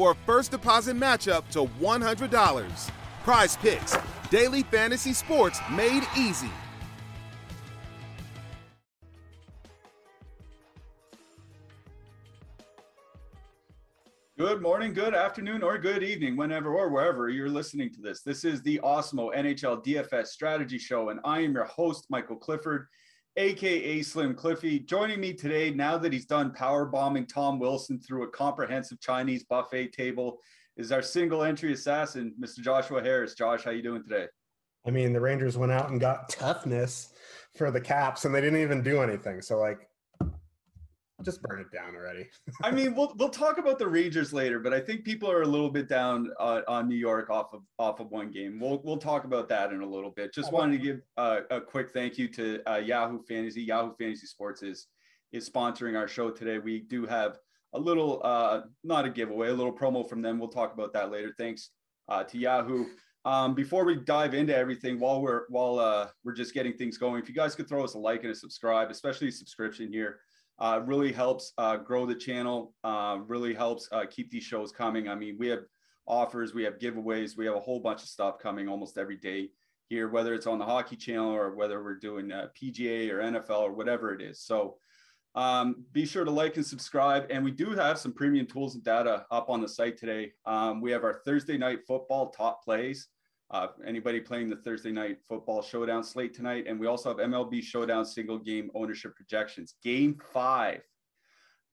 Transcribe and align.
for 0.00 0.12
a 0.12 0.14
first 0.24 0.50
deposit 0.50 0.96
matchup 0.96 1.46
to 1.50 1.66
$100. 1.78 2.90
Prize 3.22 3.56
Picks, 3.58 3.94
daily 4.30 4.62
fantasy 4.62 5.12
sports 5.12 5.60
made 5.70 6.02
easy. 6.16 6.48
Good 14.38 14.62
morning, 14.62 14.94
good 14.94 15.14
afternoon, 15.14 15.62
or 15.62 15.76
good 15.76 16.02
evening, 16.02 16.34
whenever 16.34 16.72
or 16.74 16.88
wherever 16.88 17.28
you're 17.28 17.50
listening 17.50 17.92
to 17.92 18.00
this. 18.00 18.22
This 18.22 18.46
is 18.46 18.62
the 18.62 18.80
Awesemo 18.82 19.36
NHL 19.36 19.84
DFS 19.84 20.28
Strategy 20.28 20.78
Show, 20.78 21.10
and 21.10 21.20
I 21.24 21.40
am 21.40 21.52
your 21.52 21.66
host, 21.66 22.06
Michael 22.08 22.36
Clifford, 22.36 22.86
aka 23.36 24.02
Slim 24.02 24.34
Cliffy. 24.34 24.80
Joining 24.80 25.20
me 25.20 25.32
today, 25.32 25.70
now 25.70 25.96
that 25.98 26.12
he's 26.12 26.26
done 26.26 26.52
power 26.52 26.84
bombing 26.84 27.26
Tom 27.26 27.58
Wilson 27.58 28.00
through 28.00 28.24
a 28.24 28.30
comprehensive 28.30 29.00
Chinese 29.00 29.44
buffet 29.44 29.92
table, 29.92 30.38
is 30.76 30.92
our 30.92 31.02
single 31.02 31.42
entry 31.42 31.72
assassin, 31.72 32.34
Mr. 32.40 32.60
Joshua 32.60 33.02
Harris. 33.02 33.34
Josh, 33.34 33.64
how 33.64 33.70
you 33.70 33.82
doing 33.82 34.02
today? 34.02 34.26
I 34.86 34.90
mean, 34.90 35.12
the 35.12 35.20
Rangers 35.20 35.58
went 35.58 35.72
out 35.72 35.90
and 35.90 36.00
got 36.00 36.30
toughness 36.30 37.12
for 37.54 37.70
the 37.70 37.80
Caps, 37.80 38.24
and 38.24 38.34
they 38.34 38.40
didn't 38.40 38.60
even 38.60 38.82
do 38.82 39.02
anything. 39.02 39.42
So, 39.42 39.58
like, 39.58 39.89
just 41.24 41.42
burn 41.42 41.60
it 41.60 41.70
down 41.72 41.94
already. 41.94 42.28
I 42.62 42.70
mean, 42.70 42.94
we'll 42.94 43.14
we'll 43.18 43.30
talk 43.30 43.58
about 43.58 43.78
the 43.78 43.88
Rangers 43.88 44.32
later, 44.32 44.58
but 44.58 44.72
I 44.72 44.80
think 44.80 45.04
people 45.04 45.30
are 45.30 45.42
a 45.42 45.46
little 45.46 45.70
bit 45.70 45.88
down 45.88 46.30
uh, 46.38 46.62
on 46.68 46.88
New 46.88 46.96
York 46.96 47.30
off 47.30 47.52
of 47.52 47.62
off 47.78 48.00
of 48.00 48.10
one 48.10 48.30
game. 48.30 48.58
We'll 48.60 48.80
we'll 48.84 48.98
talk 48.98 49.24
about 49.24 49.48
that 49.48 49.72
in 49.72 49.82
a 49.82 49.86
little 49.86 50.10
bit. 50.10 50.34
Just 50.34 50.52
wanted 50.52 50.78
to 50.78 50.84
give 50.84 51.00
uh, 51.16 51.40
a 51.50 51.60
quick 51.60 51.90
thank 51.90 52.18
you 52.18 52.28
to 52.28 52.60
uh, 52.70 52.76
Yahoo 52.78 53.22
Fantasy. 53.22 53.62
Yahoo 53.62 53.92
Fantasy 53.98 54.26
Sports 54.26 54.62
is 54.62 54.86
is 55.32 55.48
sponsoring 55.48 55.96
our 55.96 56.08
show 56.08 56.30
today. 56.30 56.58
We 56.58 56.80
do 56.80 57.06
have 57.06 57.38
a 57.72 57.78
little 57.78 58.20
uh, 58.24 58.62
not 58.84 59.04
a 59.04 59.10
giveaway, 59.10 59.48
a 59.48 59.54
little 59.54 59.76
promo 59.76 60.08
from 60.08 60.22
them. 60.22 60.38
We'll 60.38 60.48
talk 60.48 60.74
about 60.74 60.92
that 60.94 61.10
later. 61.10 61.32
Thanks 61.38 61.70
uh, 62.08 62.24
to 62.24 62.38
Yahoo. 62.38 62.86
Um, 63.26 63.54
before 63.54 63.84
we 63.84 63.96
dive 63.96 64.32
into 64.32 64.56
everything, 64.56 64.98
while 64.98 65.20
we're 65.20 65.42
while 65.50 65.78
uh, 65.78 66.08
we're 66.24 66.32
just 66.32 66.54
getting 66.54 66.72
things 66.72 66.96
going, 66.96 67.22
if 67.22 67.28
you 67.28 67.34
guys 67.34 67.54
could 67.54 67.68
throw 67.68 67.84
us 67.84 67.94
a 67.94 67.98
like 67.98 68.22
and 68.22 68.32
a 68.32 68.34
subscribe, 68.34 68.90
especially 68.90 69.28
a 69.28 69.32
subscription 69.32 69.92
here 69.92 70.20
uh, 70.60 70.80
really 70.84 71.12
helps 71.12 71.52
uh, 71.58 71.76
grow 71.76 72.06
the 72.06 72.14
channel, 72.14 72.74
uh, 72.84 73.18
really 73.26 73.54
helps 73.54 73.88
uh, 73.92 74.04
keep 74.08 74.30
these 74.30 74.44
shows 74.44 74.70
coming. 74.70 75.08
I 75.08 75.14
mean, 75.14 75.36
we 75.38 75.48
have 75.48 75.60
offers, 76.06 76.54
we 76.54 76.64
have 76.64 76.78
giveaways, 76.78 77.36
we 77.36 77.46
have 77.46 77.56
a 77.56 77.60
whole 77.60 77.80
bunch 77.80 78.02
of 78.02 78.08
stuff 78.08 78.38
coming 78.38 78.68
almost 78.68 78.98
every 78.98 79.16
day 79.16 79.50
here, 79.88 80.08
whether 80.08 80.34
it's 80.34 80.46
on 80.46 80.58
the 80.58 80.64
hockey 80.64 80.96
channel 80.96 81.30
or 81.30 81.54
whether 81.54 81.82
we're 81.82 81.98
doing 81.98 82.30
uh, 82.30 82.48
PGA 82.60 83.10
or 83.10 83.18
NFL 83.18 83.60
or 83.60 83.72
whatever 83.72 84.14
it 84.14 84.20
is. 84.20 84.40
So 84.42 84.76
um, 85.34 85.84
be 85.92 86.04
sure 86.04 86.24
to 86.24 86.30
like 86.30 86.56
and 86.56 86.66
subscribe. 86.66 87.26
And 87.30 87.44
we 87.44 87.52
do 87.52 87.70
have 87.70 87.98
some 87.98 88.12
premium 88.12 88.46
tools 88.46 88.74
and 88.74 88.84
data 88.84 89.24
up 89.30 89.48
on 89.48 89.60
the 89.60 89.68
site 89.68 89.96
today. 89.96 90.32
Um, 90.44 90.80
we 90.80 90.90
have 90.90 91.04
our 91.04 91.22
Thursday 91.24 91.56
night 91.56 91.80
football 91.86 92.30
top 92.30 92.64
plays. 92.64 93.08
Uh, 93.50 93.68
anybody 93.84 94.20
playing 94.20 94.48
the 94.48 94.56
Thursday 94.56 94.92
night 94.92 95.18
football 95.28 95.60
showdown 95.60 96.04
slate 96.04 96.32
tonight. 96.32 96.66
And 96.68 96.78
we 96.78 96.86
also 96.86 97.08
have 97.08 97.18
MLB 97.18 97.62
showdown 97.62 98.04
single 98.04 98.38
game 98.38 98.70
ownership 98.74 99.16
projections. 99.16 99.74
Game 99.82 100.20
five 100.32 100.82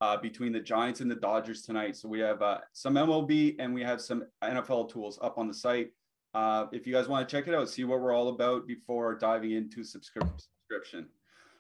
uh, 0.01 0.17
between 0.17 0.51
the 0.51 0.59
Giants 0.59 1.01
and 1.01 1.09
the 1.09 1.15
Dodgers 1.15 1.61
tonight. 1.61 1.95
So 1.95 2.07
we 2.07 2.19
have 2.19 2.41
uh, 2.41 2.59
some 2.73 2.95
MLB 2.95 3.55
and 3.59 3.73
we 3.73 3.83
have 3.83 4.01
some 4.01 4.25
NFL 4.43 4.91
tools 4.91 5.19
up 5.21 5.37
on 5.37 5.47
the 5.47 5.53
site. 5.53 5.91
Uh, 6.33 6.65
if 6.71 6.85
you 6.85 6.93
guys 6.93 7.07
want 7.07 7.27
to 7.27 7.35
check 7.35 7.47
it 7.47 7.53
out, 7.53 7.69
see 7.69 7.83
what 7.83 8.01
we're 8.01 8.13
all 8.13 8.29
about 8.29 8.67
before 8.67 9.15
diving 9.15 9.51
into 9.51 9.83
subscription. 9.83 11.07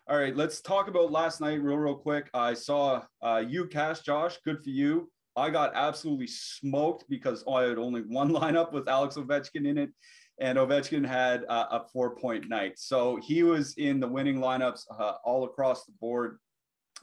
All 0.09 0.17
right, 0.17 0.35
let's 0.35 0.61
talk 0.61 0.87
about 0.87 1.11
last 1.11 1.41
night 1.41 1.61
real, 1.61 1.77
real 1.77 1.95
quick. 1.95 2.29
I 2.33 2.53
saw 2.53 3.03
uh, 3.21 3.43
you 3.45 3.67
cast, 3.67 4.05
Josh. 4.05 4.37
Good 4.45 4.63
for 4.63 4.69
you. 4.69 5.11
I 5.37 5.51
got 5.51 5.71
absolutely 5.75 6.27
smoked 6.27 7.05
because 7.07 7.43
I 7.47 7.61
had 7.63 7.77
only 7.77 8.01
one 8.01 8.29
lineup 8.41 8.73
with 8.73 8.89
Alex 8.89 9.15
Ovechkin 9.15 9.67
in 9.67 9.77
it, 9.77 9.91
and 10.39 10.57
Ovechkin 10.57 11.05
had 11.05 11.45
uh, 11.47 11.67
a 11.71 11.87
four 11.93 12.15
point 12.15 12.49
night. 12.49 12.73
So 12.77 13.19
he 13.23 13.43
was 13.43 13.75
in 13.77 13.99
the 13.99 14.07
winning 14.07 14.39
lineups 14.39 14.81
uh, 14.99 15.13
all 15.23 15.45
across 15.45 15.85
the 15.85 15.93
board, 16.01 16.39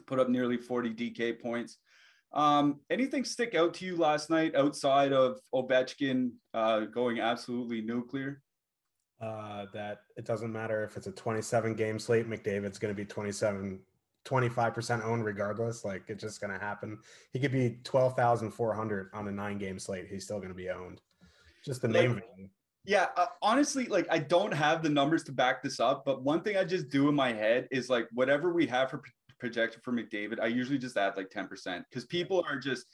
put 0.06 0.18
up 0.18 0.28
nearly 0.28 0.56
40 0.56 0.90
DK 0.90 1.40
points. 1.40 1.78
Um, 2.32 2.80
anything 2.90 3.24
stick 3.24 3.54
out 3.54 3.74
to 3.74 3.86
you 3.86 3.96
last 3.96 4.28
night 4.28 4.56
outside 4.56 5.12
of 5.12 5.38
Ovechkin 5.54 6.32
uh, 6.52 6.80
going 6.80 7.20
absolutely 7.20 7.80
nuclear? 7.80 8.42
Uh, 9.20 9.66
that 9.72 10.00
it 10.16 10.24
doesn't 10.24 10.52
matter 10.52 10.82
if 10.82 10.96
it's 10.96 11.06
a 11.06 11.12
27 11.12 11.74
game 11.74 12.00
slate, 12.00 12.28
McDavid's 12.28 12.78
going 12.78 12.92
to 12.92 12.96
be 12.96 13.04
27 13.04 13.78
25% 14.24 15.04
owned 15.04 15.24
regardless. 15.24 15.84
Like 15.84 16.04
it's 16.08 16.22
just 16.22 16.40
going 16.40 16.52
to 16.52 16.58
happen. 16.58 16.98
He 17.32 17.38
could 17.38 17.52
be 17.52 17.78
12,400 17.84 19.10
on 19.12 19.28
a 19.28 19.32
nine 19.32 19.58
game 19.58 19.78
slate. 19.78 20.06
He's 20.08 20.24
still 20.24 20.38
going 20.38 20.48
to 20.48 20.54
be 20.54 20.70
owned. 20.70 21.00
Just 21.64 21.82
the 21.82 21.88
name. 21.88 22.14
Like, 22.14 22.50
yeah. 22.84 23.08
Uh, 23.16 23.26
honestly, 23.42 23.86
like 23.86 24.06
I 24.10 24.18
don't 24.18 24.52
have 24.52 24.82
the 24.82 24.88
numbers 24.88 25.24
to 25.24 25.32
back 25.32 25.62
this 25.62 25.80
up, 25.80 26.04
but 26.04 26.22
one 26.22 26.42
thing 26.42 26.56
I 26.56 26.64
just 26.64 26.88
do 26.90 27.08
in 27.08 27.14
my 27.14 27.32
head 27.32 27.68
is 27.70 27.88
like 27.88 28.06
whatever 28.12 28.52
we 28.52 28.66
have 28.66 28.90
for 28.90 29.02
projection 29.38 29.80
for 29.82 29.92
McDavid, 29.92 30.40
I 30.40 30.46
usually 30.46 30.78
just 30.78 30.96
add 30.96 31.16
like 31.16 31.30
10% 31.30 31.84
because 31.88 32.04
people 32.06 32.44
are 32.48 32.58
just 32.58 32.86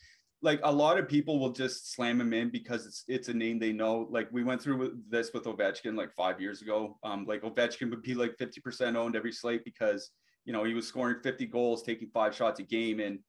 like 0.42 0.60
a 0.62 0.72
lot 0.72 0.98
of 0.98 1.08
people 1.08 1.38
will 1.38 1.52
just 1.52 1.92
slam 1.92 2.20
him 2.20 2.32
in 2.32 2.48
because 2.48 2.86
it's 2.86 3.04
it's 3.08 3.28
a 3.28 3.34
name 3.34 3.58
they 3.58 3.72
know. 3.72 4.06
Like 4.10 4.28
we 4.32 4.42
went 4.42 4.62
through 4.62 4.98
this 5.08 5.32
with 5.34 5.44
Ovechkin 5.44 5.96
like 5.96 6.12
five 6.12 6.40
years 6.40 6.62
ago. 6.62 6.98
Um, 7.02 7.26
like 7.26 7.42
Ovechkin 7.42 7.90
would 7.90 8.02
be 8.02 8.14
like 8.14 8.36
50% 8.38 8.96
owned 8.96 9.16
every 9.16 9.32
slate 9.32 9.64
because 9.64 10.10
you 10.50 10.56
know, 10.56 10.64
he 10.64 10.74
was 10.74 10.88
scoring 10.88 11.14
50 11.22 11.46
goals, 11.46 11.84
taking 11.84 12.08
five 12.08 12.34
shots 12.34 12.58
a 12.58 12.64
game, 12.64 12.98
and 12.98 13.20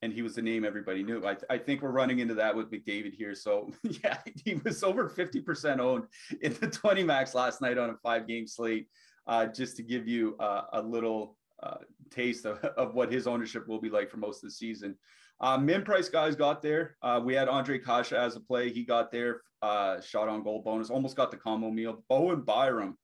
and 0.00 0.14
he 0.14 0.22
was 0.22 0.34
the 0.34 0.40
name 0.40 0.64
everybody 0.64 1.02
knew. 1.02 1.22
I, 1.26 1.36
I 1.50 1.58
think 1.58 1.82
we're 1.82 1.90
running 1.90 2.20
into 2.20 2.32
that 2.36 2.56
with 2.56 2.70
McDavid 2.70 3.12
here. 3.12 3.34
So 3.34 3.70
yeah, 3.82 4.16
he 4.46 4.54
was 4.64 4.82
over 4.82 5.10
50% 5.10 5.78
owned 5.78 6.04
in 6.40 6.56
the 6.58 6.68
20 6.68 7.04
max 7.04 7.34
last 7.34 7.60
night 7.60 7.76
on 7.76 7.90
a 7.90 7.96
five 8.02 8.26
game 8.26 8.46
slate. 8.46 8.88
Uh, 9.26 9.44
just 9.44 9.76
to 9.76 9.82
give 9.82 10.08
you 10.08 10.36
uh, 10.40 10.62
a 10.72 10.80
little 10.80 11.36
uh, 11.62 11.76
taste 12.10 12.46
of, 12.46 12.56
of 12.78 12.94
what 12.94 13.12
his 13.12 13.26
ownership 13.26 13.68
will 13.68 13.78
be 13.78 13.90
like 13.90 14.10
for 14.10 14.16
most 14.16 14.42
of 14.42 14.48
the 14.48 14.54
season. 14.54 14.96
Uh, 15.38 15.58
min 15.58 15.82
price 15.82 16.08
guys 16.08 16.34
got 16.34 16.62
there. 16.62 16.96
Uh, 17.02 17.20
we 17.22 17.34
had 17.34 17.46
Ondrej 17.46 17.84
Kase 17.84 18.12
as 18.12 18.36
a 18.36 18.40
play. 18.40 18.72
He 18.72 18.84
got 18.84 19.12
there, 19.12 19.42
uh, 19.60 20.00
shot 20.00 20.30
on 20.30 20.42
goal 20.42 20.62
bonus, 20.62 20.88
almost 20.88 21.14
got 21.14 21.30
the 21.30 21.36
combo 21.36 21.70
meal. 21.70 22.02
Bowen 22.08 22.40
Byram, 22.40 22.96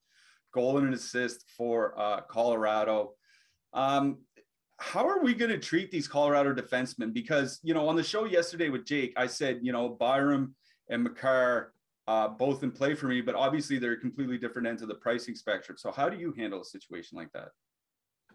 goal 0.54 0.78
and 0.78 0.88
an 0.88 0.94
assist 0.94 1.44
for 1.58 1.92
uh, 2.00 2.22
Colorado. 2.22 3.12
Um, 3.72 4.18
how 4.78 5.08
are 5.08 5.22
we 5.22 5.34
going 5.34 5.50
to 5.50 5.58
treat 5.58 5.90
these 5.90 6.06
Colorado 6.06 6.54
defensemen? 6.54 7.12
Because, 7.12 7.60
you 7.62 7.74
know, 7.74 7.88
on 7.88 7.96
the 7.96 8.02
show 8.02 8.24
yesterday 8.24 8.68
with 8.68 8.84
Jake, 8.84 9.14
I 9.16 9.26
said, 9.26 9.60
you 9.62 9.72
know, 9.72 9.88
Byram 9.88 10.54
and 10.90 11.02
Makar 11.02 11.72
uh, 12.08 12.28
both 12.28 12.62
in 12.62 12.70
play 12.70 12.94
for 12.94 13.06
me, 13.06 13.20
but 13.20 13.34
obviously 13.34 13.78
they're 13.78 13.96
completely 13.96 14.38
different 14.38 14.68
ends 14.68 14.82
of 14.82 14.88
the 14.88 14.94
pricing 14.94 15.34
spectrum. 15.34 15.76
So 15.78 15.90
how 15.90 16.08
do 16.08 16.16
you 16.16 16.32
handle 16.36 16.60
a 16.60 16.64
situation 16.64 17.16
like 17.16 17.32
that? 17.32 17.48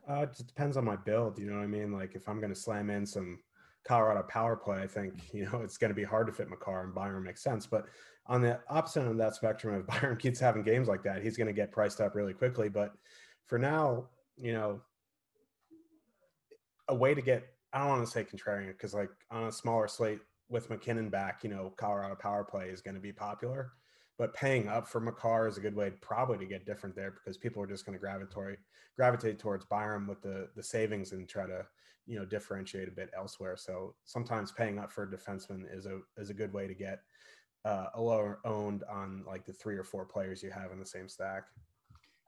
Uh, 0.10 0.24
it 0.24 0.36
depends 0.48 0.78
on 0.78 0.84
my 0.84 0.96
build. 0.96 1.38
You 1.38 1.46
know 1.46 1.58
what 1.58 1.64
I 1.64 1.68
mean? 1.68 1.92
Like 1.92 2.16
if 2.16 2.28
I'm 2.28 2.40
going 2.40 2.54
to 2.54 2.60
slam 2.60 2.90
in 2.90 3.06
some 3.06 3.40
Colorado 3.86 4.24
power 4.24 4.56
play, 4.56 4.82
I 4.82 4.88
think, 4.88 5.14
you 5.34 5.46
know, 5.46 5.62
it's 5.62 5.78
going 5.78 5.90
to 5.90 5.96
be 5.96 6.04
hard 6.04 6.28
to 6.28 6.34
fit 6.34 6.50
Makar 6.50 6.84
and 6.84 6.94
Byram 6.94 7.24
makes 7.24 7.44
sense. 7.44 7.66
But 7.66 7.86
on 8.26 8.42
the 8.42 8.60
opposite 8.70 9.02
end 9.02 9.12
of 9.12 9.18
that 9.18 9.36
spectrum, 9.36 9.80
if 9.80 9.88
Byram 9.88 10.18
keeps 10.18 10.40
having 10.40 10.64
games 10.64 10.88
like 10.88 11.04
that, 11.04 11.24
he's 11.24 11.38
going 11.38 11.48
to 11.48 11.54
get 11.54 11.72
priced 11.72 12.02
up 12.02 12.16
really 12.16 12.34
quickly. 12.34 12.68
But 12.68 12.94
for 13.46 13.60
now, 13.60 14.08
you 14.38 14.54
know, 14.54 14.82
a 16.92 16.96
way 16.96 17.16
to 17.16 17.22
get 17.22 17.48
I 17.74 17.80
don't 17.80 17.90
want 17.90 18.06
to 18.06 18.12
say 18.12 18.26
contrarian 18.26 18.68
because 18.68 18.94
like 18.94 19.10
on 19.32 19.46
a 19.46 19.52
smaller 19.52 19.88
slate 19.88 20.20
with 20.50 20.70
MacKinnon 20.70 21.10
back, 21.10 21.44
you 21.44 21.50
know, 21.50 21.74
Colorado 21.78 22.16
power 22.16 22.44
play 22.44 22.68
is 22.68 22.82
going 22.82 22.96
to 22.96 23.02
be 23.02 23.14
popular. 23.14 23.72
But 24.18 24.34
paying 24.34 24.68
up 24.68 24.88
for 24.88 25.00
Makar 25.00 25.48
is 25.48 25.58
a 25.58 25.62
good 25.62 25.76
way 25.76 25.92
probably 26.02 26.38
to 26.38 26.46
get 26.46 26.66
different 26.66 26.96
there 26.96 27.12
because 27.12 27.38
people 27.38 27.64
are 27.64 27.68
just 27.68 27.86
going 27.86 27.98
to 27.98 28.00
gravitate 28.00 28.60
gravitate 28.98 29.40
towards 29.40 29.66
Byram 29.66 30.06
with 30.06 30.22
the 30.22 30.50
the 30.56 30.62
savings 30.62 31.14
and 31.14 31.28
try 31.28 31.48
to 31.48 31.66
you 32.06 32.20
know 32.20 32.26
differentiate 32.26 32.90
a 32.90 32.92
bit 32.92 33.10
elsewhere. 33.18 33.56
So 33.56 33.96
sometimes 34.04 34.52
paying 34.52 34.78
up 34.78 34.92
for 34.92 35.04
a 35.04 35.08
defenseman 35.08 35.64
is 35.74 35.86
a 35.86 36.02
is 36.18 36.30
a 36.30 36.36
good 36.36 36.54
way 36.54 36.68
to 36.68 36.74
get 36.74 37.00
uh, 37.64 37.88
a 37.96 38.02
lower 38.02 38.42
owned 38.44 38.84
on 38.92 39.24
like 39.26 39.46
the 39.46 39.54
three 39.54 39.78
or 39.78 39.84
four 39.84 40.06
players 40.06 40.44
you 40.44 40.52
have 40.52 40.72
in 40.72 40.80
the 40.80 40.86
same 40.86 41.08
stack. 41.08 41.46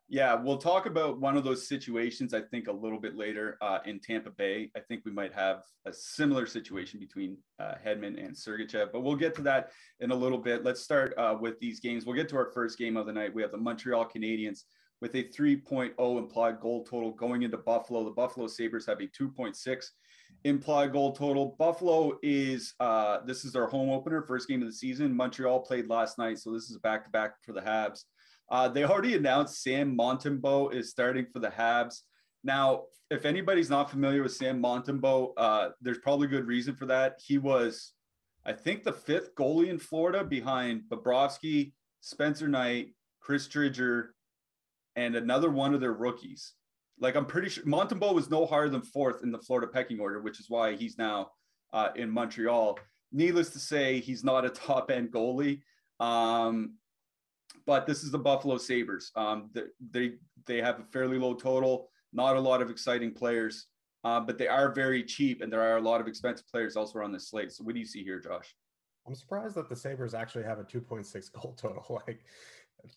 Yeah, 0.10 0.36
we'll 0.36 0.58
talk 0.58 0.86
about 0.86 1.20
one 1.20 1.38
of 1.38 1.44
those 1.44 1.68
situations, 1.68 2.34
I 2.34 2.42
think, 2.42 2.68
a 2.68 2.72
little 2.72 3.00
bit 3.00 3.16
later 3.16 3.58
uh, 3.62 3.80
in 3.86 4.00
Tampa 4.00 4.30
Bay. 4.32 4.70
I 4.76 4.80
think 4.82 5.02
we 5.06 5.12
might 5.12 5.34
have 5.34 5.64
a 5.86 5.94
similar 5.94 6.46
situation 6.46 7.00
between 7.00 7.38
uh, 7.60 7.76
Hedman 7.84 8.24
and 8.24 8.36
Sergachev, 8.36 8.92
but 8.92 9.02
we'll 9.02 9.16
get 9.16 9.34
to 9.36 9.42
that 9.44 9.72
in 10.02 10.12
a 10.12 10.16
little 10.16 10.38
bit. 10.38 10.64
Let's 10.64 10.82
start 10.82 11.14
uh, 11.18 11.38
with 11.40 11.60
these 11.60 11.80
games. 11.80 12.06
We'll 12.06 12.16
get 12.16 12.30
to 12.30 12.38
our 12.38 12.52
first 12.52 12.78
game 12.78 12.98
of 12.98 13.06
the 13.06 13.14
night. 13.14 13.34
We 13.34 13.42
have 13.42 13.52
the 13.52 13.58
Montreal 13.58 14.10
Canadiens 14.14 14.64
with 15.02 15.16
a 15.16 15.24
3.0 15.24 16.18
implied 16.18 16.60
goal 16.60 16.84
total 16.84 17.12
going 17.12 17.44
into 17.44 17.58
Buffalo. 17.58 18.04
The 18.04 18.12
Buffalo 18.12 18.48
Sabres 18.48 18.86
have 18.86 19.00
a 19.00 19.08
2.6 19.08 19.86
implied 20.44 20.92
goal 20.92 21.14
total. 21.14 21.56
Buffalo 21.58 22.18
is, 22.22 22.74
uh, 22.80 23.20
this 23.26 23.46
is 23.46 23.54
their 23.54 23.68
home 23.68 23.90
opener, 23.90 24.22
first 24.22 24.48
game 24.48 24.62
of 24.62 24.68
the 24.68 24.74
season. 24.74 25.16
Montreal 25.16 25.62
played 25.62 25.90
last 25.90 26.18
night, 26.18 26.40
so 26.40 26.52
this 26.52 26.70
is 26.70 26.76
a 26.76 26.80
back 26.80 27.04
to 27.06 27.10
back 27.10 27.34
for 27.44 27.54
the 27.54 27.62
Habs. 27.62 28.04
Uh, 28.54 28.68
they 28.68 28.84
already 28.84 29.16
announced 29.16 29.64
Sam 29.64 29.98
Montembeault 29.98 30.76
is 30.76 30.92
starting 30.92 31.26
for 31.26 31.40
the 31.40 31.48
Habs. 31.50 32.02
Now, 32.44 32.84
if 33.10 33.26
anybody's 33.26 33.72
not 33.72 33.90
familiar 33.90 34.22
with 34.22 34.36
Sam 34.36 34.62
Montembeault, 34.62 35.34
uh, 35.38 35.70
there's 35.82 35.98
probably 35.98 36.28
good 36.28 36.46
reason 36.46 36.76
for 36.76 36.86
that. 36.86 37.16
He 37.18 37.40
was, 37.40 37.94
I 38.46 38.54
think, 38.54 38.84
the 38.84 38.94
fifth 38.94 39.34
goalie 39.34 39.70
in 39.70 39.80
Florida 39.80 40.24
behind 40.24 40.84
Bobrovsky, 40.88 41.74
Spencer 42.02 42.48
Knight, 42.48 42.90
Chris 43.20 43.48
Driedger, 43.48 44.10
and 44.96 45.16
another 45.16 45.50
one 45.50 45.74
of 45.74 45.82
their 45.82 45.94
rookies. 45.94 46.54
Like 47.00 47.16
I'm 47.16 47.26
pretty 47.26 47.50
sure 47.50 47.64
Montembeault 47.66 48.14
was 48.14 48.30
no 48.30 48.46
higher 48.46 48.70
than 48.70 48.84
fourth 48.84 49.24
in 49.24 49.32
the 49.32 49.40
Florida 49.40 49.66
pecking 49.66 50.00
order, 50.00 50.22
which 50.22 50.40
is 50.40 50.48
why 50.48 50.76
he's 50.76 51.00
now 51.00 51.32
uh, 51.74 51.90
in 51.96 52.08
Montreal. 52.08 52.78
Needless 53.12 53.50
to 53.50 53.60
say, 53.60 54.00
he's 54.00 54.24
not 54.24 54.46
a 54.46 54.50
top 54.50 54.92
end 54.92 55.12
goalie. 55.12 55.62
Um, 56.00 56.76
but 57.66 57.86
this 57.86 58.04
is 58.04 58.12
the 58.12 58.20
Buffalo 58.20 58.58
Sabres. 58.58 59.12
Um, 59.16 59.50
they 59.92 60.14
they 60.46 60.62
have 60.62 60.80
a 60.80 60.84
fairly 60.84 61.18
low 61.18 61.34
total, 61.34 61.90
not 62.12 62.36
a 62.36 62.40
lot 62.40 62.62
of 62.62 62.70
exciting 62.70 63.14
players, 63.14 63.68
uh, 64.04 64.20
but 64.20 64.38
they 64.38 64.48
are 64.48 64.72
very 64.72 65.04
cheap, 65.04 65.42
and 65.42 65.52
there 65.52 65.62
are 65.62 65.78
a 65.78 65.82
lot 65.82 66.02
of 66.02 66.08
expensive 66.08 66.48
players 66.50 66.76
elsewhere 66.76 67.04
on 67.04 67.12
this 67.12 67.30
slate. 67.30 67.52
So 67.52 67.64
what 67.64 67.74
do 67.74 67.80
you 67.80 67.86
see 67.86 68.04
here, 68.04 68.20
Josh? 68.20 68.56
I'm 69.08 69.16
surprised 69.16 69.56
that 69.56 69.70
the 69.70 69.76
Sabres 69.76 70.14
actually 70.14 70.46
have 70.46 70.60
a 70.60 70.64
2.6 70.64 71.32
goal 71.34 71.54
total. 71.58 72.02
Like 72.08 72.26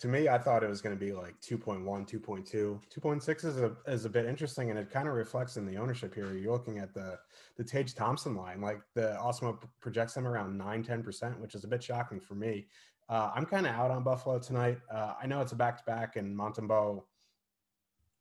to 0.00 0.08
me, 0.08 0.28
I 0.28 0.38
thought 0.38 0.64
it 0.64 0.68
was 0.68 0.80
going 0.80 0.96
to 0.96 1.04
be 1.04 1.12
like 1.12 1.40
2.1, 1.40 1.84
2.2. 1.84 2.80
2.6 3.00 3.44
is 3.44 3.58
a 3.58 3.76
is 3.86 4.04
a 4.04 4.10
bit 4.10 4.26
interesting, 4.26 4.70
and 4.70 4.78
it 4.78 4.90
kind 4.90 5.08
of 5.08 5.14
reflects 5.14 5.56
in 5.56 5.66
the 5.66 5.76
ownership 5.76 6.14
here. 6.14 6.32
You're 6.32 6.52
looking 6.52 6.78
at 6.78 6.92
the 6.92 7.18
the 7.56 7.64
Tage 7.64 7.94
Thompson 7.94 8.34
line, 8.34 8.60
like 8.60 8.80
the 8.94 9.16
Awesemo 9.20 9.62
projects 9.80 10.14
them 10.14 10.26
around 10.26 10.56
9, 10.58 10.84
10%, 10.84 11.38
which 11.38 11.54
is 11.54 11.64
a 11.64 11.68
bit 11.68 11.82
shocking 11.82 12.20
for 12.20 12.34
me. 12.34 12.66
Uh, 13.08 13.30
I'm 13.34 13.46
kind 13.46 13.66
of 13.66 13.72
out 13.72 13.90
on 13.90 14.02
Buffalo 14.02 14.38
tonight. 14.38 14.78
Uh, 14.92 15.14
I 15.22 15.26
know 15.26 15.40
it's 15.40 15.52
a 15.52 15.56
back 15.56 15.78
to 15.78 15.84
back, 15.84 16.16
and 16.16 16.36
Montembeault 16.36 17.02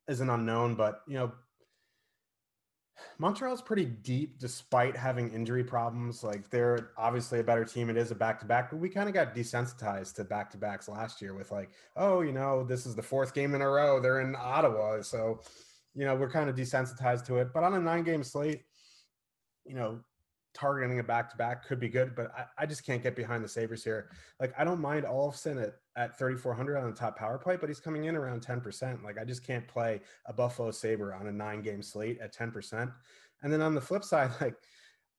is 0.07 0.21
an 0.21 0.29
unknown, 0.29 0.75
but 0.75 1.01
you 1.07 1.15
know, 1.15 1.31
Montreal's 3.17 3.61
pretty 3.61 3.85
deep 3.85 4.39
despite 4.39 4.95
having 4.95 5.31
injury 5.31 5.63
problems. 5.63 6.23
Like 6.23 6.49
they're 6.49 6.91
obviously 6.97 7.39
a 7.39 7.43
better 7.43 7.65
team. 7.65 7.89
It 7.89 7.97
is 7.97 8.11
a 8.11 8.15
back 8.15 8.39
to 8.39 8.45
back, 8.45 8.69
but 8.69 8.77
we 8.77 8.89
kind 8.89 9.09
of 9.09 9.15
got 9.15 9.35
desensitized 9.35 10.15
to 10.15 10.23
back 10.23 10.49
to 10.51 10.57
backs 10.57 10.87
last 10.87 11.21
year 11.21 11.33
with 11.33 11.51
like, 11.51 11.71
oh, 11.95 12.21
you 12.21 12.31
know, 12.31 12.63
this 12.63 12.85
is 12.85 12.95
the 12.95 13.03
fourth 13.03 13.33
game 13.33 13.55
in 13.55 13.61
a 13.61 13.69
row. 13.69 13.99
They're 13.99 14.21
in 14.21 14.35
Ottawa, 14.37 15.01
so 15.01 15.41
you 15.93 16.05
know 16.05 16.15
we're 16.15 16.29
kind 16.29 16.49
of 16.49 16.55
desensitized 16.55 17.25
to 17.27 17.37
it. 17.37 17.49
But 17.53 17.63
on 17.63 17.73
a 17.73 17.79
nine 17.79 18.03
game 18.03 18.23
slate, 18.23 18.63
you 19.65 19.75
know, 19.75 19.99
targeting 20.55 20.99
a 20.99 21.03
back 21.03 21.29
to 21.29 21.37
back 21.37 21.67
could 21.67 21.79
be 21.79 21.89
good, 21.89 22.15
but 22.15 22.31
I, 22.35 22.63
I, 22.63 22.65
just 22.65 22.85
can't 22.85 23.03
get 23.03 23.15
behind 23.15 23.43
the 23.43 23.47
Sabres 23.47 23.83
here. 23.83 24.09
Like, 24.39 24.53
I 24.57 24.63
don't 24.63 24.79
mind 24.79 25.05
Olofsson 25.05 25.61
at, 25.61 25.75
at 25.95 26.17
3,400 26.17 26.77
on 26.77 26.89
the 26.89 26.95
top 26.95 27.17
power 27.17 27.37
play, 27.37 27.57
but 27.57 27.69
he's 27.69 27.79
coming 27.79 28.05
in 28.05 28.15
around 28.15 28.41
10%. 28.41 29.03
Like, 29.03 29.19
I 29.19 29.25
just 29.25 29.45
can't 29.45 29.67
play 29.67 30.01
a 30.25 30.33
Buffalo 30.33 30.71
Sabre 30.71 31.13
on 31.13 31.27
a 31.27 31.31
nine 31.31 31.61
game 31.61 31.83
slate 31.83 32.19
at 32.21 32.33
10%. 32.33 32.91
And 33.43 33.53
then 33.53 33.61
on 33.61 33.75
the 33.75 33.81
flip 33.81 34.03
side, 34.03 34.31
like, 34.41 34.55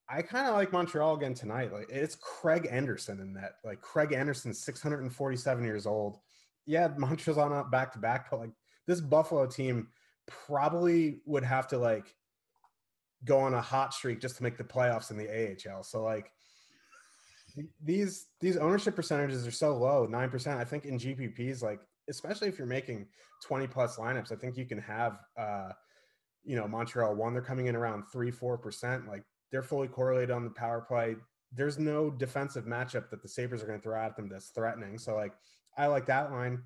I 0.09 0.23
kind 0.23 0.47
of 0.47 0.55
like 0.55 0.73
Montreal 0.73 1.17
again 1.17 1.35
tonight. 1.35 1.73
Like, 1.73 1.91
it's 1.91 2.17
Craig 2.17 2.67
Anderson 2.71 3.21
in 3.21 3.35
that. 3.35 3.56
Like, 3.65 3.81
Craig 3.81 4.12
Anderson, 4.12 4.55
647 4.55 5.65
years 5.65 5.87
old. 5.87 6.19
Yeah, 6.65 6.89
Montreal's 6.97 7.39
on 7.39 7.53
a 7.53 7.65
back 7.65 7.93
to 7.93 7.99
back, 7.99 8.31
but 8.31 8.41
like, 8.41 8.53
this 8.87 9.00
Buffalo 9.00 9.47
team 9.47 9.89
probably 10.27 11.21
would 11.27 11.44
have 11.44 11.67
to 11.69 11.79
like 11.79 12.15
go 13.26 13.40
on 13.40 13.55
a 13.55 13.61
hot 13.61 13.93
streak 13.93 14.20
just 14.20 14.37
to 14.38 14.43
make 14.43 14.56
the 14.56 14.64
playoffs 14.64 15.11
in 15.11 15.19
the 15.19 15.28
AHL. 15.28 15.82
So 15.82 16.02
like 16.02 16.32
these 17.82 18.26
these 18.40 18.56
ownership 18.56 18.94
percentages 18.94 19.46
are 19.46 19.50
so 19.50 19.76
low, 19.76 20.06
9%. 20.06 20.56
I 20.56 20.64
think 20.64 20.84
in 20.84 20.99
GPPs 20.99 21.62
like 21.62 21.81
especially 22.08 22.49
if 22.49 22.56
you're 22.56 22.67
making 22.67 23.06
20 23.44 23.67
plus 23.67 23.96
lineups, 23.96 24.32
I 24.32 24.37
think 24.37 24.56
you 24.56 24.64
can 24.64 24.78
have 24.78 25.19
uh 25.37 25.70
you 26.44 26.55
know, 26.55 26.69
Montreal 26.69 27.17
one 27.17 27.32
they're 27.32 27.43
coming 27.43 27.67
in 27.67 27.75
around 27.75 28.05
3 28.12 28.31
4%, 28.31 29.08
like 29.08 29.25
they're 29.50 29.64
fully 29.64 29.88
correlated 29.88 30.31
on 30.31 30.44
the 30.44 30.50
power 30.50 30.81
play. 30.81 31.17
There's 31.52 31.79
no 31.79 32.11
defensive 32.11 32.64
matchup 32.64 33.11
that 33.11 33.22
the 33.22 33.29
Sabres 33.29 33.62
are 33.62 33.67
going 33.67 33.81
to 33.81 33.82
throw 33.82 34.00
at 34.00 34.17
them 34.17 34.29
that's 34.29 34.50
threatening. 34.50 34.99
So 34.99 35.17
like 35.17 35.32
I 35.76 35.87
like 35.87 36.06
that 36.06 36.31
line. 36.31 36.62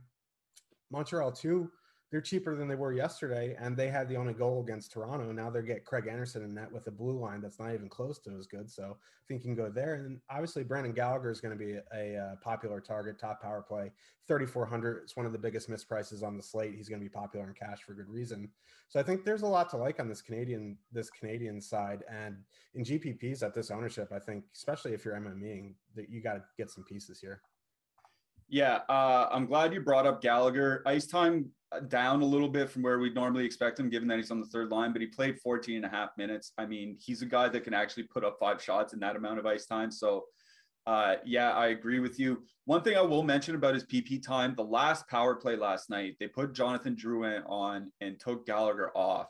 Montreal 0.90 1.32
2 1.32 1.70
they're 2.10 2.20
cheaper 2.20 2.56
than 2.56 2.66
they 2.66 2.74
were 2.74 2.92
yesterday, 2.92 3.56
and 3.58 3.76
they 3.76 3.88
had 3.88 4.08
the 4.08 4.16
only 4.16 4.32
goal 4.32 4.62
against 4.62 4.90
Toronto. 4.90 5.30
Now 5.30 5.48
they're 5.48 5.62
get 5.62 5.84
Craig 5.84 6.08
Anderson 6.10 6.42
in 6.42 6.54
net 6.54 6.70
with 6.72 6.86
a 6.88 6.90
blue 6.90 7.18
line 7.18 7.40
that's 7.40 7.60
not 7.60 7.72
even 7.72 7.88
close 7.88 8.18
to 8.20 8.36
as 8.36 8.48
good. 8.48 8.68
So 8.68 8.96
I 9.00 9.24
think 9.28 9.44
you 9.44 9.54
can 9.54 9.54
go 9.54 9.70
there. 9.70 9.94
And 9.94 10.20
obviously, 10.28 10.64
Brendan 10.64 10.92
Gallagher 10.92 11.30
is 11.30 11.40
going 11.40 11.56
to 11.56 11.64
be 11.64 11.74
a, 11.74 11.82
a, 11.94 12.18
uh, 12.18 12.36
popular 12.42 12.80
target, 12.80 13.18
top 13.18 13.40
power 13.40 13.62
play, 13.62 13.92
3,400. 14.26 15.02
It's 15.04 15.16
one 15.16 15.24
of 15.24 15.30
the 15.30 15.38
biggest 15.38 15.70
misprices 15.70 16.24
on 16.24 16.36
the 16.36 16.42
slate. 16.42 16.74
He's 16.74 16.88
going 16.88 17.00
to 17.00 17.04
be 17.04 17.10
popular 17.10 17.46
in 17.46 17.54
cash 17.54 17.82
for 17.82 17.94
good 17.94 18.08
reason. 18.08 18.50
So 18.88 18.98
I 18.98 19.04
think 19.04 19.24
there's 19.24 19.42
a 19.42 19.46
lot 19.46 19.70
to 19.70 19.76
like 19.76 20.00
on 20.00 20.08
this 20.08 20.20
Canadian 20.20 20.76
this 20.90 21.10
Canadian 21.10 21.60
side, 21.60 22.02
and 22.10 22.38
in 22.74 22.82
GPPs 22.82 23.44
at 23.44 23.54
this 23.54 23.70
ownership, 23.70 24.10
I 24.12 24.18
think 24.18 24.44
especially 24.52 24.94
if 24.94 25.04
you're 25.04 25.14
MMEing, 25.14 25.74
that 25.94 26.10
you 26.10 26.20
got 26.20 26.34
to 26.34 26.42
get 26.58 26.70
some 26.70 26.82
pieces 26.82 27.20
here. 27.20 27.40
Yeah, 28.50 28.80
uh, 28.88 29.28
I'm 29.30 29.46
glad 29.46 29.72
you 29.72 29.80
brought 29.80 30.08
up 30.08 30.20
Gallagher. 30.20 30.82
Ice 30.84 31.06
time 31.06 31.50
down 31.86 32.20
a 32.20 32.24
little 32.24 32.48
bit 32.48 32.68
from 32.68 32.82
where 32.82 32.98
we'd 32.98 33.14
normally 33.14 33.44
expect 33.44 33.78
him, 33.78 33.88
given 33.88 34.08
that 34.08 34.16
he's 34.16 34.32
on 34.32 34.40
the 34.40 34.46
third 34.46 34.70
line, 34.70 34.92
but 34.92 35.00
he 35.00 35.06
played 35.06 35.38
14 35.40 35.76
and 35.76 35.84
a 35.84 35.88
half 35.88 36.10
minutes. 36.18 36.52
I 36.58 36.66
mean, 36.66 36.96
he's 36.98 37.22
a 37.22 37.26
guy 37.26 37.48
that 37.48 37.62
can 37.62 37.74
actually 37.74 38.04
put 38.04 38.24
up 38.24 38.38
five 38.40 38.60
shots 38.60 38.92
in 38.92 38.98
that 39.00 39.14
amount 39.14 39.38
of 39.38 39.46
ice 39.46 39.66
time. 39.66 39.92
So, 39.92 40.24
uh, 40.84 41.16
yeah, 41.24 41.52
I 41.52 41.68
agree 41.68 42.00
with 42.00 42.18
you. 42.18 42.42
One 42.64 42.82
thing 42.82 42.96
I 42.96 43.02
will 43.02 43.22
mention 43.22 43.54
about 43.54 43.74
his 43.74 43.84
PP 43.84 44.20
time 44.20 44.56
the 44.56 44.64
last 44.64 45.06
power 45.06 45.36
play 45.36 45.54
last 45.54 45.88
night, 45.88 46.16
they 46.18 46.26
put 46.26 46.52
Jonathan 46.52 46.96
Drouin 46.96 47.48
on 47.48 47.92
and 48.00 48.18
took 48.18 48.46
Gallagher 48.46 48.90
off. 48.96 49.28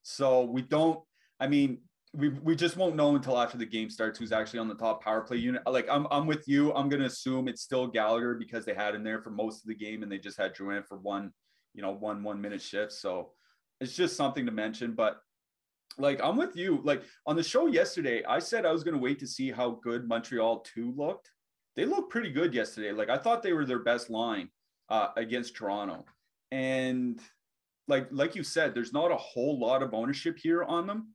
So, 0.00 0.44
we 0.44 0.62
don't, 0.62 1.00
I 1.38 1.48
mean, 1.48 1.80
we, 2.14 2.28
we 2.28 2.54
just 2.56 2.76
won't 2.76 2.96
know 2.96 3.16
until 3.16 3.38
after 3.38 3.58
the 3.58 3.66
game 3.66 3.90
starts 3.90 4.18
who's 4.18 4.32
actually 4.32 4.60
on 4.60 4.68
the 4.68 4.74
top 4.74 5.02
power 5.02 5.20
play 5.22 5.36
unit. 5.36 5.62
Like 5.66 5.88
I'm 5.90 6.06
I'm 6.10 6.26
with 6.26 6.46
you. 6.46 6.72
I'm 6.74 6.88
gonna 6.88 7.06
assume 7.06 7.48
it's 7.48 7.62
still 7.62 7.86
Gallagher 7.86 8.34
because 8.34 8.64
they 8.64 8.74
had 8.74 8.94
him 8.94 9.02
there 9.02 9.20
for 9.20 9.30
most 9.30 9.64
of 9.64 9.68
the 9.68 9.74
game 9.74 10.02
and 10.02 10.10
they 10.10 10.18
just 10.18 10.38
had 10.38 10.54
Drouin 10.54 10.86
for 10.86 10.98
one 10.98 11.32
you 11.74 11.82
know, 11.82 11.90
one 11.90 12.22
one 12.22 12.40
minute 12.40 12.62
shift. 12.62 12.92
So 12.92 13.32
it's 13.80 13.94
just 13.94 14.16
something 14.16 14.46
to 14.46 14.52
mention. 14.52 14.92
But 14.92 15.18
like 15.98 16.20
I'm 16.22 16.36
with 16.36 16.56
you. 16.56 16.80
Like 16.84 17.02
on 17.26 17.36
the 17.36 17.42
show 17.42 17.66
yesterday, 17.66 18.24
I 18.24 18.38
said 18.38 18.64
I 18.64 18.72
was 18.72 18.84
to 18.84 18.96
wait 18.96 19.18
to 19.18 19.26
see 19.26 19.50
how 19.50 19.80
good 19.82 20.08
Montreal 20.08 20.60
2 20.60 20.94
looked. 20.96 21.30
They 21.76 21.84
looked 21.84 22.10
pretty 22.10 22.30
good 22.30 22.54
yesterday. 22.54 22.92
Like 22.92 23.10
I 23.10 23.18
thought 23.18 23.42
they 23.42 23.52
were 23.52 23.66
their 23.66 23.82
best 23.82 24.08
line 24.08 24.48
uh, 24.88 25.08
against 25.16 25.56
Toronto. 25.56 26.04
And 26.52 27.20
like 27.88 28.08
like 28.10 28.34
you 28.34 28.44
said, 28.44 28.74
there's 28.74 28.92
not 28.92 29.10
a 29.10 29.16
whole 29.16 29.58
lot 29.58 29.82
of 29.82 29.92
ownership 29.92 30.38
here 30.38 30.62
on 30.62 30.86
them. 30.86 31.08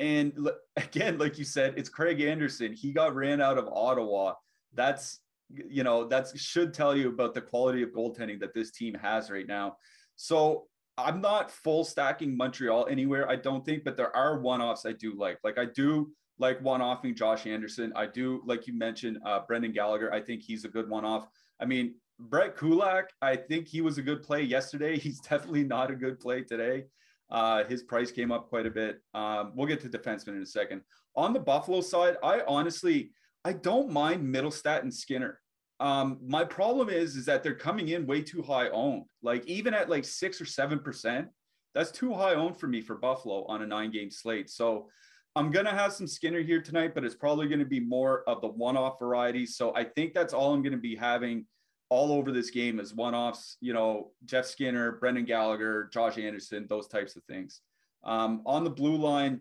And 0.00 0.50
again, 0.76 1.18
like 1.18 1.38
you 1.38 1.44
said, 1.44 1.74
it's 1.76 1.88
Craig 1.88 2.20
Anderson. 2.20 2.72
He 2.72 2.92
got 2.92 3.14
ran 3.14 3.40
out 3.40 3.58
of 3.58 3.68
Ottawa. 3.68 4.34
That's 4.74 5.20
you 5.52 5.82
know 5.82 6.06
that 6.06 6.28
should 6.36 6.72
tell 6.72 6.96
you 6.96 7.08
about 7.08 7.34
the 7.34 7.40
quality 7.40 7.82
of 7.82 7.90
goaltending 7.90 8.40
that 8.40 8.54
this 8.54 8.70
team 8.72 8.94
has 8.94 9.30
right 9.30 9.46
now. 9.46 9.76
So 10.16 10.66
I'm 10.96 11.20
not 11.20 11.50
full 11.50 11.84
stacking 11.84 12.36
Montreal 12.36 12.86
anywhere, 12.90 13.28
I 13.28 13.36
don't 13.36 13.64
think, 13.64 13.84
but 13.84 13.96
there 13.96 14.14
are 14.14 14.40
one 14.40 14.60
offs 14.60 14.86
I 14.86 14.92
do 14.92 15.14
like. 15.16 15.38
Like 15.44 15.58
I 15.58 15.66
do 15.66 16.10
like 16.38 16.60
one 16.62 16.80
offing 16.80 17.14
Josh 17.14 17.46
Anderson. 17.46 17.92
I 17.94 18.06
do, 18.06 18.42
like 18.46 18.66
you 18.66 18.72
mentioned, 18.72 19.18
uh, 19.24 19.40
Brendan 19.46 19.72
Gallagher. 19.72 20.12
I 20.12 20.20
think 20.20 20.42
he's 20.42 20.64
a 20.64 20.68
good 20.68 20.88
one 20.88 21.04
off. 21.04 21.26
I 21.60 21.66
mean, 21.66 21.94
Brett 22.18 22.56
Kulak, 22.56 23.10
I 23.22 23.36
think 23.36 23.68
he 23.68 23.80
was 23.80 23.98
a 23.98 24.02
good 24.02 24.22
play 24.22 24.42
yesterday. 24.42 24.98
He's 24.98 25.20
definitely 25.20 25.64
not 25.64 25.90
a 25.90 25.94
good 25.94 26.20
play 26.20 26.42
today. 26.42 26.84
Uh, 27.30 27.64
his 27.64 27.82
price 27.82 28.10
came 28.10 28.32
up 28.32 28.48
quite 28.48 28.66
a 28.66 28.70
bit. 28.70 29.00
Um, 29.14 29.52
we'll 29.54 29.68
get 29.68 29.80
to 29.80 29.88
defensemen 29.88 30.36
in 30.36 30.42
a 30.42 30.46
second. 30.46 30.82
On 31.16 31.32
the 31.32 31.40
Buffalo 31.40 31.80
side, 31.80 32.16
I 32.22 32.42
honestly, 32.46 33.12
I 33.44 33.52
don't 33.52 33.90
mind 33.90 34.34
Mittelstadt 34.34 34.82
and 34.82 34.92
Skinner. 34.92 35.40
Um, 35.80 36.18
my 36.22 36.44
problem 36.44 36.90
is, 36.90 37.16
is 37.16 37.24
that 37.26 37.42
they're 37.42 37.54
coming 37.54 37.88
in 37.88 38.06
way 38.06 38.20
too 38.20 38.42
high 38.42 38.68
owned. 38.68 39.04
Like 39.22 39.46
even 39.46 39.72
at 39.72 39.88
like 39.88 40.04
six 40.04 40.40
or 40.40 40.44
seven 40.44 40.78
percent, 40.78 41.28
that's 41.74 41.90
too 41.90 42.12
high 42.12 42.34
owned 42.34 42.58
for 42.58 42.66
me 42.66 42.80
for 42.80 42.96
Buffalo 42.96 43.44
on 43.46 43.62
a 43.62 43.66
nine 43.66 43.90
game 43.90 44.10
slate. 44.10 44.50
So 44.50 44.88
I'm 45.36 45.50
gonna 45.50 45.70
have 45.70 45.92
some 45.92 46.06
Skinner 46.06 46.42
here 46.42 46.60
tonight, 46.60 46.94
but 46.94 47.04
it's 47.04 47.14
probably 47.14 47.48
gonna 47.48 47.64
be 47.64 47.80
more 47.80 48.24
of 48.28 48.40
the 48.40 48.48
one 48.48 48.76
off 48.76 48.98
variety. 48.98 49.46
So 49.46 49.74
I 49.74 49.84
think 49.84 50.12
that's 50.12 50.34
all 50.34 50.52
I'm 50.52 50.62
gonna 50.62 50.76
be 50.76 50.96
having 50.96 51.46
all 51.90 52.12
over 52.12 52.32
this 52.32 52.50
game 52.50 52.80
is 52.80 52.94
one 52.94 53.14
offs. 53.14 53.56
You 53.60 53.74
know, 53.74 54.12
Jeff 54.24 54.46
Skinner, 54.46 54.92
Brendan 54.92 55.24
Gallagher, 55.24 55.90
Josh 55.92 56.16
Anderson, 56.16 56.66
those 56.68 56.88
types 56.88 57.16
of 57.16 57.24
things. 57.24 57.60
Um, 58.04 58.42
on 58.46 58.64
the 58.64 58.70
blue 58.70 58.96
line, 58.96 59.40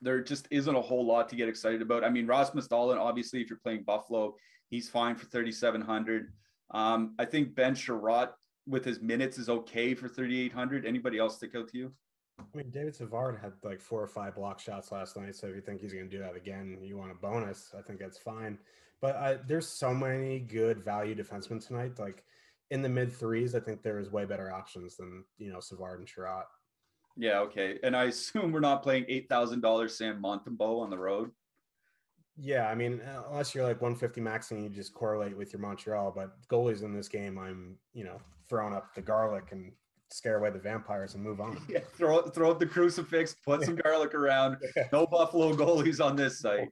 there 0.00 0.22
just 0.22 0.48
isn't 0.50 0.74
a 0.74 0.80
whole 0.80 1.04
lot 1.04 1.28
to 1.28 1.36
get 1.36 1.48
excited 1.48 1.82
about. 1.82 2.04
I 2.04 2.08
mean, 2.08 2.26
Rasmus 2.26 2.68
Dahlin, 2.68 2.98
obviously, 2.98 3.40
if 3.40 3.50
you're 3.50 3.58
playing 3.58 3.82
Buffalo, 3.82 4.34
he's 4.70 4.88
fine 4.88 5.16
for 5.16 5.26
3,700. 5.26 6.32
Um, 6.70 7.14
I 7.18 7.24
think 7.24 7.54
Ben 7.54 7.74
Chiarot 7.74 8.30
with 8.66 8.84
his 8.84 9.00
minutes 9.00 9.38
is 9.38 9.48
okay 9.48 9.94
for 9.94 10.08
3,800. 10.08 10.86
Anybody 10.86 11.18
else 11.18 11.36
stick 11.36 11.54
out 11.54 11.68
to 11.68 11.78
you? 11.78 11.92
I 12.38 12.56
mean, 12.56 12.70
David 12.70 12.94
Savard 12.94 13.38
had 13.40 13.52
like 13.62 13.80
four 13.80 14.02
or 14.02 14.08
five 14.08 14.34
block 14.34 14.58
shots 14.58 14.90
last 14.90 15.16
night. 15.16 15.36
So 15.36 15.46
if 15.48 15.54
you 15.54 15.60
think 15.60 15.80
he's 15.80 15.92
going 15.92 16.08
to 16.08 16.16
do 16.16 16.22
that 16.22 16.34
again, 16.34 16.78
you 16.82 16.96
want 16.96 17.12
a 17.12 17.14
bonus, 17.14 17.72
I 17.78 17.82
think 17.82 18.00
that's 18.00 18.18
fine. 18.18 18.58
But 19.00 19.16
uh, 19.16 19.36
there's 19.46 19.68
so 19.68 19.92
many 19.92 20.40
good 20.40 20.84
value 20.84 21.14
defensemen 21.14 21.64
tonight. 21.64 21.98
Like 21.98 22.24
in 22.70 22.82
the 22.82 22.88
mid 22.88 23.12
threes, 23.12 23.54
I 23.54 23.60
think 23.60 23.82
there 23.82 23.98
is 23.98 24.10
way 24.10 24.24
better 24.24 24.52
options 24.52 24.96
than, 24.96 25.24
you 25.38 25.52
know, 25.52 25.60
Savard 25.60 25.98
and 25.98 26.08
Chiarot. 26.08 26.44
Yeah, 27.16 27.40
okay. 27.40 27.78
And 27.82 27.96
I 27.96 28.04
assume 28.04 28.52
we're 28.52 28.60
not 28.60 28.82
playing 28.82 29.04
$8,000 29.04 29.90
Sam 29.90 30.22
Montembeault 30.22 30.82
on 30.82 30.90
the 30.90 30.98
road. 30.98 31.30
Yeah, 32.36 32.68
I 32.68 32.74
mean, 32.74 33.00
uh, 33.00 33.22
unless 33.30 33.54
you're 33.54 33.64
like 33.64 33.80
150 33.80 34.20
max 34.20 34.50
and 34.50 34.62
you 34.62 34.68
just 34.68 34.92
correlate 34.92 35.36
with 35.36 35.52
your 35.52 35.60
Montreal, 35.60 36.12
but 36.14 36.36
goalies 36.48 36.82
in 36.82 36.92
this 36.92 37.08
game, 37.08 37.38
I'm, 37.38 37.76
you 37.92 38.02
know, 38.02 38.20
throwing 38.48 38.74
up 38.74 38.92
the 38.94 39.02
garlic 39.02 39.52
and 39.52 39.70
scare 40.10 40.38
away 40.38 40.50
the 40.50 40.58
vampires 40.58 41.14
and 41.14 41.22
move 41.22 41.40
on. 41.40 41.60
Yeah, 41.68 41.80
throw 41.96 42.22
throw 42.22 42.50
up 42.50 42.58
the 42.58 42.66
crucifix, 42.66 43.34
put 43.44 43.62
some 43.62 43.76
garlic 43.84 44.14
around. 44.14 44.56
No 44.92 45.06
Buffalo 45.06 45.54
goalies 45.54 46.04
on 46.04 46.16
this 46.16 46.40
site. 46.40 46.68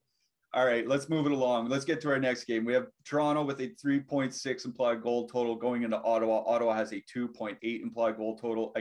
All 0.54 0.66
right, 0.66 0.86
let's 0.86 1.08
move 1.08 1.24
it 1.24 1.32
along. 1.32 1.70
Let's 1.70 1.86
get 1.86 2.02
to 2.02 2.10
our 2.10 2.18
next 2.18 2.44
game. 2.44 2.66
We 2.66 2.74
have 2.74 2.88
Toronto 3.06 3.42
with 3.42 3.60
a 3.60 3.68
3.6 3.68 4.64
implied 4.66 5.00
goal 5.00 5.26
total 5.26 5.56
going 5.56 5.82
into 5.82 5.98
Ottawa. 6.02 6.42
Ottawa 6.46 6.74
has 6.74 6.92
a 6.92 6.96
2.8 6.96 7.56
implied 7.62 8.18
goal 8.18 8.36
total. 8.36 8.74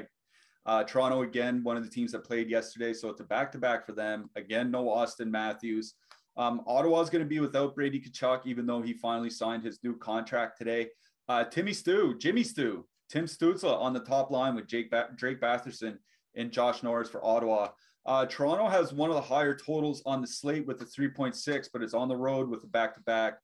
Uh, 0.65 0.83
Toronto, 0.83 1.21
again, 1.21 1.63
one 1.63 1.77
of 1.77 1.85
the 1.85 1.89
teams 1.89 2.11
that 2.11 2.25
played 2.25 2.49
yesterday. 2.49 2.93
So 2.93 3.07
it's 3.07 3.21
a 3.21 3.23
back 3.23 3.53
to 3.53 3.57
back 3.57 3.85
for 3.85 3.93
them. 3.93 4.29
Again, 4.35 4.69
no 4.69 4.83
Auston 4.87 5.29
Matthews. 5.29 5.93
Um, 6.35 6.61
Ottawa 6.67 6.99
is 7.01 7.09
going 7.09 7.23
to 7.23 7.29
be 7.29 7.39
without 7.39 7.73
Brady 7.73 8.01
Tkachuk, 8.01 8.45
even 8.45 8.65
though 8.65 8.81
he 8.81 8.91
finally 8.91 9.29
signed 9.29 9.63
his 9.63 9.79
new 9.81 9.95
contract 9.95 10.57
today. 10.57 10.89
Uh, 11.29 11.45
Timmy 11.45 11.71
Stu, 11.71 12.17
Jimmy 12.17 12.43
Stu, 12.43 12.85
Tim 13.09 13.25
Stützle 13.25 13.79
on 13.79 13.93
the 13.93 14.01
top 14.01 14.29
line 14.29 14.55
with 14.55 14.67
Jake 14.67 14.91
ba- 14.91 15.09
Drake 15.15 15.39
Batherson 15.39 15.97
and 16.35 16.51
Josh 16.51 16.83
Norris 16.83 17.09
for 17.09 17.23
Ottawa. 17.23 17.69
Uh, 18.05 18.25
Toronto 18.25 18.67
has 18.67 18.93
one 18.93 19.09
of 19.09 19.15
the 19.15 19.21
higher 19.21 19.55
totals 19.55 20.01
on 20.05 20.21
the 20.21 20.27
slate 20.27 20.65
with 20.65 20.79
the 20.79 20.85
3.6, 20.85 21.69
but 21.71 21.81
it's 21.81 21.93
on 21.93 22.07
the 22.07 22.15
road 22.15 22.49
with 22.49 22.61
the 22.61 22.67
back 22.67 22.95
to 22.95 23.01
back. 23.01 23.35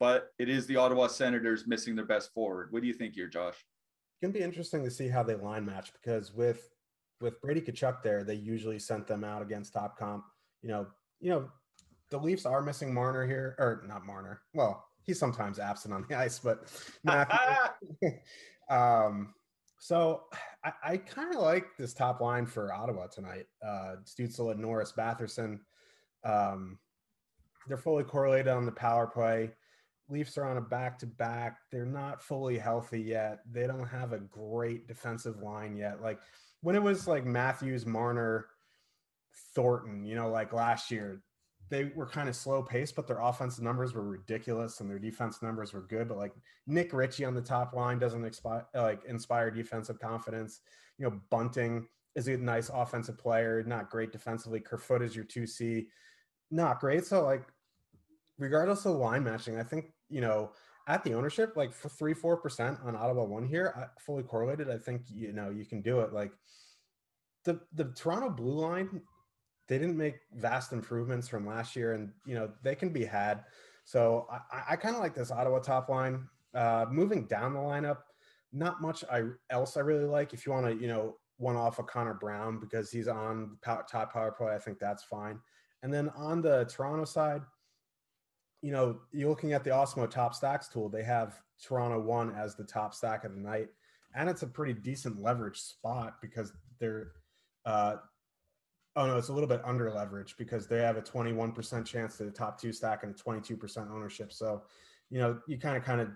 But 0.00 0.30
it 0.38 0.48
is 0.48 0.66
the 0.66 0.76
Ottawa 0.76 1.06
Senators 1.06 1.66
missing 1.66 1.94
their 1.94 2.04
best 2.04 2.32
forward. 2.34 2.72
What 2.72 2.82
do 2.82 2.88
you 2.88 2.94
think 2.94 3.14
here, 3.14 3.28
Josh? 3.28 3.54
It's 3.54 4.20
gonna 4.20 4.32
be 4.32 4.40
interesting 4.40 4.82
to 4.84 4.90
see 4.90 5.08
how 5.08 5.22
they 5.22 5.36
line 5.36 5.64
match 5.64 5.92
because 5.92 6.32
with 6.32 6.68
with 7.20 7.40
Brady 7.40 7.60
Tkachuk 7.60 8.02
there, 8.02 8.24
they 8.24 8.34
usually 8.34 8.80
sent 8.80 9.06
them 9.06 9.22
out 9.22 9.42
against 9.42 9.72
top 9.72 9.96
comp. 9.96 10.24
You 10.60 10.70
know, 10.70 10.86
you 11.20 11.30
know, 11.30 11.48
the 12.10 12.18
Leafs 12.18 12.44
are 12.46 12.62
missing 12.62 12.92
Marner 12.92 13.24
here, 13.24 13.54
or 13.58 13.84
not 13.86 14.04
Marner. 14.04 14.42
Well, 14.54 14.84
he's 15.04 15.20
sometimes 15.20 15.60
absent 15.60 15.94
on 15.94 16.04
the 16.08 16.14
ice, 16.18 16.40
but 16.40 16.68
um, 18.68 19.34
so 19.82 20.22
I, 20.64 20.72
I 20.84 20.96
kind 20.96 21.34
of 21.34 21.42
like 21.42 21.76
this 21.76 21.92
top 21.92 22.20
line 22.20 22.46
for 22.46 22.72
Ottawa 22.72 23.08
tonight. 23.08 23.46
Uh, 23.66 23.96
Stützle 24.04 24.52
and 24.52 24.60
Norris 24.60 24.92
Batherson. 24.96 25.58
Um, 26.22 26.78
they're 27.66 27.76
fully 27.76 28.04
correlated 28.04 28.46
on 28.46 28.64
the 28.64 28.72
power 28.72 29.08
play. 29.08 29.50
Leafs 30.08 30.38
are 30.38 30.44
on 30.44 30.56
a 30.56 30.60
back 30.60 31.00
to 31.00 31.06
back. 31.06 31.58
They're 31.72 31.84
not 31.84 32.22
fully 32.22 32.58
healthy 32.58 33.00
yet. 33.00 33.40
They 33.50 33.66
don't 33.66 33.88
have 33.88 34.12
a 34.12 34.18
great 34.20 34.86
defensive 34.86 35.42
line 35.42 35.76
yet. 35.76 36.00
Like 36.00 36.20
when 36.60 36.76
it 36.76 36.82
was 36.82 37.08
like 37.08 37.24
Matthews, 37.24 37.84
Marner, 37.84 38.46
Thornton, 39.54 40.04
you 40.04 40.14
know, 40.14 40.30
like 40.30 40.52
last 40.52 40.92
year, 40.92 41.22
they 41.72 41.84
were 41.96 42.06
kind 42.06 42.28
of 42.28 42.36
slow 42.36 42.62
paced, 42.62 42.94
but 42.94 43.06
their 43.06 43.20
offensive 43.20 43.64
numbers 43.64 43.94
were 43.94 44.02
ridiculous 44.02 44.80
and 44.80 44.90
their 44.90 44.98
defense 44.98 45.40
numbers 45.40 45.72
were 45.72 45.80
good. 45.80 46.06
But 46.06 46.18
like 46.18 46.34
Nick 46.66 46.92
Ritchie 46.92 47.24
on 47.24 47.34
the 47.34 47.40
top 47.40 47.72
line 47.72 47.98
doesn't 47.98 48.40
like 48.74 49.04
inspire 49.06 49.50
defensive 49.50 49.98
confidence. 49.98 50.60
You 50.98 51.06
know, 51.06 51.20
Bunting 51.30 51.88
is 52.14 52.28
a 52.28 52.36
nice 52.36 52.68
offensive 52.68 53.16
player, 53.16 53.64
not 53.66 53.88
great 53.88 54.12
defensively. 54.12 54.60
Kerfoot 54.60 55.00
is 55.00 55.16
your 55.16 55.24
two 55.24 55.46
C, 55.46 55.88
not 56.50 56.78
great. 56.78 57.06
So 57.06 57.24
like, 57.24 57.44
regardless 58.38 58.84
of 58.84 58.96
line 58.96 59.24
matching, 59.24 59.58
I 59.58 59.62
think 59.62 59.94
you 60.10 60.20
know 60.20 60.52
at 60.88 61.02
the 61.04 61.14
ownership, 61.14 61.56
like 61.56 61.72
for 61.72 61.88
three 61.88 62.12
four 62.12 62.36
percent 62.36 62.80
on 62.84 62.94
Ottawa 62.94 63.24
one 63.24 63.46
here, 63.46 63.90
fully 63.98 64.24
correlated. 64.24 64.68
I 64.68 64.76
think 64.76 65.04
you 65.08 65.32
know 65.32 65.48
you 65.48 65.64
can 65.64 65.80
do 65.80 66.00
it. 66.00 66.12
Like 66.12 66.32
the 67.46 67.60
the 67.72 67.84
Toronto 67.96 68.28
blue 68.28 68.60
line 68.60 69.00
they 69.72 69.78
didn't 69.78 69.96
make 69.96 70.20
vast 70.34 70.74
improvements 70.74 71.26
from 71.26 71.46
last 71.46 71.74
year, 71.74 71.94
and 71.94 72.12
you 72.26 72.34
know 72.34 72.50
they 72.62 72.74
can 72.74 72.90
be 72.90 73.06
had. 73.06 73.44
So 73.84 74.26
I, 74.30 74.72
I 74.72 74.76
kind 74.76 74.94
of 74.94 75.00
like 75.00 75.14
this 75.14 75.30
Ottawa 75.30 75.60
top 75.60 75.88
line. 75.88 76.28
Uh, 76.54 76.84
moving 76.90 77.24
down 77.24 77.54
the 77.54 77.58
lineup, 77.58 78.00
not 78.52 78.82
much 78.82 79.02
I 79.10 79.22
else 79.48 79.78
I 79.78 79.80
really 79.80 80.04
like. 80.04 80.34
If 80.34 80.44
you 80.44 80.52
want 80.52 80.66
to, 80.66 80.74
you 80.74 80.88
know, 80.88 81.16
one 81.38 81.56
off 81.56 81.78
of 81.78 81.86
Connor 81.86 82.12
Brown 82.12 82.60
because 82.60 82.90
he's 82.90 83.08
on 83.08 83.56
top 83.64 83.90
power 84.12 84.30
play, 84.30 84.54
I 84.54 84.58
think 84.58 84.78
that's 84.78 85.04
fine. 85.04 85.40
And 85.82 85.92
then 85.92 86.10
on 86.10 86.42
the 86.42 86.66
Toronto 86.66 87.06
side, 87.06 87.40
you 88.60 88.72
know, 88.72 89.00
you're 89.10 89.30
looking 89.30 89.54
at 89.54 89.64
the 89.64 89.70
Awesemo 89.70 90.10
top 90.10 90.34
stacks 90.34 90.68
tool. 90.68 90.90
They 90.90 91.02
have 91.02 91.40
Toronto 91.66 91.98
one 91.98 92.34
as 92.34 92.56
the 92.56 92.64
top 92.64 92.92
stack 92.92 93.24
of 93.24 93.34
the 93.34 93.40
night, 93.40 93.68
and 94.14 94.28
it's 94.28 94.42
a 94.42 94.46
pretty 94.46 94.74
decent 94.74 95.22
leverage 95.22 95.58
spot 95.58 96.16
because 96.20 96.52
they're 96.78 97.12
uh, 97.64 97.96
Oh 98.94 99.06
no, 99.06 99.16
it's 99.16 99.28
a 99.28 99.32
little 99.32 99.48
bit 99.48 99.62
under 99.64 99.90
leveraged 99.90 100.36
because 100.36 100.66
they 100.66 100.78
have 100.78 100.96
a 100.96 101.02
21% 101.02 101.86
chance 101.86 102.16
to 102.18 102.24
the 102.24 102.30
top 102.30 102.60
two 102.60 102.72
stack 102.72 103.04
and 103.04 103.14
a 103.14 103.18
22% 103.18 103.90
ownership. 103.90 104.32
So, 104.32 104.62
you 105.10 105.18
know, 105.18 105.40
you 105.46 105.58
kind 105.58 105.76
of 105.76 105.84
kind 105.84 106.00
of 106.00 106.10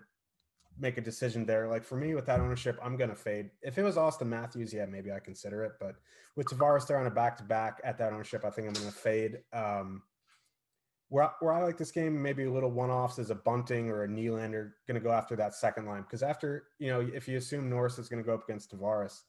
make 0.79 0.99
a 0.99 1.01
decision 1.01 1.47
there. 1.47 1.69
Like 1.69 1.85
for 1.85 1.97
me 1.97 2.15
with 2.15 2.27
that 2.27 2.41
ownership, 2.41 2.79
I'm 2.83 2.97
gonna 2.97 3.15
fade. 3.15 3.51
If 3.63 3.79
it 3.79 3.83
was 3.83 3.97
Auston 3.97 4.27
Matthews, 4.27 4.75
yeah, 4.75 4.85
maybe 4.85 5.11
I 5.11 5.21
consider 5.21 5.65
it. 5.65 5.73
But 5.81 5.97
with 6.37 6.49
Tavares 6.49 6.87
there 6.87 6.99
on 6.99 7.07
a 7.07 7.11
back 7.11 7.39
to 7.39 7.45
back 7.45 7.81
at 7.83 7.97
that 7.99 8.13
ownership, 8.13 8.45
I 8.45 8.51
think 8.51 8.69
I'm 8.69 8.75
gonna 8.75 8.91
fade. 8.91 9.39
Um, 9.55 10.03
where, 11.09 11.31
where 11.41 11.53
I 11.53 11.63
like 11.63 11.79
this 11.79 11.93
game, 11.93 12.21
maybe 12.21 12.45
a 12.45 12.51
little 12.51 12.71
one 12.71 12.91
offs 12.91 13.19
as 13.19 13.31
a 13.31 13.35
Bunting 13.35 13.91
or 13.91 14.05
a 14.05 14.09
Nylander 14.09 14.73
going 14.89 14.97
to 14.97 15.01
go 15.01 15.13
after 15.13 15.37
that 15.37 15.55
second 15.55 15.87
line. 15.87 16.03
Because 16.03 16.23
after, 16.23 16.65
you 16.79 16.89
know, 16.89 17.01
if 17.01 17.29
you 17.29 17.37
assume 17.37 17.71
Norris 17.71 17.99
is 17.99 18.09
going 18.09 18.23
to 18.23 18.27
go 18.27 18.35
up 18.35 18.45
against 18.45 18.77
Tavares, 18.77 19.23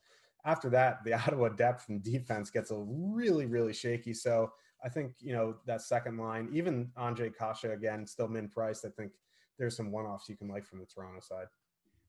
after 0.45 0.69
that, 0.69 1.03
the 1.03 1.13
Ottawa 1.21 1.49
depth 1.49 1.89
and 1.89 2.03
defense 2.03 2.49
gets 2.49 2.71
a 2.71 2.77
really, 2.77 3.45
really 3.45 3.73
shaky. 3.73 4.13
So 4.13 4.51
I 4.83 4.89
think, 4.89 5.13
you 5.19 5.33
know, 5.33 5.55
that 5.65 5.81
second 5.81 6.17
line, 6.17 6.49
even 6.53 6.89
Ondrej 6.97 7.33
Kase 7.37 7.65
again, 7.65 8.05
still 8.05 8.27
min 8.27 8.49
priced. 8.49 8.85
I 8.85 8.89
think 8.89 9.11
there's 9.57 9.75
some 9.75 9.91
one 9.91 10.05
offs 10.05 10.29
you 10.29 10.37
can 10.37 10.47
like 10.47 10.65
from 10.65 10.79
the 10.79 10.85
Toronto 10.85 11.19
side. 11.19 11.47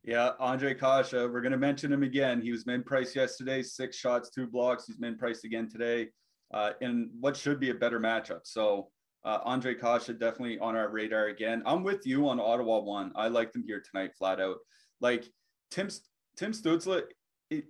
Yeah, 0.05 0.33
Ondrej 0.41 0.79
Kase, 0.79 1.13
we're 1.13 1.41
going 1.41 1.53
to 1.53 1.59
mention 1.59 1.93
him 1.93 2.03
again. 2.03 2.41
He 2.41 2.53
was 2.53 2.67
min 2.67 2.83
priced 2.83 3.17
yesterday, 3.17 3.63
six 3.63 3.97
shots, 3.97 4.31
two 4.31 4.47
blocks. 4.47 4.87
He's 4.87 4.99
min 4.99 5.17
priced 5.17 5.45
again 5.45 5.69
today 5.69 6.09
uh, 6.53 6.73
in 6.81 7.11
what 7.21 7.37
should 7.37 7.61
be 7.61 7.71
a 7.71 7.75
better 7.75 7.99
matchup. 7.99 8.41
So 8.45 8.89
uh, 9.25 9.41
Ondrej 9.45 9.81
Kase 9.81 10.07
definitely 10.07 10.59
on 10.59 10.77
our 10.77 10.89
radar 10.89 11.27
again. 11.27 11.63
I'm 11.67 11.83
with 11.83 12.07
you 12.07 12.29
on 12.29 12.39
Ottawa 12.39 12.81
one. 12.81 13.13
I 13.17 13.29
like 13.29 13.53
them 13.53 13.65
here 13.67 13.83
tonight, 13.83 14.13
flat 14.17 14.41
out. 14.41 14.59
Like 15.01 15.25
Tim 15.71 15.89
Tim 16.37 16.53
Stützle, 16.53 17.03
it, 17.51 17.65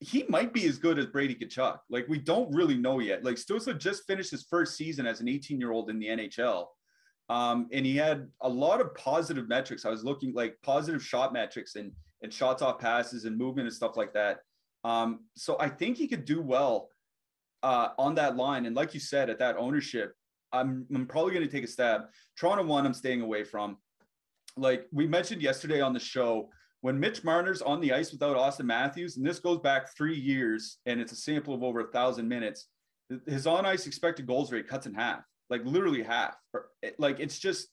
he 0.00 0.24
might 0.28 0.52
be 0.52 0.66
as 0.66 0.78
good 0.78 0.98
as 0.98 1.06
Brady 1.06 1.34
Tkachuk. 1.34 1.78
Like 1.88 2.06
we 2.08 2.18
don't 2.18 2.54
really 2.54 2.76
know 2.76 2.98
yet. 2.98 3.24
Like 3.24 3.36
Stützle 3.36 3.78
just 3.78 4.06
finished 4.06 4.30
his 4.30 4.46
first 4.48 4.76
season 4.76 5.06
as 5.06 5.20
an 5.20 5.28
18 5.28 5.58
year 5.58 5.72
old 5.72 5.90
in 5.90 5.98
the 5.98 6.08
NHL. 6.08 6.66
Um, 7.30 7.68
and 7.72 7.86
he 7.86 7.96
had 7.96 8.28
a 8.42 8.48
lot 8.48 8.80
of 8.80 8.94
positive 8.94 9.48
metrics. 9.48 9.86
I 9.86 9.90
was 9.90 10.04
looking 10.04 10.34
like 10.34 10.56
positive 10.62 11.02
shot 11.02 11.32
metrics 11.32 11.76
and, 11.76 11.90
and 12.22 12.32
shots 12.32 12.60
off 12.60 12.78
passes 12.78 13.24
and 13.24 13.36
movement 13.36 13.66
and 13.66 13.74
stuff 13.74 13.96
like 13.96 14.12
that. 14.12 14.40
Um, 14.84 15.20
so 15.34 15.56
I 15.58 15.70
think 15.70 15.96
he 15.96 16.06
could 16.06 16.26
do 16.26 16.42
well 16.42 16.90
uh, 17.62 17.88
on 17.98 18.14
that 18.16 18.36
line. 18.36 18.66
And 18.66 18.76
like 18.76 18.92
you 18.92 19.00
said, 19.00 19.30
at 19.30 19.38
that 19.38 19.56
ownership, 19.56 20.14
I'm 20.52 20.86
I'm 20.94 21.06
probably 21.06 21.32
going 21.32 21.46
to 21.46 21.50
take 21.50 21.64
a 21.64 21.68
stab. 21.68 22.02
Toronto 22.38 22.64
one, 22.64 22.86
I'm 22.86 22.94
staying 22.94 23.22
away 23.22 23.42
from. 23.42 23.78
Like 24.56 24.86
we 24.92 25.06
mentioned 25.06 25.42
yesterday 25.42 25.80
on 25.80 25.92
the 25.92 25.98
show, 25.98 26.50
when 26.84 27.00
Mitch 27.00 27.24
Marner's 27.24 27.62
on 27.62 27.80
the 27.80 27.94
ice 27.94 28.12
without 28.12 28.36
Auston 28.36 28.66
Matthews, 28.66 29.16
and 29.16 29.24
this 29.24 29.38
goes 29.38 29.58
back 29.58 29.96
three 29.96 30.18
years, 30.18 30.80
and 30.84 31.00
it's 31.00 31.12
a 31.12 31.16
sample 31.16 31.54
of 31.54 31.62
over 31.62 31.80
a 31.80 31.86
thousand 31.86 32.28
minutes, 32.28 32.66
his 33.26 33.46
on 33.46 33.64
ice 33.64 33.86
expected 33.86 34.26
goals 34.26 34.52
rate 34.52 34.68
cuts 34.68 34.84
in 34.84 34.92
half, 34.92 35.24
like 35.48 35.64
literally 35.64 36.02
half. 36.02 36.34
Like 36.98 37.20
it's 37.20 37.38
just 37.38 37.68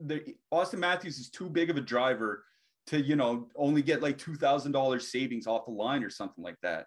the 0.00 0.34
Auston 0.52 0.80
Matthews 0.80 1.18
is 1.18 1.30
two 1.30 1.48
big 1.48 1.70
of 1.70 1.78
a 1.78 1.80
driver 1.80 2.44
to 2.88 3.00
you 3.00 3.16
know 3.16 3.48
only 3.56 3.80
get 3.80 4.02
like 4.02 4.18
two 4.18 4.34
thousand 4.34 4.72
dollars 4.72 5.10
savings 5.10 5.46
off 5.46 5.64
the 5.64 5.72
line 5.72 6.04
or 6.04 6.10
something 6.10 6.44
like 6.44 6.60
that. 6.62 6.84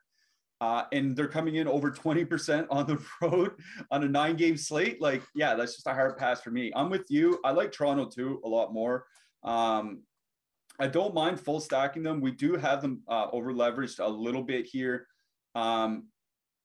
Uh, 0.61 0.83
and 0.91 1.15
they're 1.15 1.27
coming 1.27 1.55
in 1.55 1.67
over 1.67 1.91
20% 1.91 2.67
on 2.69 2.85
the 2.85 3.03
road 3.21 3.53
on 3.89 4.03
a 4.03 4.07
nine 4.07 4.35
game 4.35 4.55
slate. 4.55 5.01
Like, 5.01 5.23
yeah, 5.33 5.55
that's 5.55 5.73
just 5.75 5.87
a 5.87 5.93
hard 5.93 6.17
pass 6.17 6.41
for 6.41 6.51
me. 6.51 6.71
I'm 6.75 6.89
with 6.91 7.07
you. 7.09 7.39
I 7.43 7.51
like 7.51 7.71
Toronto 7.71 8.05
too 8.05 8.39
a 8.45 8.47
lot 8.47 8.71
more. 8.71 9.05
Um, 9.43 10.03
I 10.79 10.87
don't 10.87 11.13
mind 11.13 11.39
full 11.39 11.59
stacking 11.59 12.03
them. 12.03 12.21
We 12.21 12.31
do 12.31 12.55
have 12.55 12.81
them 12.81 13.01
uh, 13.07 13.27
over 13.31 13.53
leveraged 13.53 13.99
a 13.99 14.07
little 14.07 14.43
bit 14.43 14.65
here 14.65 15.07
um, 15.53 16.07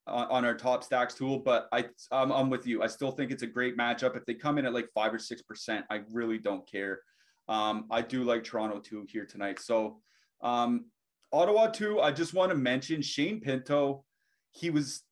on, 0.06 0.44
our 0.44 0.54
top 0.54 0.82
stacks 0.82 1.14
tool, 1.14 1.38
but 1.38 1.68
I 1.72 1.86
I'm, 2.10 2.32
I'm, 2.32 2.50
with 2.50 2.66
you. 2.66 2.82
I 2.82 2.88
still 2.88 3.12
think 3.12 3.30
it's 3.30 3.42
a 3.42 3.46
great 3.46 3.76
matchup. 3.76 4.16
If 4.16 4.26
they 4.26 4.34
come 4.34 4.58
in 4.58 4.66
at 4.66 4.74
like 4.74 4.88
five 4.94 5.14
or 5.14 5.18
six 5.18 5.42
percent, 5.42 5.84
I 5.90 6.02
really 6.10 6.38
don't 6.38 6.68
care. 6.68 7.00
Um, 7.48 7.86
I 7.90 8.02
do 8.02 8.24
like 8.24 8.44
Toronto 8.44 8.80
two 8.80 9.06
here 9.08 9.26
tonight. 9.26 9.60
So 9.60 10.00
um, 10.42 10.86
Ottawa 11.32 11.68
two. 11.68 12.00
I 12.00 12.10
just 12.10 12.34
want 12.34 12.50
to 12.50 12.56
mention 12.56 13.02
Shane 13.02 13.40
Pinto. 13.40 14.04
He 14.52 14.70
was 14.70 15.02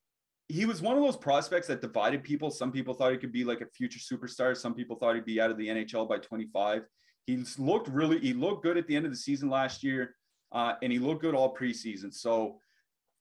he 0.48 0.64
was 0.64 0.80
one 0.80 0.96
of 0.96 1.02
those 1.02 1.16
prospects 1.16 1.66
that 1.68 1.82
divided 1.82 2.24
people. 2.24 2.50
Some 2.50 2.72
people 2.72 2.94
thought 2.94 3.12
he 3.12 3.18
could 3.18 3.32
be 3.32 3.44
like 3.44 3.60
a 3.60 3.66
future 3.66 4.00
superstar. 4.00 4.56
Some 4.56 4.74
people 4.74 4.96
thought 4.96 5.14
he'd 5.14 5.24
be 5.24 5.40
out 5.40 5.50
of 5.50 5.58
the 5.58 5.68
NHL 5.68 6.08
by 6.08 6.18
25. 6.18 6.82
He's 7.28 7.58
looked 7.58 7.88
really, 7.88 8.18
he 8.20 8.32
looked 8.32 8.62
good 8.62 8.78
at 8.78 8.86
the 8.86 8.96
end 8.96 9.04
of 9.04 9.12
the 9.12 9.18
season 9.18 9.50
last 9.50 9.84
year, 9.84 10.14
uh, 10.50 10.76
and 10.82 10.90
he 10.90 10.98
looked 10.98 11.20
good 11.20 11.34
all 11.34 11.54
preseason. 11.54 12.10
So, 12.10 12.58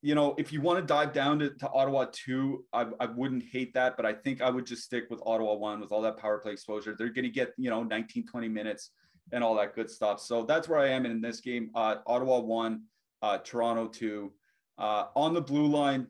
you 0.00 0.14
know, 0.14 0.34
if 0.38 0.50
you 0.50 0.62
want 0.62 0.78
to 0.78 0.86
dive 0.86 1.12
down 1.12 1.40
to, 1.40 1.50
to 1.50 1.68
Ottawa 1.68 2.06
two, 2.10 2.64
I, 2.72 2.86
I 3.00 3.04
wouldn't 3.04 3.42
hate 3.42 3.74
that, 3.74 3.98
but 3.98 4.06
I 4.06 4.14
think 4.14 4.40
I 4.40 4.48
would 4.48 4.64
just 4.64 4.82
stick 4.82 5.10
with 5.10 5.20
Ottawa 5.26 5.56
one 5.56 5.78
with 5.78 5.92
all 5.92 6.00
that 6.00 6.16
power 6.16 6.38
play 6.38 6.52
exposure. 6.52 6.96
They're 6.96 7.10
going 7.10 7.26
to 7.26 7.30
get, 7.30 7.52
you 7.58 7.68
know, 7.68 7.82
19, 7.82 8.24
20 8.24 8.48
minutes 8.48 8.92
and 9.30 9.44
all 9.44 9.54
that 9.56 9.74
good 9.74 9.90
stuff. 9.90 10.20
So 10.20 10.42
that's 10.42 10.70
where 10.70 10.78
I 10.78 10.88
am 10.88 11.04
in 11.04 11.20
this 11.20 11.40
game. 11.40 11.70
Uh, 11.74 11.96
Ottawa 12.06 12.38
one, 12.38 12.84
uh, 13.20 13.36
Toronto 13.44 13.88
two. 13.88 14.32
Uh, 14.78 15.08
on 15.16 15.34
the 15.34 15.42
blue 15.42 15.66
line, 15.66 16.06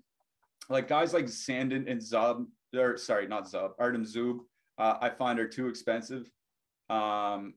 like 0.68 0.86
guys 0.86 1.12
like 1.12 1.24
Sandin 1.24 1.90
and 1.90 2.00
Zub, 2.00 2.46
or 2.76 2.96
sorry, 2.96 3.26
not 3.26 3.50
Zub, 3.50 3.72
Artem 3.80 4.04
Zub, 4.04 4.38
uh, 4.78 4.98
I 5.00 5.10
find 5.10 5.40
are 5.40 5.48
too 5.48 5.66
expensive. 5.66 6.30
Um, 6.90 7.54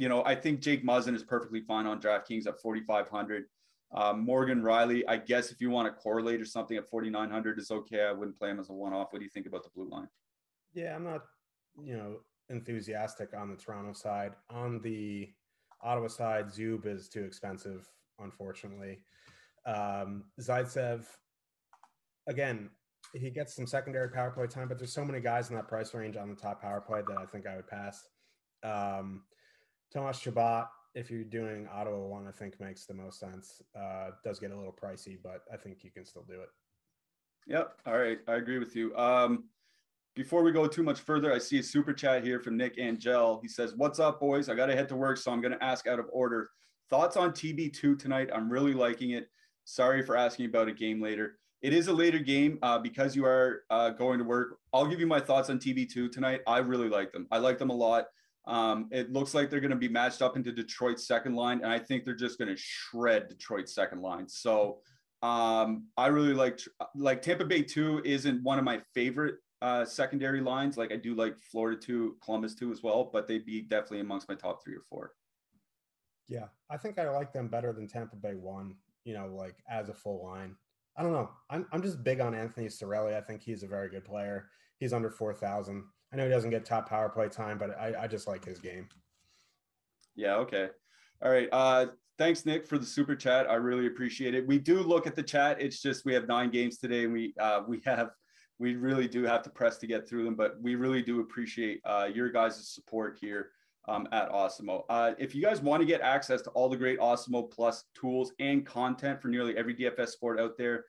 you 0.00 0.08
know, 0.08 0.24
I 0.24 0.34
think 0.34 0.60
Jake 0.60 0.82
Muzzin 0.82 1.14
is 1.14 1.22
perfectly 1.22 1.60
fine 1.60 1.84
on 1.84 2.00
DraftKings 2.00 2.46
at 2.46 2.58
4,500. 2.58 3.44
Um, 3.92 4.24
Morgan 4.24 4.62
Rielly, 4.62 5.02
I 5.06 5.18
guess 5.18 5.50
if 5.50 5.60
you 5.60 5.68
want 5.68 5.88
to 5.88 6.00
correlate 6.00 6.40
or 6.40 6.46
something 6.46 6.78
at 6.78 6.88
4,900 6.88 7.58
is 7.58 7.70
okay. 7.70 8.04
I 8.04 8.12
wouldn't 8.12 8.38
play 8.38 8.48
him 8.48 8.58
as 8.58 8.70
a 8.70 8.72
one 8.72 8.94
off. 8.94 9.08
What 9.12 9.18
do 9.18 9.24
you 9.26 9.30
think 9.30 9.44
about 9.44 9.62
the 9.62 9.68
blue 9.74 9.90
line? 9.90 10.08
Yeah, 10.72 10.96
I'm 10.96 11.04
not, 11.04 11.20
you 11.84 11.98
know, 11.98 12.20
enthusiastic 12.48 13.36
on 13.36 13.50
the 13.50 13.56
Toronto 13.56 13.92
side. 13.92 14.32
On 14.48 14.80
the 14.80 15.28
Ottawa 15.82 16.08
side, 16.08 16.46
Zub 16.46 16.86
is 16.86 17.10
too 17.10 17.24
expensive, 17.24 17.86
unfortunately. 18.20 19.00
Um, 19.66 20.24
Zaitsev, 20.40 21.04
again, 22.26 22.70
he 23.12 23.28
gets 23.28 23.54
some 23.54 23.66
secondary 23.66 24.08
power 24.08 24.30
play 24.30 24.46
time, 24.46 24.68
but 24.68 24.78
there's 24.78 24.94
so 24.94 25.04
many 25.04 25.20
guys 25.20 25.50
in 25.50 25.56
that 25.56 25.68
price 25.68 25.92
range 25.92 26.16
on 26.16 26.30
the 26.30 26.36
top 26.36 26.62
power 26.62 26.80
play 26.80 27.02
that 27.06 27.18
I 27.18 27.26
think 27.26 27.46
I 27.46 27.56
would 27.56 27.68
pass. 27.68 28.08
Um, 28.62 29.24
Thomas 29.92 30.18
Chabot, 30.18 30.68
if 30.94 31.10
you're 31.10 31.24
doing 31.24 31.68
Ottawa 31.72 31.98
one, 31.98 32.26
I 32.26 32.32
think 32.32 32.60
makes 32.60 32.86
the 32.86 32.94
most 32.94 33.20
sense. 33.20 33.62
Uh, 33.78 34.10
does 34.24 34.38
get 34.38 34.50
a 34.50 34.56
little 34.56 34.72
pricey, 34.72 35.18
but 35.22 35.42
I 35.52 35.56
think 35.56 35.84
you 35.84 35.90
can 35.90 36.04
still 36.04 36.24
do 36.28 36.40
it. 36.40 36.48
Yep. 37.46 37.80
All 37.86 37.98
right. 37.98 38.18
I 38.28 38.34
agree 38.34 38.58
with 38.58 38.76
you. 38.76 38.94
Um, 38.96 39.44
before 40.14 40.42
we 40.42 40.52
go 40.52 40.66
too 40.66 40.82
much 40.82 41.00
further, 41.00 41.32
I 41.32 41.38
see 41.38 41.58
a 41.58 41.62
super 41.62 41.92
chat 41.92 42.24
here 42.24 42.40
from 42.40 42.56
Nick 42.56 42.74
Angel. 42.78 43.38
He 43.42 43.48
says, 43.48 43.74
What's 43.76 43.98
up, 43.98 44.20
boys? 44.20 44.48
I 44.48 44.54
got 44.54 44.66
to 44.66 44.74
head 44.74 44.88
to 44.90 44.96
work, 44.96 45.16
so 45.16 45.32
I'm 45.32 45.40
going 45.40 45.56
to 45.56 45.64
ask 45.64 45.86
out 45.86 45.98
of 45.98 46.06
order. 46.12 46.50
Thoughts 46.88 47.16
on 47.16 47.30
TB2 47.30 47.98
tonight? 47.98 48.28
I'm 48.34 48.50
really 48.50 48.74
liking 48.74 49.10
it. 49.10 49.30
Sorry 49.64 50.02
for 50.02 50.16
asking 50.16 50.46
about 50.46 50.68
a 50.68 50.72
game 50.72 51.00
later. 51.00 51.38
It 51.62 51.72
is 51.72 51.88
a 51.88 51.92
later 51.92 52.18
game 52.18 52.58
uh, 52.62 52.78
because 52.78 53.14
you 53.14 53.24
are 53.24 53.62
uh, 53.70 53.90
going 53.90 54.18
to 54.18 54.24
work. 54.24 54.58
I'll 54.72 54.86
give 54.86 54.98
you 54.98 55.06
my 55.06 55.20
thoughts 55.20 55.50
on 55.50 55.58
TB2 55.58 56.10
tonight. 56.10 56.40
I 56.46 56.58
really 56.58 56.88
like 56.88 57.12
them. 57.12 57.28
I 57.30 57.38
like 57.38 57.58
them 57.58 57.70
a 57.70 57.74
lot. 57.74 58.06
Um, 58.46 58.88
it 58.90 59.12
looks 59.12 59.34
like 59.34 59.50
they're 59.50 59.60
going 59.60 59.70
to 59.70 59.76
be 59.76 59.88
matched 59.88 60.22
up 60.22 60.36
into 60.36 60.52
Detroit's 60.52 61.06
second 61.06 61.34
line, 61.34 61.58
and 61.58 61.70
I 61.70 61.78
think 61.78 62.04
they're 62.04 62.14
just 62.14 62.38
going 62.38 62.48
to 62.48 62.56
shred 62.56 63.28
Detroit's 63.28 63.74
second 63.74 64.00
line. 64.00 64.28
So 64.28 64.78
um, 65.22 65.86
I 65.96 66.06
really 66.06 66.34
like 66.34 66.58
like 66.94 67.22
Tampa 67.22 67.44
Bay 67.44 67.62
two 67.62 68.00
isn't 68.04 68.42
one 68.42 68.58
of 68.58 68.64
my 68.64 68.80
favorite 68.94 69.36
uh, 69.62 69.84
secondary 69.84 70.40
lines. 70.40 70.76
Like 70.76 70.92
I 70.92 70.96
do 70.96 71.14
like 71.14 71.38
Florida 71.38 71.80
two, 71.80 72.16
Columbus 72.24 72.54
two 72.54 72.72
as 72.72 72.82
well, 72.82 73.10
but 73.12 73.28
they'd 73.28 73.44
be 73.44 73.60
definitely 73.60 74.00
amongst 74.00 74.28
my 74.28 74.34
top 74.34 74.64
three 74.64 74.74
or 74.74 74.82
four. 74.88 75.12
Yeah, 76.28 76.46
I 76.70 76.76
think 76.76 76.98
I 76.98 77.10
like 77.10 77.32
them 77.32 77.48
better 77.48 77.72
than 77.72 77.88
Tampa 77.88 78.16
Bay 78.16 78.34
one. 78.34 78.76
You 79.04 79.14
know, 79.14 79.26
like 79.34 79.56
as 79.68 79.88
a 79.88 79.94
full 79.94 80.24
line. 80.24 80.56
I 80.96 81.02
don't 81.02 81.12
know. 81.12 81.30
I'm 81.50 81.66
I'm 81.72 81.82
just 81.82 82.02
big 82.02 82.20
on 82.20 82.34
Anthony 82.34 82.68
Cirelli. 82.68 83.14
I 83.14 83.20
think 83.20 83.42
he's 83.42 83.62
a 83.62 83.68
very 83.68 83.88
good 83.90 84.04
player. 84.04 84.48
He's 84.78 84.92
under 84.92 85.10
four 85.10 85.34
thousand. 85.34 85.84
I 86.12 86.16
know 86.16 86.24
he 86.24 86.30
doesn't 86.30 86.50
get 86.50 86.64
top 86.64 86.88
power 86.88 87.08
play 87.08 87.28
time, 87.28 87.58
but 87.58 87.78
I, 87.78 87.94
I 88.02 88.06
just 88.06 88.26
like 88.26 88.44
his 88.44 88.58
game. 88.58 88.88
Yeah. 90.16 90.36
Okay. 90.36 90.68
All 91.22 91.30
right. 91.30 91.48
Uh, 91.52 91.86
thanks, 92.18 92.44
Nick, 92.44 92.66
for 92.66 92.78
the 92.78 92.86
super 92.86 93.14
chat. 93.14 93.48
I 93.48 93.54
really 93.54 93.86
appreciate 93.86 94.34
it. 94.34 94.46
We 94.46 94.58
do 94.58 94.80
look 94.80 95.06
at 95.06 95.14
the 95.14 95.22
chat. 95.22 95.60
It's 95.60 95.80
just 95.80 96.04
we 96.04 96.14
have 96.14 96.26
nine 96.26 96.50
games 96.50 96.78
today, 96.78 97.04
and 97.04 97.12
we 97.12 97.34
uh, 97.38 97.62
we 97.66 97.80
have 97.84 98.10
we 98.58 98.76
really 98.76 99.08
do 99.08 99.24
have 99.24 99.42
to 99.42 99.50
press 99.50 99.78
to 99.78 99.86
get 99.86 100.08
through 100.08 100.24
them. 100.24 100.34
But 100.34 100.60
we 100.60 100.74
really 100.74 101.02
do 101.02 101.20
appreciate 101.20 101.80
uh, 101.84 102.08
your 102.12 102.30
guys' 102.30 102.68
support 102.68 103.18
here 103.20 103.50
um, 103.88 104.08
at 104.12 104.30
Awesemo. 104.30 104.82
Uh, 104.88 105.12
if 105.18 105.34
you 105.34 105.42
guys 105.42 105.60
want 105.60 105.80
to 105.80 105.86
get 105.86 106.00
access 106.00 106.42
to 106.42 106.50
all 106.50 106.68
the 106.68 106.76
great 106.76 106.98
Awesemo 106.98 107.50
Plus 107.50 107.84
tools 107.94 108.32
and 108.38 108.66
content 108.66 109.22
for 109.22 109.28
nearly 109.28 109.56
every 109.56 109.74
DFS 109.74 110.08
sport 110.08 110.40
out 110.40 110.58
there, 110.58 110.84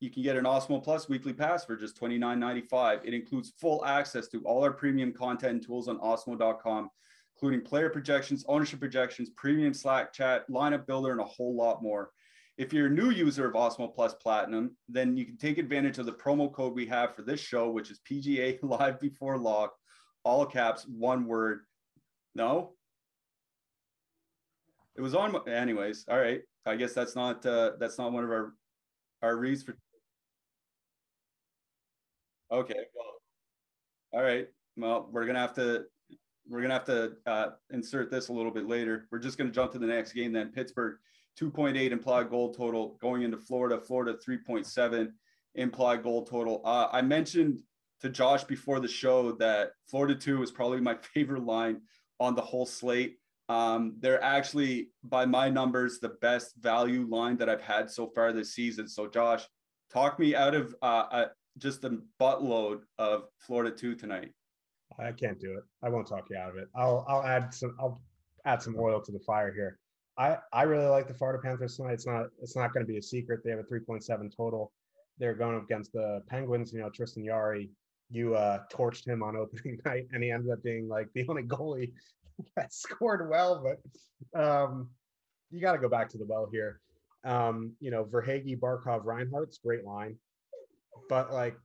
you 0.00 0.10
can 0.10 0.22
get 0.22 0.36
an 0.36 0.44
Awesemo 0.44 0.82
Plus 0.82 1.08
weekly 1.08 1.32
pass 1.32 1.64
for 1.64 1.76
just 1.76 2.00
$29.95. 2.00 3.00
It 3.04 3.14
includes 3.14 3.52
full 3.60 3.84
access 3.84 4.28
to 4.28 4.40
all 4.42 4.62
our 4.62 4.72
premium 4.72 5.12
content 5.12 5.52
and 5.52 5.62
tools 5.62 5.88
on 5.88 5.98
awesemo.com, 5.98 6.88
including 7.36 7.62
player 7.62 7.90
projections, 7.90 8.44
ownership 8.48 8.80
projections, 8.80 9.30
premium 9.30 9.74
Slack 9.74 10.12
chat, 10.12 10.48
lineup 10.48 10.86
builder, 10.86 11.12
and 11.12 11.20
a 11.20 11.24
whole 11.24 11.56
lot 11.56 11.82
more. 11.82 12.10
If 12.56 12.72
you're 12.72 12.86
a 12.86 12.90
new 12.90 13.10
user 13.10 13.46
of 13.46 13.54
Awesemo 13.54 13.94
Plus 13.94 14.14
Platinum, 14.14 14.76
then 14.88 15.16
you 15.16 15.24
can 15.24 15.36
take 15.36 15.58
advantage 15.58 15.98
of 15.98 16.06
the 16.06 16.12
promo 16.12 16.52
code 16.52 16.74
we 16.74 16.86
have 16.86 17.14
for 17.14 17.22
this 17.22 17.40
show, 17.40 17.70
which 17.70 17.90
is 17.90 18.00
PGA 18.08 18.58
Live 18.62 19.00
Before 19.00 19.38
Lock, 19.38 19.74
all 20.24 20.46
caps, 20.46 20.84
one 20.86 21.26
word. 21.26 21.60
No? 22.34 22.74
It 24.96 25.00
was 25.00 25.14
on, 25.14 25.48
anyways. 25.48 26.04
All 26.08 26.18
right. 26.18 26.40
I 26.66 26.76
guess 26.76 26.92
that's 26.92 27.16
not 27.16 27.46
uh, 27.46 27.72
that's 27.78 27.98
not 27.98 28.12
one 28.12 28.24
of 28.24 28.30
our 28.30 28.52
our 29.22 29.36
reads 29.36 29.62
for 29.62 29.76
Okay. 32.50 32.74
Well, 32.94 33.14
all 34.12 34.22
right. 34.22 34.48
Well, 34.76 35.08
we're 35.12 35.26
gonna 35.26 35.40
have 35.40 35.54
to 35.54 35.84
we're 36.48 36.62
gonna 36.62 36.74
have 36.74 36.86
to 36.86 37.12
uh, 37.26 37.48
insert 37.70 38.10
this 38.10 38.28
a 38.28 38.32
little 38.32 38.50
bit 38.52 38.66
later. 38.66 39.06
We're 39.10 39.18
just 39.18 39.36
gonna 39.36 39.50
jump 39.50 39.72
to 39.72 39.78
the 39.78 39.86
next 39.86 40.12
game 40.12 40.32
then. 40.32 40.50
Pittsburgh 40.52 40.96
2.8 41.38 41.90
implied 41.90 42.30
goal 42.30 42.52
total 42.52 42.98
going 43.00 43.22
into 43.22 43.36
Florida. 43.36 43.80
Florida 43.80 44.18
3.7 44.26 45.12
implied 45.54 46.02
goal 46.02 46.24
total. 46.24 46.62
Uh, 46.64 46.88
I 46.90 47.02
mentioned 47.02 47.60
to 48.00 48.08
Josh 48.08 48.44
before 48.44 48.80
the 48.80 48.88
show 48.88 49.32
that 49.32 49.72
Florida 49.88 50.14
2 50.14 50.42
is 50.42 50.50
probably 50.50 50.80
my 50.80 50.96
favorite 51.14 51.44
line 51.44 51.82
on 52.20 52.34
the 52.34 52.42
whole 52.42 52.66
slate. 52.66 53.18
Um, 53.48 53.96
they're 54.00 54.22
actually, 54.22 54.90
by 55.02 55.24
my 55.24 55.48
numbers, 55.48 56.00
the 56.00 56.10
best 56.20 56.54
value 56.58 57.06
line 57.08 57.38
that 57.38 57.48
I've 57.48 57.62
had 57.62 57.90
so 57.90 58.06
far 58.14 58.32
this 58.32 58.52
season. 58.54 58.86
So, 58.88 59.06
Josh, 59.06 59.44
talk 59.90 60.18
me 60.18 60.34
out 60.34 60.54
of 60.54 60.74
uh, 60.82 61.26
just 61.58 61.84
a 61.84 61.98
buttload 62.20 62.80
of 62.98 63.24
Florida 63.38 63.74
two 63.74 63.94
tonight. 63.94 64.32
I 64.98 65.12
can't 65.12 65.38
do 65.38 65.52
it. 65.56 65.64
I 65.82 65.88
won't 65.88 66.06
talk 66.06 66.28
you 66.30 66.36
out 66.36 66.50
of 66.50 66.56
it. 66.56 66.68
I'll 66.74 67.04
I'll 67.08 67.24
add 67.24 67.52
some 67.52 67.76
I'll 67.78 68.00
add 68.44 68.62
some 68.62 68.76
oil 68.78 69.00
to 69.00 69.12
the 69.12 69.20
fire 69.20 69.52
here. 69.52 69.78
I 70.16 70.38
I 70.52 70.62
really 70.62 70.86
like 70.86 71.06
the 71.06 71.14
Florida 71.14 71.40
Panthers 71.42 71.76
tonight. 71.76 71.92
It's 71.92 72.06
not 72.06 72.26
it's 72.40 72.56
not 72.56 72.72
going 72.72 72.84
to 72.84 72.90
be 72.90 72.98
a 72.98 73.02
secret. 73.02 73.40
They 73.44 73.50
have 73.50 73.60
a 73.60 73.64
3.7 73.64 74.34
total. 74.34 74.72
They're 75.18 75.34
going 75.34 75.56
up 75.56 75.64
against 75.64 75.92
the 75.92 76.22
Penguins. 76.28 76.72
You 76.72 76.80
know, 76.80 76.90
Tristan 76.90 77.24
Jarry. 77.24 77.70
You 78.10 78.34
uh, 78.34 78.60
torched 78.72 79.06
him 79.06 79.22
on 79.22 79.36
opening 79.36 79.78
night, 79.84 80.06
and 80.12 80.22
he 80.22 80.30
ended 80.30 80.50
up 80.50 80.62
being 80.62 80.88
like 80.88 81.08
the 81.14 81.26
only 81.28 81.42
goalie 81.42 81.92
that 82.56 82.72
scored 82.72 83.28
well. 83.28 83.62
But 83.62 84.40
um, 84.40 84.88
you 85.50 85.60
got 85.60 85.72
to 85.72 85.78
go 85.78 85.88
back 85.88 86.08
to 86.10 86.18
the 86.18 86.24
well 86.24 86.48
here. 86.50 86.80
Um, 87.24 87.72
you 87.80 87.90
know, 87.90 88.04
Verhaeghe, 88.04 88.58
Barkov, 88.58 89.04
Reinhart's 89.04 89.58
great 89.58 89.84
line 89.84 90.16
but 91.08 91.32
like 91.32 91.56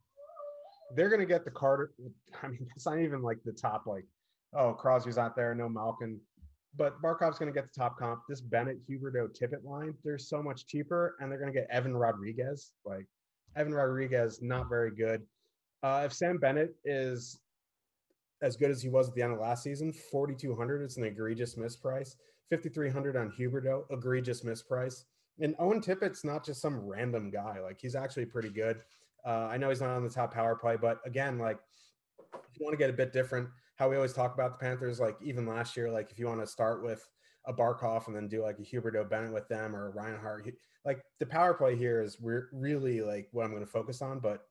they're 0.95 1.09
to 1.19 1.25
get 1.25 1.45
the 1.45 1.51
Carter. 1.51 1.91
I 2.43 2.47
mean, 2.47 2.67
it's 2.75 2.85
not 2.85 2.99
even 2.99 3.21
like 3.21 3.39
the 3.43 3.51
top, 3.51 3.85
like, 3.85 4.05
oh, 4.53 4.73
Crosby's 4.73 5.17
out 5.17 5.35
there, 5.35 5.53
no 5.55 5.69
Malkin. 5.69 6.19
But 6.75 6.99
Barkov's 7.01 7.37
to 7.37 7.51
get 7.51 7.71
the 7.71 7.79
top 7.79 7.99
comp. 7.99 8.21
This 8.27 8.41
Bennett, 8.41 8.79
Huberdeau, 8.87 9.29
Tippett 9.29 9.63
line, 9.63 9.93
they're 10.03 10.17
so 10.17 10.41
much 10.41 10.65
cheaper, 10.65 11.15
and 11.19 11.31
they're 11.31 11.37
to 11.53 11.59
get 11.59 11.67
Evan 11.69 11.95
Rodrigues. 11.95 12.71
Like, 12.83 13.05
Evan 13.55 13.73
Rodrigues, 13.75 14.41
not 14.41 14.69
very 14.69 14.89
good. 14.89 15.21
Uh, 15.83 16.03
if 16.05 16.13
Sam 16.13 16.37
Bennett 16.37 16.75
is 16.83 17.39
as 18.41 18.57
good 18.57 18.71
as 18.71 18.81
he 18.81 18.89
was 18.89 19.07
at 19.07 19.15
the 19.15 19.21
end 19.21 19.33
of 19.33 19.39
last 19.39 19.63
season, 19.63 19.93
4,200 19.93 20.81
is 20.81 20.97
an 20.97 21.03
egregious 21.03 21.55
misprice. 21.55 22.15
5,300 22.49 23.17
on 23.17 23.31
Huberdeau, 23.39 23.83
egregious 23.91 24.43
misprice. 24.43 25.03
And 25.39 25.55
Owen 25.59 25.79
Tippett's 25.79 26.23
not 26.23 26.43
just 26.43 26.61
some 26.61 26.79
random 26.79 27.29
guy. 27.29 27.59
Like, 27.59 27.77
he's 27.79 27.95
actually 27.95 28.25
pretty 28.25 28.49
good. 28.49 28.81
Uh, 29.25 29.47
I 29.49 29.57
know 29.57 29.69
he's 29.69 29.81
not 29.81 29.91
on 29.91 30.03
the 30.03 30.09
top 30.09 30.33
power 30.33 30.55
play, 30.55 30.75
but 30.75 30.99
again, 31.05 31.37
like 31.37 31.59
if 32.33 32.59
you 32.59 32.65
want 32.65 32.73
to 32.73 32.77
get 32.77 32.89
a 32.89 32.93
bit 32.93 33.13
different, 33.13 33.49
how 33.75 33.89
we 33.89 33.95
always 33.95 34.13
talk 34.13 34.33
about 34.33 34.59
the 34.59 34.63
Panthers, 34.63 34.99
like 34.99 35.17
even 35.21 35.45
last 35.45 35.75
year, 35.75 35.91
like 35.91 36.11
if 36.11 36.19
you 36.19 36.27
want 36.27 36.41
to 36.41 36.47
start 36.47 36.83
with 36.83 37.07
a 37.45 37.53
Barkov 37.53 38.07
and 38.07 38.15
then 38.15 38.27
do 38.27 38.43
like 38.43 38.57
a 38.59 38.61
Huberdeau 38.61 39.09
Bennett 39.09 39.33
with 39.33 39.47
them 39.47 39.75
or 39.75 39.91
Reinhart, 39.91 40.49
like 40.85 41.01
the 41.19 41.25
power 41.25 41.53
play 41.53 41.75
here 41.75 42.01
is 42.01 42.17
re- 42.21 42.43
really 42.51 43.01
like 43.01 43.27
what 43.31 43.45
I'm 43.45 43.51
going 43.51 43.65
to 43.65 43.71
focus 43.71 44.01
on. 44.01 44.19
But 44.19 44.43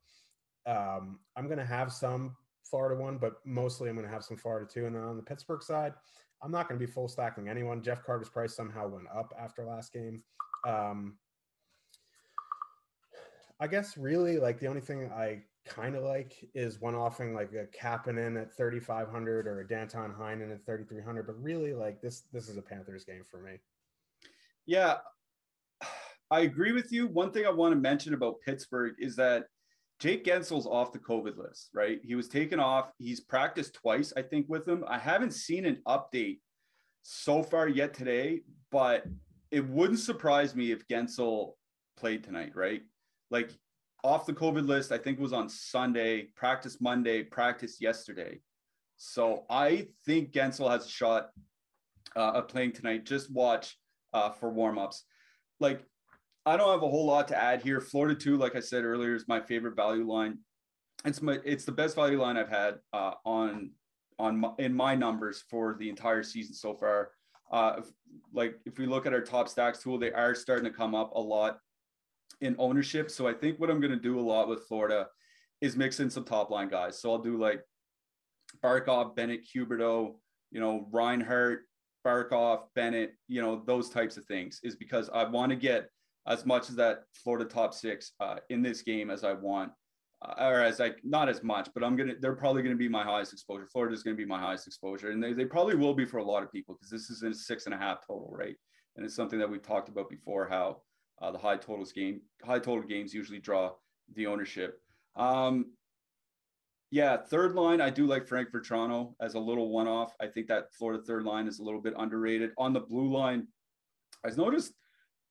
um, 0.66 1.20
I'm 1.36 1.46
going 1.46 1.58
to 1.58 1.64
have 1.64 1.92
some 1.92 2.36
Florida 2.64 3.00
one, 3.00 3.18
but 3.18 3.34
mostly 3.44 3.88
I'm 3.88 3.96
going 3.96 4.06
to 4.06 4.12
have 4.12 4.24
some 4.24 4.36
Florida 4.36 4.66
two. 4.70 4.86
And 4.86 4.96
then 4.96 5.02
on 5.02 5.16
the 5.16 5.22
Pittsburgh 5.22 5.62
side, 5.62 5.94
I'm 6.42 6.50
not 6.50 6.68
going 6.68 6.78
to 6.78 6.84
be 6.84 6.90
full 6.90 7.08
stacking 7.08 7.48
anyone. 7.48 7.82
Jeff 7.82 8.02
Carter's 8.02 8.28
price 8.28 8.54
somehow 8.54 8.88
went 8.88 9.06
up 9.14 9.32
after 9.38 9.64
last 9.64 9.92
game. 9.92 10.22
Um, 10.66 11.16
I 13.60 13.66
guess 13.66 13.96
really 13.96 14.38
like 14.38 14.58
the 14.58 14.66
only 14.66 14.80
thing 14.80 15.10
I 15.12 15.42
kind 15.64 15.94
of 15.94 16.02
like 16.02 16.48
is 16.54 16.80
one 16.80 16.94
offing 16.94 17.34
like 17.34 17.52
a 17.52 17.66
Kapanen 17.76 18.40
at 18.40 18.56
3,500 18.56 19.46
or 19.46 19.60
a 19.60 19.68
Danton 19.68 20.12
Heinen 20.12 20.52
at 20.52 20.64
3,300. 20.66 21.26
But 21.26 21.40
really, 21.42 21.72
like 21.72 22.00
this, 22.00 22.24
this 22.32 22.48
is 22.48 22.56
a 22.56 22.62
Panthers 22.62 23.04
game 23.04 23.22
for 23.30 23.40
me. 23.40 23.58
Yeah, 24.66 24.96
I 26.30 26.40
agree 26.40 26.72
with 26.72 26.92
you. 26.92 27.06
One 27.06 27.30
thing 27.30 27.46
I 27.46 27.50
want 27.50 27.72
to 27.72 27.80
mention 27.80 28.14
about 28.14 28.40
Pittsburgh 28.44 28.94
is 28.98 29.16
that 29.16 29.44
Jake 30.00 30.24
Guentzel's 30.24 30.66
off 30.66 30.92
the 30.92 30.98
COVID 30.98 31.36
list, 31.36 31.70
right? 31.74 32.00
He 32.02 32.14
was 32.14 32.28
taken 32.28 32.58
off. 32.58 32.90
He's 32.98 33.20
practiced 33.20 33.74
twice, 33.74 34.12
I 34.16 34.22
think, 34.22 34.46
with 34.48 34.66
him. 34.66 34.84
I 34.88 34.98
haven't 34.98 35.32
seen 35.32 35.64
an 35.64 35.80
update 35.86 36.38
so 37.02 37.42
far 37.42 37.68
yet 37.68 37.94
today, 37.94 38.40
but 38.70 39.04
it 39.50 39.68
wouldn't 39.68 40.00
surprise 40.00 40.56
me 40.56 40.72
if 40.72 40.88
Guentzel 40.88 41.52
played 41.96 42.24
tonight, 42.24 42.52
right? 42.56 42.82
Like 43.32 43.50
off 44.04 44.26
the 44.26 44.32
COVID 44.32 44.66
list, 44.68 44.92
I 44.92 44.98
think 44.98 45.18
it 45.18 45.22
was 45.22 45.32
on 45.32 45.48
Sunday, 45.48 46.28
practice 46.36 46.80
Monday, 46.80 47.22
practice 47.22 47.80
yesterday. 47.80 48.40
So 48.96 49.44
I 49.48 49.88
think 50.06 50.32
Guentzel 50.32 50.70
has 50.70 50.86
a 50.86 50.88
shot 50.88 51.30
uh, 52.14 52.32
of 52.32 52.48
playing 52.48 52.72
tonight. 52.72 53.04
Just 53.04 53.32
watch 53.32 53.76
uh, 54.12 54.30
for 54.30 54.52
warmups. 54.52 54.98
Like, 55.58 55.84
I 56.44 56.56
don't 56.56 56.70
have 56.70 56.82
a 56.82 56.88
whole 56.88 57.06
lot 57.06 57.28
to 57.28 57.36
add 57.40 57.62
here. 57.62 57.80
Florida 57.80 58.14
two, 58.14 58.36
like 58.36 58.54
I 58.56 58.60
said 58.60 58.84
earlier, 58.84 59.14
is 59.14 59.26
my 59.28 59.40
favorite 59.40 59.76
value 59.76 60.06
line. 60.06 60.38
It's 61.04 61.22
my 61.22 61.38
it's 61.44 61.64
the 61.64 61.72
best 61.72 61.96
value 61.96 62.20
line 62.20 62.36
I've 62.36 62.48
had 62.48 62.74
uh, 62.92 63.12
on 63.24 63.70
on 64.18 64.38
my, 64.38 64.50
in 64.58 64.74
my 64.74 64.94
numbers 64.94 65.44
for 65.48 65.76
the 65.78 65.88
entire 65.88 66.22
season 66.22 66.54
so 66.54 66.74
far. 66.74 67.10
Uh, 67.50 67.76
if, 67.78 67.86
like 68.32 68.60
if 68.66 68.78
we 68.78 68.86
look 68.86 69.06
at 69.06 69.12
our 69.12 69.20
top 69.20 69.48
stacks 69.48 69.80
tool, 69.82 69.98
they 69.98 70.12
are 70.12 70.34
starting 70.34 70.64
to 70.64 70.76
come 70.76 70.94
up 70.94 71.12
a 71.14 71.20
lot 71.20 71.58
in 72.42 72.56
ownership. 72.58 73.10
So 73.10 73.26
I 73.26 73.32
think 73.32 73.58
what 73.58 73.70
I'm 73.70 73.80
going 73.80 73.92
to 73.92 73.98
do 73.98 74.18
a 74.18 74.20
lot 74.20 74.48
with 74.48 74.66
Florida 74.66 75.06
is 75.60 75.76
mix 75.76 76.00
in 76.00 76.10
some 76.10 76.24
top 76.24 76.50
line 76.50 76.68
guys. 76.68 77.00
So 77.00 77.10
I'll 77.10 77.18
do 77.18 77.38
like 77.38 77.62
Barkov, 78.62 79.16
Bennett, 79.16 79.46
Huberdeau, 79.54 80.16
you 80.50 80.60
know, 80.60 80.88
Reinhart, 80.92 81.60
Barkov, 82.04 82.64
Bennett, 82.74 83.14
you 83.28 83.40
know, 83.40 83.62
those 83.64 83.88
types 83.88 84.16
of 84.16 84.24
things 84.26 84.60
is 84.62 84.76
because 84.76 85.08
I 85.10 85.24
want 85.24 85.50
to 85.50 85.56
get 85.56 85.88
as 86.26 86.44
much 86.44 86.68
as 86.68 86.76
that 86.76 87.04
Florida 87.14 87.44
top 87.44 87.74
six 87.74 88.12
uh, 88.20 88.36
in 88.50 88.60
this 88.60 88.82
game 88.82 89.10
as 89.10 89.24
I 89.24 89.32
want. 89.32 89.72
Uh, 90.24 90.34
or 90.38 90.60
as 90.60 90.78
like 90.78 91.00
not 91.02 91.28
as 91.28 91.42
much, 91.42 91.68
but 91.74 91.82
I'm 91.82 91.96
gonna. 91.96 92.12
They're 92.20 92.36
probably 92.36 92.62
gonna 92.62 92.76
be 92.76 92.88
my 92.88 93.02
highest 93.02 93.32
exposure. 93.32 93.66
Florida 93.66 93.92
is 93.92 94.04
gonna 94.04 94.14
be 94.14 94.24
my 94.24 94.38
highest 94.38 94.68
exposure, 94.68 95.10
and 95.10 95.20
they, 95.20 95.32
they 95.32 95.44
probably 95.44 95.74
will 95.74 95.94
be 95.94 96.04
for 96.04 96.18
a 96.18 96.24
lot 96.24 96.44
of 96.44 96.52
people 96.52 96.76
because 96.76 96.90
this 96.90 97.10
is 97.10 97.24
a 97.24 97.34
six 97.34 97.66
and 97.66 97.74
a 97.74 97.76
half 97.76 98.06
total, 98.06 98.30
right? 98.32 98.54
And 98.94 99.04
it's 99.04 99.16
something 99.16 99.40
that 99.40 99.50
we've 99.50 99.66
talked 99.66 99.88
about 99.88 100.08
before. 100.08 100.46
How 100.46 100.82
uh, 101.22 101.30
the 101.30 101.38
high 101.38 101.56
totals 101.56 101.92
game, 101.92 102.20
high 102.44 102.58
total 102.58 102.82
games 102.82 103.14
usually 103.14 103.38
draw 103.38 103.72
the 104.14 104.26
ownership. 104.26 104.80
Um, 105.16 105.72
yeah, 106.90 107.16
third 107.16 107.54
line, 107.54 107.80
I 107.80 107.88
do 107.88 108.06
like 108.06 108.26
Frank 108.26 108.50
Vatrano 108.50 109.14
as 109.20 109.34
a 109.34 109.38
little 109.38 109.70
one 109.70 109.88
off. 109.88 110.14
I 110.20 110.26
think 110.26 110.48
that 110.48 110.74
Florida 110.74 111.02
third 111.02 111.24
line 111.24 111.46
is 111.46 111.58
a 111.58 111.62
little 111.62 111.80
bit 111.80 111.94
underrated. 111.96 112.50
On 112.58 112.72
the 112.72 112.80
blue 112.80 113.10
line, 113.10 113.46
I've 114.24 114.36
noticed 114.36 114.74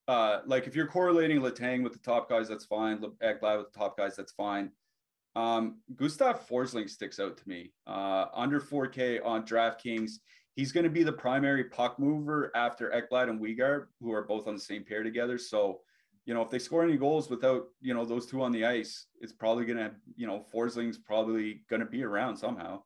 uh, 0.08 0.40
like 0.46 0.66
if 0.66 0.74
you're 0.74 0.88
correlating 0.88 1.40
Letang 1.40 1.82
with 1.82 1.92
the 1.92 1.98
top 2.00 2.28
guys, 2.28 2.48
that's 2.48 2.64
fine. 2.64 2.98
Ekblad 3.22 3.58
with 3.58 3.72
the 3.72 3.78
top 3.78 3.96
guys, 3.96 4.16
that's 4.16 4.32
fine. 4.32 4.70
Um, 5.36 5.78
Gustav 5.94 6.46
Forsling 6.48 6.90
sticks 6.90 7.20
out 7.20 7.36
to 7.36 7.48
me. 7.48 7.72
Uh, 7.86 8.26
under 8.34 8.60
4K 8.60 9.24
on 9.24 9.46
DraftKings, 9.46 10.12
he's 10.54 10.72
going 10.72 10.84
to 10.84 10.90
be 10.90 11.02
the 11.02 11.12
primary 11.12 11.64
puck 11.64 11.98
mover 11.98 12.50
after 12.54 12.90
Ekblad 12.90 13.30
and 13.30 13.40
Weegar, 13.40 13.86
who 14.00 14.12
are 14.12 14.22
both 14.22 14.46
on 14.46 14.54
the 14.54 14.60
same 14.60 14.84
pair 14.84 15.02
together. 15.02 15.38
So, 15.38 15.80
you 16.24 16.34
know, 16.34 16.42
if 16.42 16.50
they 16.50 16.58
score 16.58 16.84
any 16.84 16.96
goals 16.96 17.30
without, 17.30 17.64
you 17.80 17.94
know, 17.94 18.04
those 18.04 18.26
two 18.26 18.42
on 18.42 18.52
the 18.52 18.64
ice, 18.64 19.06
it's 19.20 19.32
probably 19.32 19.64
going 19.64 19.78
to, 19.78 19.92
you 20.16 20.26
know, 20.26 20.44
Forsling's 20.52 20.98
probably 20.98 21.62
going 21.68 21.80
to 21.80 21.86
be 21.86 22.04
around 22.04 22.36
somehow. 22.36 22.82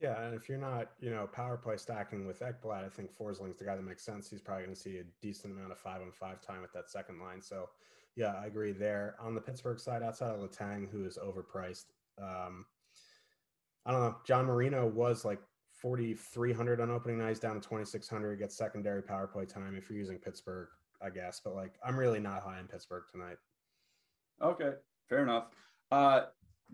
Yeah, 0.00 0.22
and 0.22 0.34
if 0.34 0.48
you're 0.48 0.58
not, 0.58 0.90
you 1.00 1.10
know, 1.10 1.26
power 1.26 1.56
play 1.56 1.76
stacking 1.76 2.24
with 2.24 2.38
Ekblad, 2.40 2.84
I 2.84 2.88
think 2.88 3.10
Forsling's 3.16 3.58
the 3.58 3.64
guy 3.64 3.74
that 3.74 3.82
makes 3.82 4.04
sense. 4.04 4.30
He's 4.30 4.40
probably 4.40 4.64
going 4.64 4.76
to 4.76 4.80
see 4.80 4.98
a 4.98 5.04
decent 5.20 5.54
amount 5.54 5.72
of 5.72 5.78
five 5.78 6.00
on 6.00 6.12
five 6.12 6.40
time 6.40 6.62
at 6.62 6.72
that 6.74 6.88
second 6.88 7.18
line. 7.18 7.42
So, 7.42 7.68
yeah, 8.14 8.34
I 8.40 8.46
agree 8.46 8.70
there. 8.70 9.16
On 9.20 9.34
the 9.34 9.40
Pittsburgh 9.40 9.80
side, 9.80 10.04
outside 10.04 10.30
of 10.30 10.40
Letang, 10.40 10.88
who 10.88 11.04
is 11.04 11.18
overpriced, 11.18 11.86
um, 12.22 12.64
I 13.84 13.90
don't 13.90 14.00
know. 14.00 14.16
John 14.24 14.44
Marino 14.46 14.86
was 14.86 15.24
like 15.24 15.40
4,300 15.80 16.80
on 16.80 16.90
opening 16.90 17.18
night, 17.18 17.40
down 17.40 17.54
to 17.54 17.60
2,600. 17.60 18.38
Gets 18.38 18.56
secondary 18.56 19.02
power 19.02 19.26
play 19.26 19.46
time 19.46 19.76
if 19.76 19.88
you're 19.88 19.98
using 19.98 20.18
Pittsburgh, 20.18 20.68
I 21.02 21.10
guess. 21.10 21.40
But 21.44 21.54
like, 21.54 21.74
I'm 21.84 21.96
really 21.96 22.20
not 22.20 22.42
high 22.42 22.58
in 22.60 22.66
Pittsburgh 22.66 23.04
tonight. 23.10 23.36
Okay, 24.42 24.72
fair 25.08 25.22
enough. 25.22 25.46
Uh, 25.90 26.22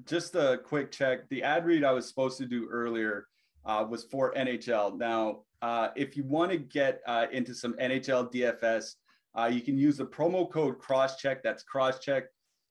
just 0.06 0.34
a 0.34 0.58
quick 0.64 0.90
check. 0.90 1.28
The 1.28 1.42
ad 1.42 1.64
read 1.64 1.84
I 1.84 1.92
was 1.92 2.08
supposed 2.08 2.38
to 2.38 2.46
do 2.46 2.68
earlier 2.70 3.26
uh, 3.64 3.86
was 3.88 4.04
for 4.04 4.34
NHL. 4.34 4.98
Now, 4.98 5.40
uh, 5.62 5.88
if 5.96 6.16
you 6.16 6.24
want 6.24 6.50
to 6.50 6.58
get 6.58 7.00
uh, 7.06 7.26
into 7.32 7.54
some 7.54 7.74
NHL 7.74 8.32
DFS, 8.32 8.94
uh, 9.38 9.46
you 9.46 9.60
can 9.60 9.78
use 9.78 9.96
the 9.96 10.06
promo 10.06 10.50
code 10.50 10.78
crosscheck. 10.78 11.38
That's 11.42 11.64
crosscheck 11.64 12.24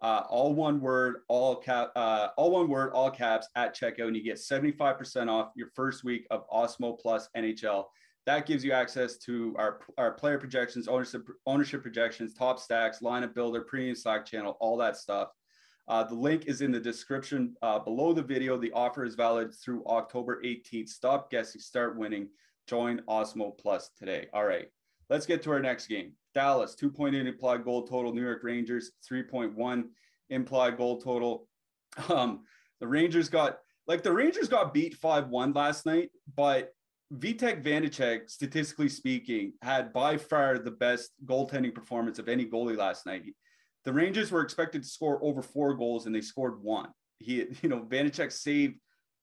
uh, 0.04 0.24
all 0.30 0.54
one 0.54 0.82
word, 0.82 1.22
all 1.30 1.56
cap, 1.56 1.92
uh, 1.96 2.28
all 2.36 2.52
one 2.52 2.68
word, 2.68 2.92
all 2.92 3.10
caps 3.10 3.48
at 3.56 3.76
checkout, 3.76 4.08
and 4.08 4.16
you 4.16 4.24
get 4.24 4.36
75% 4.36 5.30
off 5.30 5.52
your 5.56 5.70
first 5.74 6.04
week 6.04 6.28
of 6.30 6.48
Awesemo 6.50 7.00
Plus 7.00 7.30
NHL. 7.38 7.86
That 8.26 8.46
gives 8.46 8.66
you 8.66 8.74
access 8.74 9.18
to 9.20 9.56
our, 9.58 9.80
our 9.98 10.12
player 10.12 10.38
projections, 10.38 10.90
ownership, 10.90 11.26
ownership 11.46 11.82
projections, 11.82 12.34
top 12.34 12.60
stacks, 12.60 13.00
lineup 13.00 13.34
builder, 13.34 13.62
premium 13.62 13.96
Slack 13.96 14.26
channel, 14.26 14.58
all 14.60 14.78
that 14.78 14.98
stuff. 14.98 15.30
Uh, 15.88 16.04
the 16.04 16.16
link 16.16 16.46
is 16.48 16.62
in 16.62 16.72
the 16.72 16.80
description 16.80 17.56
uh, 17.62 17.80
below 17.80 18.14
the 18.14 18.22
video. 18.22 18.58
The 18.58 18.72
offer 18.74 19.06
is 19.06 19.16
valid 19.16 19.54
through 19.54 19.86
October 19.86 20.42
18th. 20.44 20.90
Stop 20.90 21.32
guessing, 21.32 21.62
start 21.62 21.98
winning. 21.98 22.30
Join 22.68 23.02
Awesemo 23.10 23.58
Plus 23.58 23.90
today. 23.98 24.28
All 24.34 24.46
right, 24.46 24.68
let's 25.14 25.28
get 25.28 25.44
to 25.44 25.52
our 25.52 25.60
next 25.60 25.86
game. 25.86 26.14
Dallas, 26.34 26.76
2.8 26.76 27.14
implied 27.28 27.64
goal 27.64 27.86
total. 27.86 28.12
New 28.12 28.24
York 28.24 28.44
Rangers, 28.44 28.94
3.1 29.08 29.84
implied 30.32 30.76
goal 30.76 31.00
total. 31.00 31.48
Um, 32.10 32.46
the 32.80 32.88
Rangers 32.88 33.30
got 33.30 33.60
like 33.86 34.02
the 34.02 34.12
Rangers 34.12 34.48
got 34.48 34.74
beat 34.74 35.00
5-1 35.00 35.56
last 35.56 35.86
night, 35.86 36.10
but 36.36 36.74
Vitek 37.14 37.64
Vanecek, 37.64 38.32
statistically 38.32 38.90
speaking, 38.90 39.54
had 39.62 39.94
by 39.94 40.18
far 40.18 40.58
the 40.58 40.72
best 40.72 41.12
goaltending 41.24 41.76
performance 41.76 42.18
of 42.18 42.28
any 42.28 42.48
goalie 42.48 42.76
last 42.76 43.06
night. 43.06 43.36
The 43.86 43.94
Rangers 43.94 44.32
were 44.32 44.42
expected 44.42 44.82
to 44.82 44.90
score 44.90 45.24
over 45.24 45.44
four 45.44 45.76
goals 45.76 46.08
and 46.08 46.16
they 46.16 46.22
scored 46.22 46.64
one. 46.64 46.90
He, 47.20 47.46
you 47.62 47.70
know, 47.70 47.82
Vanecek 47.82 48.32
saved 48.32 48.80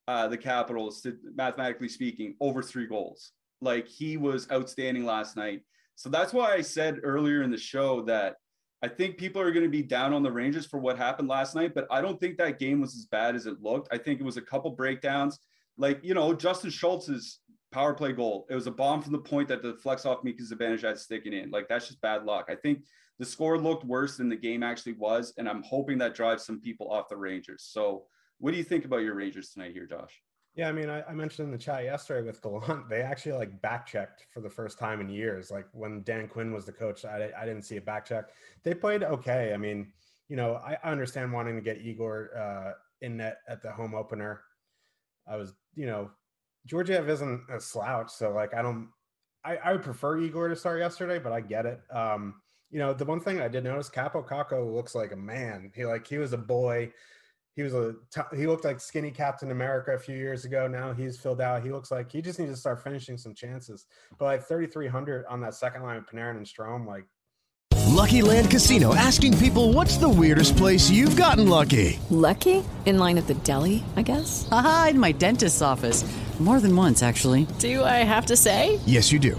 uh, 0.07 0.29
the 0.29 0.39
Capitals, 0.39 1.05
mathematically 1.35 1.89
speaking, 1.89 2.37
over 2.41 2.63
three 2.63 2.87
goals. 2.87 3.33
Like 3.61 3.89
he 3.89 4.17
was 4.17 4.49
outstanding 4.53 5.05
last 5.05 5.37
night. 5.37 5.63
So 6.01 6.09
that's 6.09 6.33
why 6.33 6.55
I 6.55 6.63
said 6.63 7.01
earlier 7.03 7.43
in 7.43 7.51
the 7.51 7.59
show 7.59 8.01
that 8.07 8.37
I 8.83 8.89
think 8.89 9.19
people 9.19 9.43
are 9.43 9.53
going 9.53 9.67
to 9.67 9.71
be 9.71 9.83
down 9.83 10.15
on 10.15 10.23
the 10.23 10.33
Rangers 10.33 10.65
for 10.65 10.79
what 10.79 10.97
happened 10.97 11.29
last 11.29 11.55
night, 11.55 11.75
but 11.75 11.87
I 11.91 12.01
don't 12.01 12.19
think 12.19 12.39
that 12.39 12.59
game 12.59 12.81
was 12.81 12.95
as 12.95 13.05
bad 13.05 13.37
as 13.37 13.45
it 13.45 13.61
looked. 13.61 13.89
I 13.93 13.99
think 13.99 14.19
it 14.19 14.25
was 14.25 14.39
a 14.39 14.41
couple 14.41 14.71
breakdowns. 14.71 15.39
Like, 15.77 16.01
you 16.03 16.15
know, 16.15 16.33
Justin 16.33 16.71
Schultz's 16.71 17.41
power 17.71 17.93
play 17.93 18.15
goal, 18.15 18.47
it 18.49 18.55
was 18.55 18.67
a 18.67 18.71
bomb 18.71 19.03
from 19.03 19.13
the 19.13 19.19
point 19.19 19.47
that 19.49 19.63
the 19.63 19.75
flex 19.75 20.07
off 20.07 20.25
Mika 20.25 20.43
Zibanejad 20.43 20.97
sticking 20.97 21.35
in. 21.35 21.51
Like, 21.51 21.69
that's 21.69 21.89
just 21.89 22.01
bad 22.01 22.25
luck. 22.25 22.47
I 22.49 22.55
think 22.55 22.83
the 23.19 23.27
score 23.27 23.59
looked 23.59 23.85
worse 23.85 24.17
than 24.17 24.31
the 24.31 24.37
game 24.37 24.63
actually 24.63 24.95
was, 24.95 25.35
and 25.37 25.47
I'm 25.47 25.63
hoping 25.65 25.99
that 25.99 26.15
drives 26.15 26.47
some 26.47 26.63
people 26.63 26.91
off 26.91 27.11
the 27.11 27.17
Rangers. 27.19 27.69
So 27.71 28.07
What 28.39 28.53
do 28.53 28.57
you 28.57 28.65
think 28.65 28.87
about 28.87 29.03
your 29.03 29.15
Rangers 29.15 29.51
tonight 29.51 29.73
here, 29.73 29.85
Josh? 29.85 30.19
Yeah, 30.57 30.69
I 30.69 30.73
mean, 30.73 30.91
I, 30.91 31.03
I, 31.05 31.15
mentioned 31.15 31.47
in 31.47 31.53
the 31.53 31.59
chat 31.59 31.85
yesterday 31.85 32.27
with 32.27 32.43
Gallant, 32.43 32.89
they 32.89 33.03
actually 33.03 33.33
like 33.33 33.63
back 33.63 33.87
checked 33.87 34.27
for 34.35 34.41
the 34.41 34.51
first 34.51 34.79
time 34.79 35.01
in 35.01 35.09
years. 35.09 35.51
Like 35.51 35.67
when 35.73 36.03
Dan 36.03 36.27
Quinn 36.27 36.53
was 36.53 36.67
the 36.67 36.73
coach, 36.73 37.05
I, 37.05 37.31
I 37.39 37.47
didn't 37.47 37.63
see 37.63 37.77
a 37.77 37.81
back 37.81 38.05
check. 38.05 38.25
They 38.65 38.75
played 38.75 39.05
okay. 39.05 39.53
I 39.55 39.57
mean, 39.57 39.93
you 40.29 40.37
know, 40.37 40.55
I, 40.57 40.77
I 40.83 40.91
understand 40.91 41.33
wanting 41.33 41.55
to 41.57 41.63
get 41.63 41.81
Igor 41.81 42.31
uh, 42.37 42.73
in 43.01 43.17
net 43.19 43.39
at 43.49 43.63
the 43.63 43.71
home 43.71 43.95
opener. 43.95 44.43
I 45.29 45.37
was, 45.37 45.53
you 45.75 45.87
know, 45.87 46.11
Georgiev 46.67 47.09
isn't 47.09 47.43
a 47.49 47.61
slouch, 47.61 48.11
so 48.11 48.33
like 48.33 48.53
I 48.53 48.63
don't, 48.63 48.89
I, 49.45 49.57
I 49.57 49.73
would 49.73 49.83
prefer 49.83 50.19
Igor 50.19 50.49
to 50.49 50.57
start 50.57 50.81
yesterday, 50.81 51.19
but 51.19 51.33
I 51.33 51.41
get 51.41 51.65
it. 51.65 51.81
Um, 51.91 52.35
you 52.71 52.79
know, 52.79 52.93
the 52.93 53.05
one 53.05 53.21
thing 53.21 53.41
I 53.41 53.49
did 53.49 53.65
notice, 53.65 53.89
Kaapo 53.89 54.27
Kakko 54.27 54.73
looks 54.75 54.95
like 54.95 55.13
a 55.13 55.17
man. 55.17 55.73
He 55.75 55.85
like 55.85 56.07
he 56.07 56.19
was 56.19 56.33
a 56.33 56.39
boy 56.39 56.93
he 57.61 57.65
was 57.65 57.75
a 57.75 57.95
t- 58.11 58.39
he 58.39 58.47
looked 58.47 58.65
like 58.65 58.81
skinny 58.81 59.11
Captain 59.11 59.51
America 59.51 59.91
a 59.93 59.99
few 59.99 60.17
years 60.17 60.47
ago. 60.47 60.67
Now 60.67 60.95
he's 60.95 61.19
filled 61.19 61.43
out. 61.43 61.63
He 61.63 61.71
looks 61.71 61.91
like 61.91 62.11
he 62.11 62.23
just 62.23 62.39
needs 62.39 62.53
to 62.53 62.57
start 62.57 62.83
finishing 62.83 63.19
some 63.19 63.35
chances. 63.35 63.85
But 64.19 64.25
like 64.25 64.49
3,300 64.49 65.27
on 65.27 65.43
that 65.43 65.55
second 65.55 65.83
line 65.83 65.99
of 65.99 66.07
Panarin 66.07 66.39
and 66.39 66.47
Strome, 66.47 66.87
like. 66.87 67.05
Lucky 67.89 68.23
Land 68.23 68.51
Casino 68.51 68.95
asking 68.95 69.37
people 69.37 69.75
what's 69.75 69.99
the 69.99 70.09
weirdest 70.09 70.57
place 70.57 70.89
you've 70.89 71.17
gotten 71.17 71.51
lucky? 71.51 71.99
Lucky? 72.09 72.65
In 72.87 72.97
line 72.97 73.19
at 73.19 73.27
the 73.27 73.35
deli, 73.35 73.85
I 73.95 74.03
guess? 74.03 74.49
Aha, 74.51 74.89
in 74.93 74.99
my 74.99 75.13
dentist's 75.13 75.61
office. 75.61 76.03
More 76.39 76.61
than 76.61 76.75
once, 76.75 77.03
actually. 77.03 77.47
Do 77.59 77.85
I 77.85 78.05
have 78.09 78.25
to 78.27 78.37
say? 78.37 78.81
Yes, 78.87 79.13
you 79.13 79.19
do. 79.19 79.39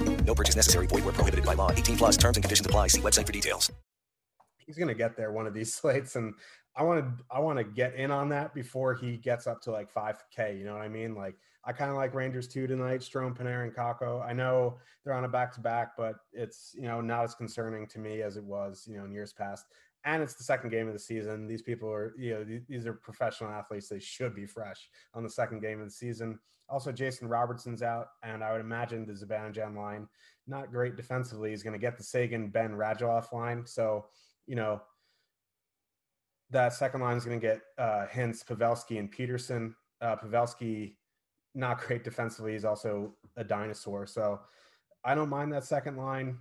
No 0.25 0.35
purchase 0.35 0.55
necessary. 0.55 0.87
Void 0.87 1.05
where 1.05 1.13
prohibited 1.13 1.45
by 1.45 1.53
law. 1.53 1.71
18 1.71 1.97
plus 1.97 2.17
terms 2.17 2.37
and 2.37 2.43
conditions 2.43 2.65
apply. 2.65 2.87
See 2.87 3.01
website 3.01 3.25
for 3.25 3.33
details. 3.33 3.71
He's 4.57 4.77
going 4.77 4.87
to 4.87 4.95
get 4.95 5.17
there 5.17 5.31
one 5.31 5.47
of 5.47 5.53
these 5.53 5.73
slates. 5.79 6.15
And 6.15 6.33
I 6.75 6.83
want 6.83 7.03
to, 7.03 7.23
I 7.29 7.39
want 7.39 7.57
to 7.57 7.63
get 7.63 7.95
in 7.95 8.11
on 8.11 8.29
that 8.29 8.53
before 8.53 8.93
he 8.93 9.17
gets 9.17 9.47
up 9.47 9.61
to 9.63 9.71
like 9.71 9.93
5K. 9.93 10.57
You 10.57 10.65
know 10.65 10.73
what 10.73 10.83
I 10.83 10.89
mean? 10.89 11.15
Like, 11.15 11.35
I 11.63 11.73
kind 11.73 11.91
of 11.91 11.97
like 11.97 12.15
Rangers 12.15 12.47
two 12.47 12.65
tonight, 12.65 13.01
Strome, 13.01 13.37
Panarin, 13.37 13.75
Kakko. 13.75 14.25
I 14.25 14.33
know 14.33 14.77
they're 15.03 15.13
on 15.13 15.25
a 15.25 15.29
back 15.29 15.53
to 15.53 15.59
back, 15.59 15.91
but 15.95 16.15
it's, 16.33 16.71
you 16.75 16.83
know, 16.83 17.01
not 17.01 17.23
as 17.23 17.35
concerning 17.35 17.85
to 17.87 17.99
me 17.99 18.21
as 18.23 18.35
it 18.35 18.43
was, 18.43 18.87
you 18.89 18.97
know, 18.97 19.05
in 19.05 19.11
years 19.11 19.33
past. 19.33 19.65
And 20.03 20.23
it's 20.23 20.33
the 20.33 20.43
second 20.43 20.71
game 20.71 20.87
of 20.87 20.93
the 20.93 20.99
season. 20.99 21.47
These 21.47 21.61
people 21.61 21.91
are, 21.91 22.15
you 22.17 22.33
know, 22.33 22.59
these 22.67 22.87
are 22.87 22.93
professional 22.93 23.51
athletes. 23.51 23.89
They 23.89 23.99
should 23.99 24.33
be 24.33 24.47
fresh 24.47 24.89
on 25.13 25.21
the 25.21 25.29
second 25.29 25.61
game 25.61 25.79
of 25.79 25.85
the 25.85 25.93
season. 25.93 26.39
Also, 26.71 26.91
Jason 26.91 27.27
Robertson's 27.27 27.83
out, 27.83 28.07
and 28.23 28.43
I 28.43 28.53
would 28.53 28.61
imagine 28.61 29.05
the 29.05 29.13
Zibanejad 29.13 29.75
line, 29.75 30.07
not 30.47 30.71
great 30.71 30.95
defensively, 30.95 31.51
is 31.51 31.63
going 31.63 31.73
to 31.73 31.79
get 31.79 31.97
the 31.97 32.03
Seguin 32.03 32.49
Benn 32.49 32.71
Radulov 32.71 33.31
line. 33.33 33.65
So, 33.65 34.05
you 34.47 34.55
know, 34.55 34.81
that 36.49 36.73
second 36.73 37.01
line 37.01 37.17
is 37.17 37.25
going 37.25 37.39
to 37.39 37.45
get 37.45 37.61
uh, 37.77 38.05
Hintz, 38.11 38.45
Pavelski, 38.45 38.99
and 38.99 39.11
Peterson. 39.11 39.75
Uh, 40.01 40.15
Pavelski 40.15 40.95
not 41.53 41.81
great 41.81 42.03
defensively. 42.03 42.53
He's 42.53 42.65
also 42.65 43.13
a 43.35 43.43
dinosaur. 43.43 44.05
So 44.07 44.39
I 45.03 45.15
don't 45.15 45.29
mind 45.29 45.51
that 45.53 45.65
second 45.65 45.97
line. 45.97 46.37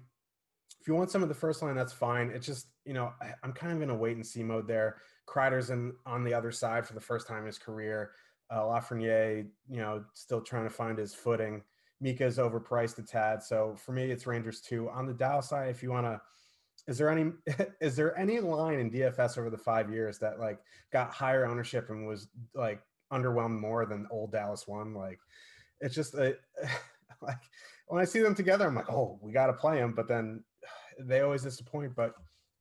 If 0.80 0.88
you 0.88 0.94
want 0.94 1.10
some 1.10 1.22
of 1.22 1.28
the 1.28 1.34
first 1.34 1.62
line, 1.62 1.74
that's 1.74 1.92
fine. 1.92 2.30
It's 2.30 2.46
just, 2.46 2.68
you 2.84 2.94
know, 2.94 3.12
I, 3.20 3.34
am 3.44 3.52
kind 3.52 3.72
of 3.72 3.82
in 3.82 3.90
a 3.90 3.94
wait 3.94 4.16
and 4.16 4.26
see 4.26 4.42
mode 4.42 4.66
there. 4.66 4.96
Kreider's 5.28 5.70
in 5.70 5.92
on 6.06 6.24
the 6.24 6.34
other 6.34 6.50
side 6.50 6.86
for 6.86 6.94
the 6.94 7.00
first 7.00 7.26
time 7.26 7.40
in 7.40 7.46
his 7.46 7.58
career. 7.58 8.12
Uh, 8.50 8.62
Lafreniere, 8.62 9.46
you 9.68 9.78
know, 9.78 10.04
still 10.14 10.40
trying 10.40 10.64
to 10.64 10.70
find 10.70 10.98
his 10.98 11.14
footing. 11.14 11.62
Mika's 12.00 12.38
overpriced 12.38 12.98
a 12.98 13.02
tad. 13.02 13.42
So 13.42 13.76
for 13.76 13.92
me, 13.92 14.10
it's 14.10 14.26
Rangers 14.26 14.60
two. 14.60 14.88
On 14.90 15.06
the 15.06 15.12
Dallas 15.12 15.48
side, 15.48 15.68
if 15.68 15.82
you 15.82 15.90
want 15.90 16.06
to, 16.06 16.20
is 16.88 16.98
there 16.98 17.10
any 17.10 17.32
is 17.80 17.94
there 17.94 18.18
any 18.18 18.40
line 18.40 18.80
in 18.80 18.90
DFS 18.90 19.38
over 19.38 19.50
the 19.50 19.58
five 19.58 19.90
years 19.90 20.18
that 20.18 20.40
like 20.40 20.58
got 20.92 21.12
higher 21.12 21.46
ownership 21.46 21.90
and 21.90 22.06
was 22.06 22.28
like 22.54 22.82
underwhelmed 23.12 23.58
more 23.58 23.86
than 23.86 24.06
old 24.10 24.32
Dallas 24.32 24.66
one. 24.66 24.94
Like 24.94 25.20
it's 25.80 25.94
just 25.94 26.14
a, 26.14 26.36
like 27.22 27.38
when 27.88 28.00
I 28.00 28.04
see 28.04 28.20
them 28.20 28.34
together, 28.34 28.66
I'm 28.66 28.74
like, 28.74 28.90
oh, 28.90 29.18
we 29.20 29.32
got 29.32 29.46
to 29.46 29.52
play 29.52 29.78
them. 29.78 29.92
But 29.94 30.08
then 30.08 30.44
they 31.00 31.20
always 31.20 31.42
disappoint. 31.42 31.94
But 31.94 32.14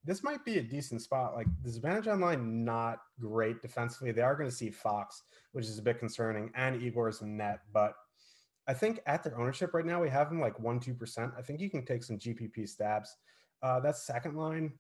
this 0.06 0.24
might 0.24 0.44
be 0.46 0.58
a 0.58 0.64
decent 0.64 1.02
spot. 1.02 1.36
Like 1.36 1.48
the 1.64 1.70
Zibanejad 1.70 2.20
line, 2.20 2.64
not 2.64 3.00
great 3.20 3.62
defensively. 3.62 4.12
They 4.12 4.22
are 4.22 4.36
going 4.36 4.50
to 4.50 4.56
see 4.56 4.70
Fox, 4.70 5.24
which 5.52 5.66
is 5.66 5.78
a 5.78 5.82
bit 5.82 6.00
concerning, 6.00 6.52
and 6.56 6.82
Igor's 6.82 7.22
net. 7.22 7.60
But 7.74 7.94
I 8.68 8.74
think 8.74 9.02
at 9.06 9.24
their 9.24 9.40
ownership 9.40 9.74
right 9.74 9.86
now, 9.86 10.02
we 10.02 10.10
have 10.10 10.30
them 10.30 10.40
like 10.40 10.60
one, 10.60 10.80
two 10.80 10.94
percent. 10.94 11.34
I 11.38 11.42
think 11.42 11.60
you 11.60 11.70
can 11.70 11.86
take 11.86 12.04
some 12.04 12.18
GPP 12.18 12.68
stabs. 12.68 13.16
Uh, 13.62 13.80
that 13.82 13.98
second 13.98 14.36
line, 14.36 14.72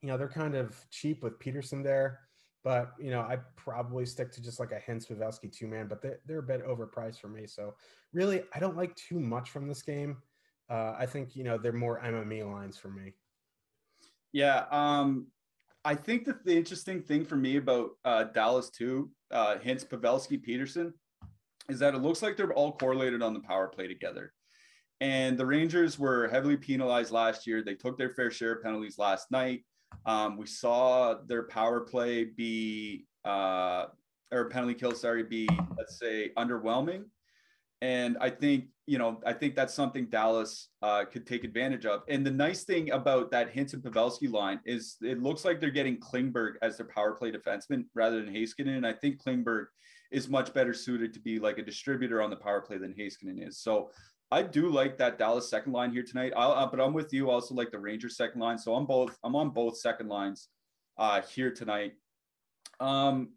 you 0.00 0.08
know, 0.08 0.16
they're 0.16 0.28
kind 0.28 0.54
of 0.54 0.74
cheap 0.90 1.22
with 1.22 1.38
Peterson 1.38 1.82
there. 1.82 2.20
But 2.64 2.92
you 2.98 3.10
know, 3.10 3.20
I 3.20 3.38
probably 3.56 4.06
stick 4.06 4.30
to 4.32 4.42
just 4.42 4.60
like 4.60 4.70
a 4.70 4.78
Hintz 4.78 5.10
Pavelski 5.10 5.52
two 5.52 5.66
man, 5.66 5.88
but 5.88 6.00
they're, 6.00 6.20
they're 6.26 6.38
a 6.38 6.42
bit 6.42 6.66
overpriced 6.66 7.20
for 7.20 7.28
me. 7.28 7.46
So 7.46 7.74
really, 8.12 8.44
I 8.54 8.60
don't 8.60 8.76
like 8.76 8.94
too 8.94 9.18
much 9.18 9.50
from 9.50 9.66
this 9.66 9.82
game. 9.82 10.18
Uh, 10.70 10.94
I 10.96 11.06
think 11.06 11.34
you 11.34 11.44
know 11.44 11.58
they're 11.58 11.72
more 11.72 12.00
MME 12.00 12.50
lines 12.50 12.78
for 12.78 12.88
me. 12.88 13.12
Yeah, 14.32 14.64
um, 14.70 15.26
I 15.84 15.94
think 15.94 16.24
that 16.24 16.44
the 16.44 16.56
interesting 16.56 17.02
thing 17.02 17.24
for 17.24 17.36
me 17.36 17.56
about 17.56 17.90
uh, 18.04 18.24
Dallas 18.24 18.70
two, 18.70 19.10
uh, 19.30 19.56
Hintz 19.62 19.86
Pavelski 19.86 20.42
Peterson, 20.42 20.94
is 21.68 21.78
that 21.80 21.94
it 21.94 21.98
looks 21.98 22.22
like 22.22 22.36
they're 22.36 22.52
all 22.52 22.72
correlated 22.72 23.22
on 23.22 23.34
the 23.34 23.40
power 23.40 23.68
play 23.68 23.88
together. 23.88 24.32
And 25.00 25.36
the 25.36 25.46
Rangers 25.46 25.98
were 25.98 26.28
heavily 26.28 26.56
penalized 26.56 27.10
last 27.10 27.46
year. 27.46 27.62
They 27.62 27.74
took 27.74 27.98
their 27.98 28.10
fair 28.10 28.30
share 28.30 28.52
of 28.52 28.62
penalties 28.62 28.98
last 28.98 29.30
night. 29.30 29.64
Um, 30.06 30.36
we 30.36 30.46
saw 30.46 31.16
their 31.26 31.42
power 31.44 31.80
play 31.80 32.24
be, 32.24 33.06
uh, 33.24 33.86
or 34.30 34.48
penalty 34.48 34.74
kill, 34.74 34.94
sorry, 34.94 35.24
be, 35.24 35.48
let's 35.76 35.98
say, 35.98 36.30
underwhelming. 36.38 37.04
And 37.80 38.16
I 38.20 38.30
think, 38.30 38.66
you 38.86 38.98
know, 38.98 39.20
I 39.24 39.32
think 39.32 39.54
that's 39.54 39.74
something 39.74 40.06
Dallas 40.06 40.68
uh, 40.82 41.04
could 41.04 41.26
take 41.26 41.44
advantage 41.44 41.86
of. 41.86 42.02
And 42.08 42.26
the 42.26 42.32
nice 42.32 42.64
thing 42.64 42.90
about 42.90 43.30
that 43.30 43.54
Hintz 43.54 43.74
and 43.74 43.82
Pavelski 43.82 44.30
line 44.30 44.60
is 44.64 44.96
it 45.02 45.22
looks 45.22 45.44
like 45.44 45.60
they're 45.60 45.70
getting 45.70 45.98
Klingberg 45.98 46.54
as 46.62 46.76
their 46.76 46.86
power 46.86 47.12
play 47.12 47.30
defenseman 47.30 47.84
rather 47.94 48.22
than 48.22 48.34
Heiskanen. 48.34 48.76
And 48.76 48.86
I 48.86 48.92
think 48.92 49.22
Klingberg 49.22 49.66
is 50.10 50.28
much 50.28 50.52
better 50.52 50.74
suited 50.74 51.12
to 51.14 51.20
be 51.20 51.38
like 51.38 51.58
a 51.58 51.62
distributor 51.62 52.20
on 52.20 52.30
the 52.30 52.36
power 52.36 52.60
play 52.60 52.76
than 52.76 52.92
Heiskanen 52.92 53.46
is. 53.46 53.58
So 53.58 53.90
I 54.32 54.42
do 54.42 54.68
like 54.68 54.98
that 54.98 55.18
Dallas 55.18 55.48
second 55.48 55.72
line 55.72 55.92
here 55.92 56.02
tonight. 56.02 56.32
Uh, 56.34 56.66
but 56.66 56.80
I'm 56.80 56.92
with 56.92 57.12
you 57.12 57.30
also 57.30 57.54
like 57.54 57.70
the 57.70 57.78
Rangers 57.78 58.16
second 58.16 58.40
line. 58.40 58.58
So 58.58 58.74
I'm 58.74 58.86
both. 58.86 59.16
I'm 59.22 59.36
on 59.36 59.50
both 59.50 59.78
second 59.78 60.08
lines 60.08 60.48
uh, 60.98 61.22
here 61.22 61.52
tonight. 61.52 61.92
Um, 62.80 63.34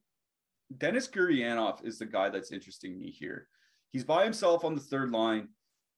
Denis 0.75 1.07
Gurianov 1.07 1.85
is 1.85 1.99
the 1.99 2.05
guy 2.05 2.29
that's 2.29 2.51
interesting 2.51 2.97
me 2.97 3.11
here. 3.11 3.47
He's 3.95 4.03
by 4.03 4.25
himself 4.25 4.65
on 4.65 4.75
the 4.75 4.81
third 4.81 5.13
line. 5.13 5.47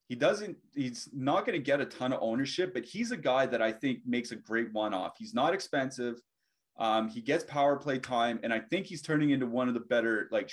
He 0.07 0.13
doesn't. 0.13 0.55
He's 0.75 1.09
not 1.13 1.47
going 1.47 1.57
to 1.57 1.65
get 1.65 1.81
a 1.81 1.85
ton 1.85 2.13
of 2.13 2.19
ownership, 2.21 2.71
but 2.75 2.85
he's 2.85 3.09
a 3.09 3.17
guy 3.17 3.47
that 3.47 3.59
I 3.59 3.71
think 3.71 4.01
makes 4.05 4.29
a 4.29 4.35
great 4.35 4.71
one-off. 4.71 5.13
He's 5.17 5.33
not 5.33 5.51
expensive. 5.51 6.21
Um, 6.77 7.09
he 7.09 7.21
gets 7.21 7.43
power 7.45 7.75
play 7.75 7.97
time, 7.97 8.39
and 8.43 8.53
I 8.53 8.59
think 8.59 8.85
he's 8.85 9.01
turning 9.01 9.31
into 9.31 9.47
one 9.47 9.67
of 9.67 9.73
the 9.73 9.79
better 9.79 10.29
like 10.31 10.51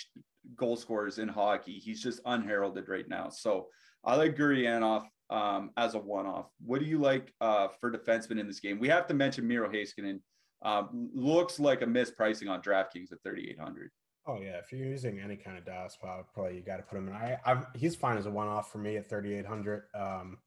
goal 0.56 0.74
scorers 0.74 1.18
in 1.18 1.28
hockey. 1.28 1.74
He's 1.74 2.02
just 2.02 2.22
unheralded 2.24 2.88
right 2.88 3.06
now. 3.10 3.28
So 3.28 3.66
I 4.02 4.16
like 4.16 4.38
Gurianov 4.38 5.04
um, 5.28 5.70
as 5.76 5.92
a 5.92 5.98
one-off. 5.98 6.46
What 6.64 6.80
do 6.80 6.86
you 6.86 6.96
like 6.96 7.30
uh, 7.42 7.68
for 7.78 7.92
defensemen 7.92 8.40
in 8.40 8.46
this 8.46 8.60
game? 8.60 8.78
We 8.78 8.88
have 8.88 9.06
to 9.08 9.12
mention 9.12 9.46
Miro 9.46 9.68
Heiskanen. 9.68 10.20
Um, 10.62 11.10
looks 11.12 11.60
like 11.60 11.82
a 11.82 11.86
mispricing 11.86 12.48
on 12.48 12.62
DraftKings 12.62 13.12
at 13.12 13.22
3,800. 13.22 13.90
Oh 14.26 14.38
yeah, 14.40 14.58
if 14.58 14.72
you're 14.72 14.86
using 14.86 15.20
any 15.20 15.36
kind 15.36 15.58
of 15.58 15.66
Dallas 15.66 15.98
power 16.00 16.24
play, 16.34 16.54
you 16.54 16.62
got 16.62 16.78
to 16.78 16.82
put 16.82 16.96
him 16.96 17.08
in. 17.08 17.14
I, 17.14 17.36
I've, 17.44 17.66
he's 17.74 17.94
fine 17.94 18.16
as 18.16 18.24
a 18.24 18.30
one-off 18.30 18.72
for 18.72 18.78
me 18.78 18.96
at 18.96 19.08
3,800. 19.08 19.82
Um, 19.94 20.38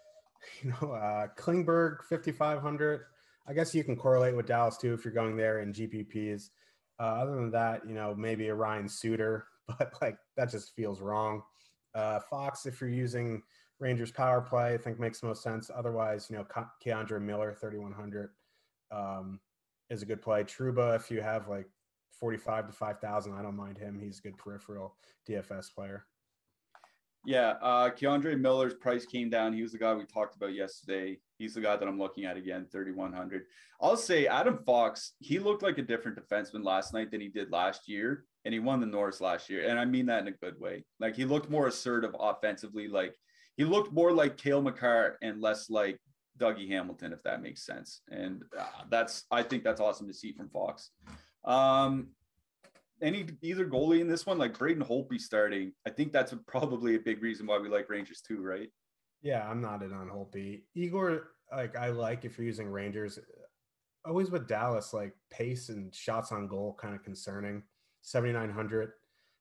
you 0.62 0.70
know, 0.70 0.92
uh, 0.92 1.28
Klingberg 1.38 2.02
5,500. 2.08 3.02
I 3.46 3.52
guess 3.52 3.74
you 3.74 3.84
can 3.84 3.96
correlate 3.96 4.36
with 4.36 4.46
Dallas 4.46 4.76
two 4.76 4.92
if 4.92 5.04
you're 5.04 5.14
going 5.14 5.36
there 5.36 5.60
in 5.60 5.72
GPPs. 5.72 6.50
Uh, 6.98 7.04
other 7.04 7.34
than 7.34 7.50
that, 7.52 7.86
you 7.86 7.94
know, 7.94 8.14
maybe 8.14 8.48
a 8.48 8.54
Ryan 8.54 8.88
Suter, 8.88 9.46
but 9.66 9.92
like 10.00 10.16
that 10.36 10.50
just 10.50 10.74
feels 10.74 11.00
wrong. 11.00 11.42
Uh, 11.94 12.20
Fox, 12.30 12.66
if 12.66 12.80
you're 12.80 12.90
using 12.90 13.42
Rangers 13.78 14.10
power 14.12 14.40
play, 14.40 14.74
I 14.74 14.78
think 14.78 14.98
makes 14.98 15.22
most 15.22 15.42
sense. 15.42 15.70
Otherwise, 15.74 16.28
you 16.30 16.36
know, 16.36 16.44
Ke- 16.44 16.70
K'Andre 16.84 17.20
Miller, 17.20 17.52
3,100 17.52 18.30
um, 18.90 19.40
is 19.90 20.02
a 20.02 20.06
good 20.06 20.22
play. 20.22 20.44
Truba, 20.44 20.94
if 20.94 21.10
you 21.10 21.20
have 21.20 21.48
like 21.48 21.66
45 22.18 22.68
to 22.68 22.72
5,000, 22.72 23.32
I 23.34 23.42
don't 23.42 23.56
mind 23.56 23.78
him. 23.78 23.98
He's 23.98 24.18
a 24.18 24.22
good 24.22 24.38
peripheral 24.38 24.96
DFS 25.28 25.74
player. 25.74 26.06
Yeah, 27.24 27.54
uh, 27.62 27.90
K'Andre 27.90 28.38
Miller's 28.38 28.74
price 28.74 29.06
came 29.06 29.30
down. 29.30 29.52
He 29.52 29.62
was 29.62 29.70
the 29.70 29.78
guy 29.78 29.94
we 29.94 30.04
talked 30.04 30.34
about 30.34 30.54
yesterday. 30.54 31.18
He's 31.38 31.54
the 31.54 31.60
guy 31.60 31.76
that 31.76 31.86
I'm 31.86 31.98
looking 31.98 32.24
at 32.24 32.36
again, 32.36 32.66
3,100. 32.70 33.44
I'll 33.80 33.96
say 33.96 34.26
Adam 34.26 34.58
Fox, 34.64 35.12
he 35.20 35.38
looked 35.38 35.62
like 35.62 35.78
a 35.78 35.82
different 35.82 36.18
defenseman 36.18 36.64
last 36.64 36.92
night 36.92 37.12
than 37.12 37.20
he 37.20 37.28
did 37.28 37.52
last 37.52 37.88
year. 37.88 38.24
And 38.44 38.52
he 38.52 38.58
won 38.58 38.80
the 38.80 38.86
Norris 38.86 39.20
last 39.20 39.48
year. 39.48 39.68
And 39.68 39.78
I 39.78 39.84
mean 39.84 40.06
that 40.06 40.22
in 40.22 40.28
a 40.28 40.32
good 40.32 40.58
way. 40.58 40.84
Like 40.98 41.14
he 41.14 41.24
looked 41.24 41.48
more 41.48 41.68
assertive 41.68 42.16
offensively. 42.18 42.88
Like 42.88 43.14
he 43.56 43.64
looked 43.64 43.92
more 43.92 44.12
like 44.12 44.36
Cale 44.36 44.62
Makar 44.62 45.18
and 45.22 45.40
less 45.40 45.70
like 45.70 46.00
Dougie 46.38 46.68
Hamilton, 46.68 47.12
if 47.12 47.22
that 47.22 47.40
makes 47.40 47.64
sense. 47.64 48.00
And 48.10 48.42
uh, 48.58 48.64
that's, 48.90 49.24
I 49.30 49.44
think 49.44 49.62
that's 49.62 49.80
awesome 49.80 50.08
to 50.08 50.14
see 50.14 50.32
from 50.32 50.48
Fox. 50.48 50.90
Um, 51.44 52.08
any 53.00 53.26
either 53.42 53.66
goalie 53.66 54.00
in 54.00 54.08
this 54.08 54.26
one, 54.26 54.38
like 54.38 54.58
Braden 54.58 54.84
Holtby 54.84 55.20
starting, 55.20 55.72
I 55.86 55.90
think 55.90 56.12
that's 56.12 56.32
a, 56.32 56.36
probably 56.36 56.94
a 56.94 57.00
big 57.00 57.22
reason 57.22 57.46
why 57.46 57.58
we 57.58 57.68
like 57.68 57.90
Rangers 57.90 58.20
too, 58.20 58.42
right? 58.42 58.70
Yeah, 59.22 59.48
I'm 59.48 59.60
not 59.60 59.82
in 59.82 59.92
on 59.92 60.08
Holtby. 60.08 60.62
Igor, 60.74 61.32
like 61.54 61.76
I 61.76 61.90
like 61.90 62.24
if 62.24 62.38
you're 62.38 62.46
using 62.46 62.68
Rangers. 62.68 63.18
Always 64.04 64.30
with 64.30 64.48
Dallas, 64.48 64.92
like 64.92 65.14
pace 65.30 65.68
and 65.68 65.94
shots 65.94 66.32
on 66.32 66.48
goal, 66.48 66.76
kind 66.80 66.94
of 66.94 67.02
concerning. 67.02 67.62
7,900 68.02 68.92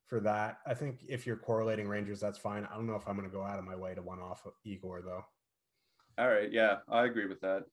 for 0.05 0.19
that. 0.19 0.59
I 0.67 0.73
think 0.73 0.99
if 1.07 1.25
you're 1.25 1.37
correlating 1.37 1.87
Rangers, 1.87 2.19
that's 2.19 2.37
fine. 2.37 2.67
I 2.71 2.75
don't 2.75 2.85
know 2.85 2.95
if 2.95 3.07
I'm 3.07 3.15
going 3.15 3.29
to 3.29 3.35
go 3.35 3.43
out 3.43 3.57
of 3.59 3.65
my 3.65 3.75
way 3.75 3.95
to 3.95 4.01
one 4.01 4.19
off 4.19 4.45
of 4.45 4.53
Igor 4.63 5.01
though. 5.03 5.23
All 6.17 6.29
right, 6.29 6.51
yeah, 6.51 6.77
I 6.89 7.05
agree 7.05 7.25
with 7.25 7.41
that. 7.41 7.63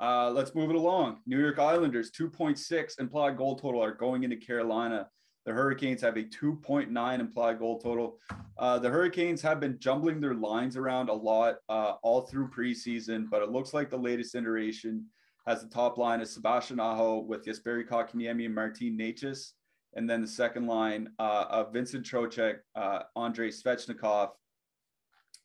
Uh, 0.00 0.30
let's 0.30 0.54
move 0.54 0.70
it 0.70 0.76
along. 0.76 1.18
New 1.26 1.40
York 1.40 1.58
Islanders 1.58 2.10
2.6 2.10 3.00
implied 3.00 3.36
goal 3.36 3.56
total 3.56 3.82
are 3.82 3.92
going 3.92 4.22
into 4.22 4.36
Carolina. 4.36 5.08
The 5.44 5.52
Hurricanes 5.52 6.02
have 6.02 6.16
a 6.16 6.22
2.9 6.22 7.20
implied 7.20 7.58
goal 7.58 7.80
total. 7.80 8.18
Uh, 8.58 8.78
the 8.78 8.90
Hurricanes 8.90 9.42
have 9.42 9.60
been 9.60 9.78
jumbling 9.78 10.20
their 10.20 10.34
lines 10.34 10.76
around 10.76 11.08
a 11.08 11.14
lot 11.14 11.56
uh, 11.68 11.94
all 12.02 12.22
through 12.22 12.50
preseason, 12.50 13.28
but 13.30 13.42
it 13.42 13.50
looks 13.50 13.72
like 13.72 13.90
the 13.90 13.96
latest 13.96 14.34
iteration 14.34 15.06
has 15.46 15.62
the 15.62 15.68
top 15.68 15.96
line 15.96 16.20
of 16.20 16.28
Sebastian 16.28 16.78
Aho 16.78 17.20
with 17.20 17.46
Jesperi 17.46 17.88
Kotkaniemi 17.88 18.44
and 18.44 18.54
Martin 18.54 18.98
Necas. 18.98 19.52
And 19.94 20.08
then 20.08 20.20
the 20.20 20.28
second 20.28 20.66
line 20.66 21.08
uh, 21.18 21.46
of 21.48 21.72
Vincent 21.72 22.04
Trocheck, 22.04 22.56
uh, 22.76 23.04
Andrei 23.16 23.48
Svechnikov, 23.48 24.30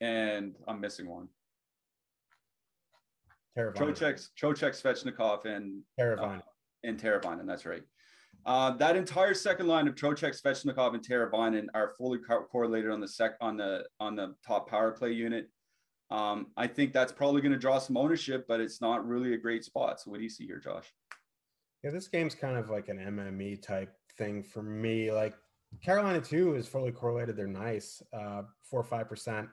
and 0.01 0.55
I'm 0.67 0.81
missing 0.81 1.07
one. 1.07 1.29
Trocheck, 3.57 4.27
Trocheck, 4.39 4.73
Svechnikov, 4.81 5.45
and 5.45 5.83
Teravainen. 5.99 6.39
Uh, 6.39 6.41
and 6.83 6.99
Teravainen, 6.99 7.45
that's 7.45 7.65
right. 7.65 7.83
Uh, 8.45 8.71
that 8.71 8.95
entire 8.95 9.33
second 9.33 9.67
line 9.67 9.87
of 9.87 9.95
Trocheck, 9.95 10.39
Svechnikov, 10.39 10.95
and 10.95 11.07
Teravainen 11.07 11.67
are 11.73 11.93
fully 11.97 12.19
co- 12.19 12.43
correlated 12.51 12.91
on 12.91 12.99
the 12.99 13.07
sec 13.07 13.33
on 13.39 13.55
the 13.57 13.85
on 13.99 14.15
the 14.15 14.35
top 14.45 14.69
power 14.69 14.91
play 14.91 15.11
unit. 15.11 15.49
Um, 16.11 16.47
I 16.57 16.67
think 16.67 16.93
that's 16.93 17.11
probably 17.11 17.41
going 17.41 17.53
to 17.53 17.57
draw 17.57 17.79
some 17.79 17.95
ownership, 17.95 18.45
but 18.47 18.59
it's 18.59 18.81
not 18.81 19.07
really 19.07 19.33
a 19.33 19.37
great 19.37 19.63
spot. 19.63 20.01
So, 20.01 20.11
what 20.11 20.17
do 20.17 20.23
you 20.23 20.29
see 20.29 20.45
here, 20.45 20.59
Josh? 20.59 20.91
Yeah, 21.83 21.91
this 21.91 22.07
game's 22.07 22.35
kind 22.35 22.57
of 22.57 22.69
like 22.69 22.89
an 22.89 22.97
MME 22.97 23.61
type 23.61 23.93
thing 24.17 24.43
for 24.43 24.61
me. 24.61 25.11
Like 25.11 25.35
Carolina 25.81 26.19
too 26.19 26.55
is 26.55 26.67
fully 26.67 26.91
correlated. 26.91 27.37
They're 27.37 27.47
nice, 27.47 28.01
uh, 28.11 28.43
four 28.63 28.81
or 28.81 28.83
five 28.83 29.07
percent. 29.07 29.47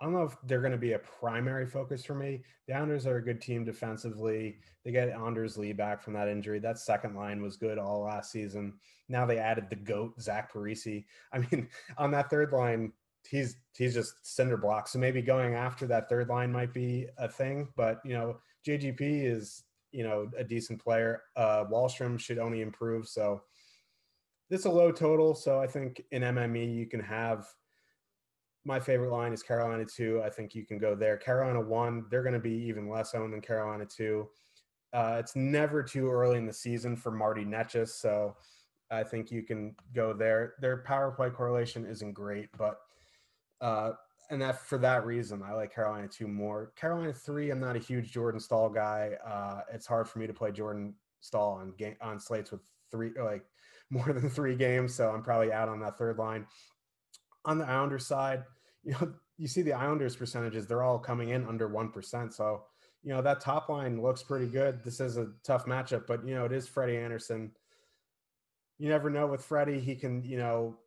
I 0.00 0.04
don't 0.04 0.12
know 0.12 0.24
if 0.24 0.36
they're 0.44 0.60
going 0.60 0.72
to 0.72 0.78
be 0.78 0.92
a 0.92 0.98
primary 0.98 1.66
focus 1.66 2.04
for 2.04 2.14
me. 2.14 2.42
The 2.66 2.74
Islanders 2.74 3.06
are 3.06 3.16
a 3.16 3.24
good 3.24 3.40
team 3.40 3.64
defensively. 3.64 4.58
They 4.84 4.92
get 4.92 5.08
Anders 5.08 5.56
Lee 5.56 5.72
back 5.72 6.02
from 6.02 6.12
that 6.14 6.28
injury. 6.28 6.58
That 6.58 6.78
second 6.78 7.14
line 7.14 7.40
was 7.40 7.56
good 7.56 7.78
all 7.78 8.02
last 8.02 8.30
season. 8.30 8.74
Now 9.08 9.24
they 9.24 9.38
added 9.38 9.70
the 9.70 9.76
goat 9.76 10.20
Zach 10.20 10.52
Parise. 10.52 11.04
I 11.32 11.38
mean, 11.38 11.68
on 11.96 12.10
that 12.10 12.28
third 12.28 12.52
line, 12.52 12.92
he's 13.28 13.56
he's 13.76 13.94
just 13.94 14.14
cinder 14.22 14.56
block. 14.56 14.86
So 14.86 14.98
maybe 14.98 15.22
going 15.22 15.54
after 15.54 15.86
that 15.86 16.08
third 16.08 16.28
line 16.28 16.52
might 16.52 16.74
be 16.74 17.06
a 17.16 17.28
thing. 17.28 17.68
But 17.74 18.00
you 18.04 18.12
know, 18.12 18.38
JGP 18.66 19.00
is 19.00 19.64
you 19.92 20.04
know 20.04 20.28
a 20.36 20.44
decent 20.44 20.82
player. 20.82 21.22
Uh, 21.36 21.64
Wahlstrom 21.64 22.20
should 22.20 22.38
only 22.38 22.60
improve. 22.60 23.08
So 23.08 23.42
this 24.50 24.60
is 24.60 24.66
a 24.66 24.70
low 24.70 24.92
total. 24.92 25.34
So 25.34 25.58
I 25.58 25.66
think 25.66 26.02
in 26.12 26.22
MME 26.22 26.74
you 26.74 26.86
can 26.86 27.00
have 27.00 27.46
my 28.66 28.80
favorite 28.80 29.12
line 29.12 29.32
is 29.32 29.42
Carolina 29.42 29.84
two. 29.84 30.20
I 30.24 30.28
think 30.28 30.54
you 30.54 30.66
can 30.66 30.78
go 30.78 30.94
there. 30.94 31.16
Carolina 31.16 31.60
one, 31.60 32.04
they're 32.10 32.22
going 32.22 32.34
to 32.34 32.40
be 32.40 32.54
even 32.66 32.88
less 32.88 33.14
owned 33.14 33.32
than 33.32 33.40
Carolina 33.40 33.86
two. 33.86 34.28
Uh, 34.92 35.16
it's 35.20 35.36
never 35.36 35.82
too 35.82 36.10
early 36.10 36.36
in 36.36 36.46
the 36.46 36.52
season 36.52 36.96
for 36.96 37.10
Marty 37.10 37.44
Necas, 37.44 37.90
so 37.90 38.36
I 38.90 39.04
think 39.04 39.30
you 39.30 39.42
can 39.42 39.76
go 39.94 40.12
there. 40.12 40.54
Their 40.60 40.78
power 40.78 41.12
play 41.12 41.30
correlation 41.30 41.86
isn't 41.86 42.12
great, 42.12 42.48
but 42.58 42.78
uh, 43.60 43.92
and 44.30 44.42
that 44.42 44.60
for 44.60 44.78
that 44.78 45.06
reason, 45.06 45.42
I 45.42 45.52
like 45.52 45.72
Carolina 45.72 46.08
two 46.08 46.26
more. 46.26 46.72
Carolina 46.76 47.12
three, 47.12 47.50
I'm 47.50 47.60
not 47.60 47.76
a 47.76 47.80
huge 47.80 48.10
Jordan 48.10 48.40
Staal 48.40 48.68
guy. 48.68 49.12
Uh, 49.24 49.60
it's 49.72 49.86
hard 49.86 50.08
for 50.08 50.18
me 50.18 50.26
to 50.26 50.34
play 50.34 50.50
Jordan 50.50 50.94
Staal 51.20 51.58
on 51.60 51.72
game 51.78 51.96
on 52.00 52.18
slates 52.18 52.50
with 52.50 52.62
three 52.90 53.12
like 53.22 53.44
more 53.90 54.12
than 54.12 54.28
three 54.28 54.56
games, 54.56 54.94
so 54.94 55.10
I'm 55.10 55.22
probably 55.22 55.52
out 55.52 55.68
on 55.68 55.78
that 55.80 55.98
third 55.98 56.18
line. 56.18 56.46
On 57.44 57.58
the 57.58 57.68
Islanders 57.68 58.04
side, 58.06 58.42
you 58.86 58.92
know, 58.92 59.12
you 59.36 59.48
see 59.48 59.62
the 59.62 59.72
Islanders 59.72 60.14
percentages, 60.16 60.66
they're 60.66 60.84
all 60.84 60.98
coming 60.98 61.30
in 61.30 61.44
under 61.44 61.68
1%. 61.68 62.32
So, 62.32 62.62
you 63.02 63.12
know, 63.12 63.20
that 63.20 63.40
top 63.40 63.68
line 63.68 64.00
looks 64.00 64.22
pretty 64.22 64.46
good. 64.46 64.82
This 64.84 65.00
is 65.00 65.16
a 65.16 65.32
tough 65.44 65.66
matchup, 65.66 66.06
but, 66.06 66.26
you 66.26 66.34
know, 66.34 66.44
it 66.44 66.52
is 66.52 66.68
Freddie 66.68 66.96
Andersen. 66.96 67.50
You 68.78 68.88
never 68.88 69.10
know 69.10 69.26
with 69.26 69.44
Freddie. 69.44 69.80
He 69.80 69.96
can, 69.96 70.22
you 70.22 70.38
know, 70.38 70.78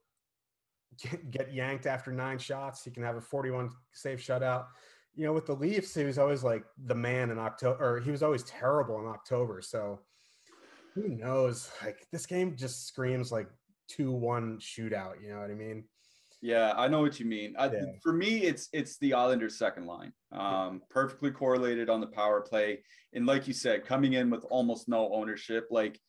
get, 1.01 1.29
get 1.29 1.53
yanked 1.53 1.85
after 1.85 2.11
nine 2.11 2.39
shots. 2.39 2.83
He 2.83 2.91
can 2.91 3.03
have 3.03 3.17
a 3.17 3.21
41 3.21 3.69
save 3.91 4.19
shutout. 4.19 4.67
You 5.15 5.25
know, 5.25 5.33
with 5.33 5.45
the 5.45 5.55
Leafs, 5.55 5.93
he 5.93 6.05
was 6.05 6.17
always 6.17 6.43
like 6.43 6.63
the 6.85 6.95
man 6.95 7.31
in 7.31 7.37
October, 7.37 7.83
or 7.83 7.99
he 7.99 8.11
was 8.11 8.23
always 8.23 8.43
terrible 8.43 8.99
in 8.99 9.07
October. 9.07 9.61
So 9.61 9.99
who 10.95 11.09
knows? 11.09 11.69
Like 11.83 12.07
this 12.13 12.25
game 12.25 12.55
just 12.55 12.87
screams 12.87 13.31
like 13.31 13.49
2 13.89 14.11
1 14.11 14.59
shootout. 14.59 15.21
You 15.21 15.33
know 15.33 15.41
what 15.41 15.51
I 15.51 15.55
mean? 15.55 15.83
Yeah, 16.41 16.73
I 16.77 16.87
know 16.87 17.01
what 17.01 17.19
you 17.19 17.25
mean. 17.25 17.55
I, 17.59 17.65
yeah. 17.65 17.81
For 18.01 18.13
me, 18.13 18.43
it's 18.43 18.69
it's 18.71 18.97
the 18.99 19.13
Islanders' 19.13 19.57
second 19.57 19.87
line, 19.87 20.13
um, 20.31 20.81
perfectly 20.89 21.31
correlated 21.31 21.89
on 21.89 21.99
the 21.99 22.07
power 22.07 22.39
play, 22.41 22.81
and 23.13 23.25
like 23.25 23.47
you 23.47 23.53
said, 23.53 23.85
coming 23.85 24.13
in 24.13 24.29
with 24.29 24.45
almost 24.49 24.87
no 24.87 25.11
ownership. 25.13 25.67
Like 25.69 25.99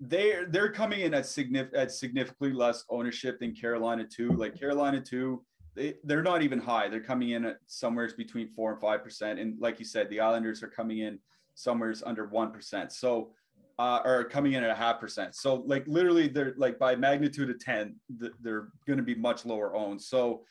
they're 0.00 0.46
they're 0.46 0.72
coming 0.72 1.00
in 1.00 1.12
at 1.12 1.26
significant 1.26 1.76
at 1.76 1.92
significantly 1.92 2.52
less 2.52 2.84
ownership 2.88 3.40
than 3.40 3.54
Carolina 3.54 4.06
two. 4.10 4.30
Like 4.32 4.58
Carolina 4.58 5.02
two, 5.02 5.44
they 5.74 5.96
they're 6.04 6.22
not 6.22 6.42
even 6.42 6.58
high. 6.58 6.88
They're 6.88 7.00
coming 7.02 7.30
in 7.30 7.44
at 7.44 7.58
somewhere 7.66 8.08
between 8.16 8.48
four 8.48 8.72
and 8.72 8.80
five 8.80 9.04
percent, 9.04 9.38
and 9.38 9.60
like 9.60 9.78
you 9.78 9.84
said, 9.84 10.08
the 10.08 10.20
Islanders 10.20 10.62
are 10.62 10.68
coming 10.68 11.00
in 11.00 11.18
somewhere 11.54 11.94
under 12.06 12.26
one 12.26 12.52
percent. 12.52 12.90
So 12.92 13.32
uh, 13.78 14.00
are 14.04 14.24
coming 14.24 14.54
in 14.54 14.64
at 14.64 14.70
a 14.70 14.74
half 14.74 14.98
percent. 14.98 15.34
So 15.34 15.62
like 15.66 15.86
literally 15.86 16.26
they're 16.28 16.54
like 16.56 16.78
by 16.78 16.96
magnitude 16.96 17.50
of 17.50 17.60
10, 17.60 17.94
th- 18.20 18.32
they're 18.40 18.68
going 18.86 18.96
to 18.96 19.04
be 19.04 19.14
much 19.14 19.46
lower 19.46 19.74
owned. 19.74 20.02
So 20.02 20.42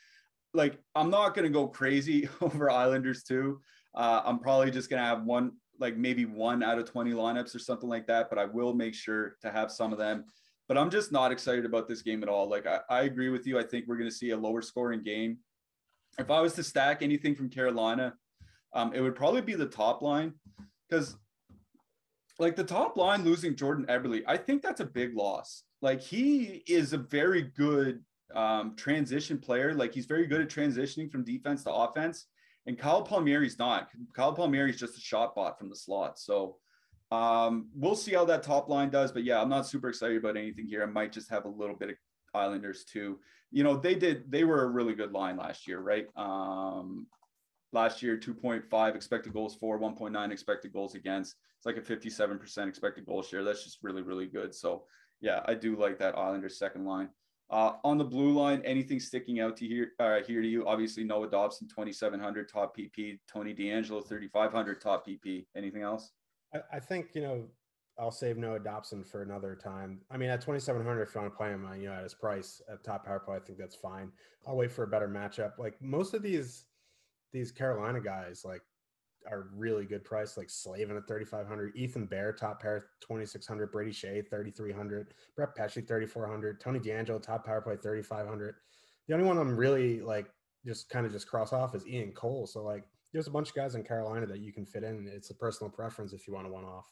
like, 0.54 0.78
I'm 0.94 1.10
not 1.10 1.34
going 1.34 1.44
to 1.44 1.52
go 1.52 1.66
crazy 1.66 2.28
over 2.40 2.70
Islanders 2.70 3.22
too. 3.22 3.60
Uh, 3.94 4.22
I'm 4.24 4.38
probably 4.38 4.70
just 4.70 4.88
going 4.88 5.02
to 5.02 5.06
have 5.06 5.24
one, 5.24 5.52
like 5.78 5.96
maybe 5.96 6.24
one 6.24 6.62
out 6.62 6.78
of 6.78 6.90
20 6.90 7.12
lineups 7.12 7.54
or 7.54 7.58
something 7.58 7.88
like 7.88 8.06
that, 8.06 8.30
but 8.30 8.38
I 8.38 8.46
will 8.46 8.74
make 8.74 8.94
sure 8.94 9.36
to 9.42 9.50
have 9.50 9.70
some 9.70 9.92
of 9.92 9.98
them. 9.98 10.24
But 10.66 10.78
I'm 10.78 10.90
just 10.90 11.12
not 11.12 11.32
excited 11.32 11.64
about 11.64 11.88
this 11.88 12.02
game 12.02 12.22
at 12.22 12.28
all. 12.28 12.48
Like 12.48 12.66
I, 12.66 12.80
I 12.88 13.02
agree 13.02 13.28
with 13.28 13.46
you. 13.46 13.58
I 13.58 13.62
think 13.62 13.86
we're 13.86 13.96
going 13.96 14.10
to 14.10 14.14
see 14.14 14.30
a 14.30 14.36
lower 14.36 14.62
scoring 14.62 15.02
game. 15.02 15.38
If 16.18 16.30
I 16.30 16.40
was 16.40 16.54
to 16.54 16.62
stack 16.62 17.02
anything 17.02 17.34
from 17.34 17.48
Carolina, 17.48 18.14
um, 18.72 18.92
it 18.94 19.00
would 19.00 19.14
probably 19.14 19.40
be 19.40 19.54
the 19.54 19.66
top 19.66 20.02
line 20.02 20.34
because 20.88 21.16
like 22.38 22.56
the 22.56 22.64
top 22.64 22.96
line 22.96 23.24
losing 23.24 23.56
Jordan 23.56 23.86
Eberle, 23.86 24.22
I 24.26 24.36
think 24.36 24.62
that's 24.62 24.80
a 24.80 24.86
big 24.86 25.16
loss. 25.16 25.64
Like 25.82 26.00
he 26.00 26.62
is 26.66 26.92
a 26.92 26.98
very 26.98 27.42
good 27.42 28.02
um, 28.34 28.76
transition 28.76 29.38
player. 29.38 29.74
Like 29.74 29.92
he's 29.92 30.06
very 30.06 30.26
good 30.26 30.40
at 30.40 30.48
transitioning 30.48 31.10
from 31.10 31.24
defense 31.24 31.64
to 31.64 31.72
offense. 31.72 32.26
And 32.66 32.78
Kyle 32.78 33.02
Palmieri's 33.02 33.58
not. 33.58 33.88
Kyle 34.14 34.34
Palmieri's 34.34 34.78
just 34.78 34.98
a 34.98 35.00
shot 35.00 35.34
bot 35.34 35.58
from 35.58 35.70
the 35.70 35.76
slot. 35.76 36.18
So 36.18 36.56
um, 37.10 37.68
we'll 37.74 37.96
see 37.96 38.14
how 38.14 38.24
that 38.26 38.42
top 38.42 38.68
line 38.68 38.90
does. 38.90 39.10
But 39.10 39.24
yeah, 39.24 39.40
I'm 39.40 39.48
not 39.48 39.66
super 39.66 39.88
excited 39.88 40.18
about 40.18 40.36
anything 40.36 40.66
here. 40.66 40.82
I 40.82 40.86
might 40.86 41.12
just 41.12 41.30
have 41.30 41.44
a 41.44 41.48
little 41.48 41.76
bit 41.76 41.90
of 41.90 41.96
Islanders 42.34 42.84
too. 42.84 43.18
You 43.50 43.64
know, 43.64 43.76
they 43.76 43.94
did. 43.94 44.30
They 44.30 44.44
were 44.44 44.64
a 44.64 44.68
really 44.68 44.94
good 44.94 45.12
line 45.12 45.38
last 45.38 45.66
year, 45.66 45.80
right? 45.80 46.06
Um, 46.16 47.06
last 47.72 48.02
year 48.02 48.16
2.5 48.16 48.94
expected 48.94 49.32
goals 49.32 49.54
for 49.54 49.78
1.9 49.78 50.32
expected 50.32 50.72
goals 50.72 50.94
against 50.94 51.36
it's 51.56 51.66
like 51.66 51.76
a 51.76 51.80
57% 51.80 52.68
expected 52.68 53.04
goal 53.04 53.22
share 53.22 53.44
that's 53.44 53.64
just 53.64 53.78
really 53.82 54.02
really 54.02 54.26
good 54.26 54.54
so 54.54 54.84
Yeah, 55.20 55.40
I 55.46 55.54
do 55.54 55.76
like 55.76 55.98
that 55.98 56.16
Islanders 56.16 56.58
second 56.58 56.84
line. 56.84 57.08
Uh, 57.50 57.72
on 57.82 57.96
the 57.96 58.04
blue 58.04 58.32
line, 58.32 58.60
anything 58.64 59.00
sticking 59.00 59.40
out 59.40 59.56
to 59.56 59.66
here 59.66 59.92
uh, 59.98 60.20
here 60.26 60.42
to 60.42 60.48
you? 60.48 60.66
Obviously, 60.66 61.02
Noah 61.02 61.30
Dobson, 61.30 61.66
2,700 61.66 62.48
top 62.48 62.76
PP. 62.76 63.18
Tony 63.26 63.54
DeAngelo, 63.54 64.06
3,500 64.06 64.80
top 64.80 65.06
PP. 65.06 65.46
Anything 65.56 65.82
else? 65.82 66.12
I, 66.54 66.60
I, 66.74 66.80
think 66.80 67.14
you 67.14 67.22
know 67.22 67.44
I'll 67.98 68.10
save 68.10 68.36
Noah 68.36 68.60
Dobson 68.60 69.02
for 69.02 69.22
another 69.22 69.56
time. 69.56 70.02
I 70.10 70.18
mean, 70.18 70.28
at 70.28 70.42
2,700, 70.42 71.02
if 71.02 71.14
you 71.14 71.20
want 71.22 71.32
to 71.32 71.36
play 71.36 71.48
him, 71.48 71.66
uh, 71.66 71.74
you 71.74 71.86
know, 71.86 71.94
at 71.94 72.02
his 72.02 72.14
price 72.14 72.60
at 72.70 72.84
top 72.84 73.06
power 73.06 73.18
play, 73.18 73.36
I 73.36 73.40
think 73.40 73.58
that's 73.58 73.76
fine. 73.76 74.12
I'll 74.46 74.56
wait 74.56 74.70
for 74.70 74.84
a 74.84 74.88
better 74.88 75.08
matchup. 75.08 75.52
Like 75.58 75.80
most 75.80 76.12
of 76.12 76.22
these 76.22 76.66
these 77.32 77.52
Carolina 77.52 78.00
guys, 78.00 78.42
like 78.44 78.62
are 79.30 79.48
really 79.54 79.84
good 79.84 80.04
price, 80.04 80.36
like 80.36 80.48
Slavin 80.48 80.96
at 80.96 81.06
3,500, 81.08 81.76
Ethan 81.76 82.06
Bear, 82.06 82.32
top 82.32 82.62
pair, 82.62 82.86
2,600, 83.00 83.70
Brady 83.70 83.90
Skjei, 83.90 84.28
3,300, 84.28 85.14
Brett 85.36 85.54
Pesce, 85.54 85.74
3,400, 85.74 86.60
Tony 86.60 86.78
DeAngelo, 86.78 87.20
top 87.22 87.44
power 87.44 87.60
play, 87.60 87.76
3,500. 87.76 88.54
The 89.06 89.14
only 89.14 89.26
one 89.26 89.38
I'm 89.38 89.56
really 89.56 90.00
like 90.00 90.30
just 90.64 90.88
kind 90.88 91.06
of 91.06 91.12
just 91.12 91.28
cross 91.28 91.52
off 91.52 91.74
is 91.74 91.86
Ian 91.86 92.12
Cole. 92.12 92.46
So 92.46 92.62
like 92.62 92.84
there's 93.12 93.26
a 93.26 93.30
bunch 93.30 93.48
of 93.48 93.54
guys 93.54 93.74
in 93.74 93.82
Carolina 93.82 94.26
that 94.26 94.40
you 94.40 94.52
can 94.52 94.66
fit 94.66 94.84
in. 94.84 95.08
It's 95.10 95.30
a 95.30 95.34
personal 95.34 95.70
preference 95.70 96.12
if 96.12 96.26
you 96.26 96.34
want 96.34 96.46
to 96.46 96.52
one 96.52 96.64
off. 96.64 96.86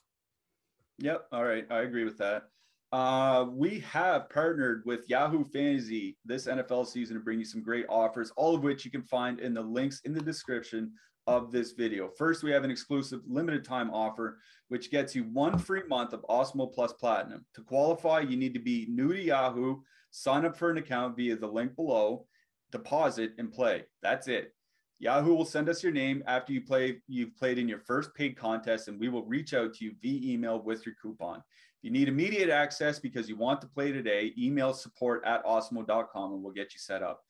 Yep. 0.98 1.26
All 1.32 1.44
right. 1.44 1.66
I 1.70 1.80
agree 1.82 2.04
with 2.04 2.18
that. 2.18 2.44
Uh, 2.92 3.46
we 3.50 3.80
have 3.80 4.30
partnered 4.30 4.82
with 4.86 5.08
Yahoo 5.08 5.44
Fantasy 5.44 6.16
this 6.24 6.46
NFL 6.46 6.86
season 6.86 7.16
to 7.16 7.22
bring 7.22 7.38
you 7.38 7.44
some 7.44 7.62
great 7.62 7.86
offers, 7.88 8.30
all 8.36 8.54
of 8.54 8.62
which 8.62 8.84
you 8.84 8.90
can 8.90 9.02
find 9.02 9.40
in 9.40 9.54
the 9.54 9.62
links 9.62 10.00
in 10.04 10.12
the 10.12 10.20
description 10.20 10.92
of 11.26 11.50
this 11.50 11.72
video. 11.72 12.08
First, 12.16 12.44
we 12.44 12.52
have 12.52 12.62
an 12.62 12.70
exclusive 12.70 13.20
limited 13.26 13.64
time 13.64 13.90
offer, 13.90 14.38
which 14.68 14.92
gets 14.92 15.16
you 15.16 15.24
one 15.24 15.58
free 15.58 15.82
month 15.88 16.12
of 16.12 16.24
Awesemo 16.30 16.72
Plus 16.72 16.92
Platinum. 16.92 17.44
To 17.54 17.62
qualify, 17.62 18.20
you 18.20 18.36
need 18.36 18.54
to 18.54 18.60
be 18.60 18.86
new 18.88 19.12
to 19.12 19.20
Yahoo, 19.20 19.80
sign 20.12 20.44
up 20.44 20.56
for 20.56 20.70
an 20.70 20.78
account 20.78 21.16
via 21.16 21.36
the 21.36 21.48
link 21.48 21.74
below, 21.74 22.26
deposit, 22.70 23.32
and 23.38 23.52
play. 23.52 23.84
That's 24.02 24.28
it. 24.28 24.52
Yahoo 24.98 25.34
will 25.34 25.44
send 25.44 25.68
us 25.68 25.82
your 25.82 25.92
name 25.92 26.22
after 26.26 26.52
you 26.52 26.62
play 26.62 27.02
you've 27.06 27.36
played 27.36 27.58
in 27.58 27.68
your 27.68 27.80
first 27.80 28.14
paid 28.14 28.36
contest, 28.36 28.88
and 28.88 28.98
we 28.98 29.08
will 29.08 29.24
reach 29.24 29.52
out 29.52 29.74
to 29.74 29.84
you 29.84 29.92
via 30.00 30.32
email 30.32 30.62
with 30.62 30.86
your 30.86 30.94
coupon. 31.02 31.42
You 31.86 31.92
need 31.92 32.08
immediate 32.08 32.50
access 32.50 32.98
because 32.98 33.28
you 33.28 33.36
want 33.36 33.60
to 33.60 33.68
play 33.68 33.92
today, 33.92 34.32
email 34.36 34.74
support 34.74 35.22
at 35.24 35.44
awesemo.com 35.44 36.32
and 36.32 36.42
we'll 36.42 36.52
get 36.52 36.74
you 36.74 36.80
set 36.80 37.00
up. 37.00 37.20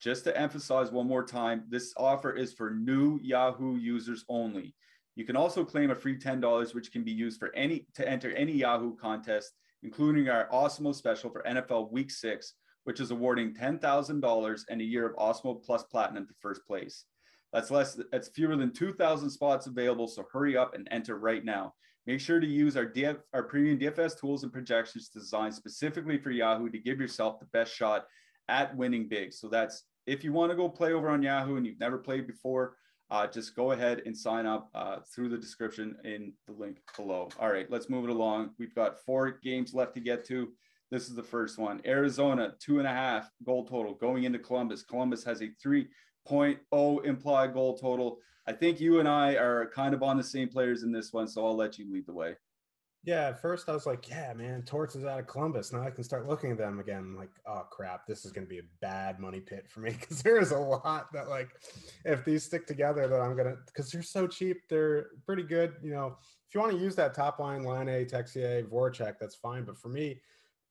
Just 0.00 0.22
to 0.22 0.40
emphasize 0.40 0.92
one 0.92 1.08
more 1.08 1.24
time, 1.24 1.64
this 1.68 1.92
offer 1.96 2.30
is 2.30 2.52
for 2.52 2.70
new 2.70 3.18
Yahoo 3.24 3.74
users 3.74 4.24
only. 4.28 4.72
You 5.16 5.24
can 5.24 5.34
also 5.34 5.64
claim 5.64 5.90
a 5.90 5.96
free 5.96 6.16
$10, 6.16 6.76
which 6.76 6.92
can 6.92 7.02
be 7.02 7.10
used 7.10 7.40
for 7.40 7.52
any 7.56 7.88
to 7.96 8.08
enter 8.08 8.30
any 8.30 8.52
Yahoo 8.52 8.94
contest, 8.94 9.50
including 9.82 10.28
our 10.28 10.48
Awesemo 10.48 10.94
special 10.94 11.28
for 11.28 11.42
NFL 11.42 11.90
Week 11.90 12.12
Six, 12.12 12.54
which 12.84 13.00
is 13.00 13.10
awarding 13.10 13.52
$10,000 13.52 14.60
and 14.70 14.80
a 14.80 14.84
year 14.84 15.08
of 15.08 15.16
Awesemo 15.16 15.60
Plus 15.60 15.82
Platinum 15.90 16.28
to 16.28 16.34
first 16.40 16.64
place. 16.68 17.04
That's 17.52 17.72
less. 17.72 17.98
That's 18.12 18.28
fewer 18.28 18.54
than 18.54 18.72
2,000 18.72 19.28
spots 19.28 19.66
available. 19.66 20.06
So 20.06 20.24
hurry 20.32 20.56
up 20.56 20.76
and 20.76 20.86
enter 20.92 21.18
right 21.18 21.44
now. 21.44 21.74
Make 22.06 22.20
sure 22.20 22.38
to 22.38 22.46
use 22.46 22.76
our 22.76 22.86
DF, 22.86 23.18
our 23.32 23.42
premium 23.42 23.78
DFS 23.78 24.18
tools 24.18 24.42
and 24.42 24.52
projections 24.52 25.08
designed 25.08 25.54
specifically 25.54 26.18
for 26.18 26.30
Yahoo 26.30 26.68
to 26.68 26.78
give 26.78 27.00
yourself 27.00 27.40
the 27.40 27.46
best 27.46 27.74
shot 27.74 28.04
at 28.48 28.76
winning 28.76 29.08
big. 29.08 29.32
So 29.32 29.48
that's 29.48 29.84
if 30.06 30.22
you 30.22 30.32
want 30.32 30.50
to 30.50 30.56
go 30.56 30.68
play 30.68 30.92
over 30.92 31.08
on 31.08 31.22
Yahoo 31.22 31.56
and 31.56 31.66
you've 31.66 31.80
never 31.80 31.98
played 31.98 32.26
before, 32.26 32.76
uh, 33.10 33.26
just 33.26 33.56
go 33.56 33.72
ahead 33.72 34.02
and 34.06 34.16
sign 34.16 34.44
up 34.44 34.68
uh, 34.74 34.96
through 35.14 35.28
the 35.28 35.38
description 35.38 35.96
in 36.04 36.32
the 36.46 36.52
link 36.52 36.78
below. 36.96 37.28
All 37.38 37.50
right, 37.50 37.70
let's 37.70 37.88
move 37.88 38.04
it 38.04 38.10
along. 38.10 38.50
We've 38.58 38.74
got 38.74 39.00
four 39.04 39.38
games 39.42 39.72
left 39.74 39.94
to 39.94 40.00
get 40.00 40.26
to. 40.26 40.48
This 40.90 41.08
is 41.08 41.14
the 41.14 41.22
first 41.22 41.58
one. 41.58 41.80
Arizona, 41.86 42.54
two 42.60 42.78
and 42.78 42.86
a 42.86 42.92
half 42.92 43.30
goal 43.44 43.66
total 43.66 43.94
going 43.94 44.24
into 44.24 44.38
Columbus. 44.38 44.82
Columbus 44.82 45.24
has 45.24 45.42
a 45.42 45.48
3.0 46.28 47.04
implied 47.04 47.54
goal 47.54 47.76
total. 47.76 48.18
I 48.46 48.52
think 48.52 48.80
you 48.80 49.00
and 49.00 49.08
I 49.08 49.34
are 49.34 49.70
kind 49.74 49.94
of 49.94 50.02
on 50.02 50.16
the 50.16 50.24
same 50.24 50.48
players 50.48 50.82
in 50.82 50.92
this 50.92 51.12
one, 51.12 51.26
so 51.28 51.46
I'll 51.46 51.56
let 51.56 51.78
you 51.78 51.90
lead 51.90 52.06
the 52.06 52.12
way. 52.12 52.34
Yeah, 53.04 53.28
at 53.28 53.40
first 53.42 53.68
I 53.68 53.72
was 53.72 53.84
like, 53.84 54.08
yeah, 54.08 54.32
man, 54.32 54.62
Torts 54.62 54.96
is 54.96 55.04
out 55.04 55.20
of 55.20 55.26
Columbus. 55.26 55.72
Now 55.72 55.82
I 55.82 55.90
can 55.90 56.04
start 56.04 56.26
looking 56.26 56.52
at 56.52 56.58
them 56.58 56.80
again. 56.80 56.98
I'm 56.98 57.16
like, 57.16 57.30
oh 57.46 57.66
crap, 57.70 58.06
this 58.06 58.24
is 58.24 58.32
going 58.32 58.46
to 58.46 58.48
be 58.48 58.60
a 58.60 58.68
bad 58.80 59.20
money 59.20 59.40
pit 59.40 59.66
for 59.68 59.80
me 59.80 59.90
because 60.00 60.22
there 60.22 60.40
is 60.40 60.52
a 60.52 60.58
lot 60.58 61.12
that, 61.12 61.28
like, 61.28 61.50
if 62.06 62.24
these 62.24 62.44
stick 62.44 62.66
together, 62.66 63.06
that 63.06 63.20
I'm 63.20 63.36
going 63.36 63.48
to, 63.48 63.58
because 63.66 63.92
they're 63.92 64.02
so 64.02 64.26
cheap, 64.26 64.62
they're 64.70 65.08
pretty 65.26 65.42
good. 65.42 65.74
You 65.82 65.90
know, 65.90 66.16
if 66.48 66.54
you 66.54 66.60
want 66.60 66.72
to 66.72 66.78
use 66.78 66.96
that 66.96 67.12
top 67.12 67.38
line, 67.38 67.62
line 67.62 67.88
A, 67.88 68.06
Texier, 68.06 68.66
Voracek, 68.66 69.16
that's 69.20 69.36
fine. 69.36 69.64
But 69.64 69.76
for 69.76 69.88
me, 69.88 70.22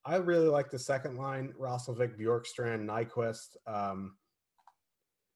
I 0.03 0.15
really 0.15 0.47
like 0.47 0.71
the 0.71 0.79
second 0.79 1.17
line, 1.17 1.53
Roslovic, 1.59 2.19
Bjorkstrand, 2.19 2.85
Nyquist. 2.85 3.57
Um, 3.67 4.15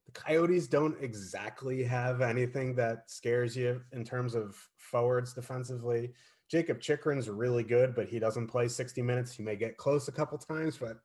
the 0.08 0.14
Coyotes 0.14 0.68
don't 0.68 0.98
exactly 1.02 1.84
have 1.84 2.22
anything 2.22 2.76
that 2.76 3.10
scares 3.10 3.56
you 3.56 3.82
in 3.92 4.04
terms 4.04 4.36
of 4.36 4.58
forwards 4.78 5.34
defensively. 5.34 6.14
Jacob 6.50 6.80
Chychrun's 6.80 7.30
really 7.30 7.64
good, 7.64 7.94
but 7.94 8.08
he 8.08 8.20
doesn't 8.20 8.48
play 8.48 8.70
60 8.70 9.02
minutes. 9.02 9.34
He 9.34 9.44
may 9.44 9.58
get 9.58 9.76
close 9.76 10.08
a 10.08 10.14
couple 10.14 10.38
times, 10.38 10.80
but 10.80 10.98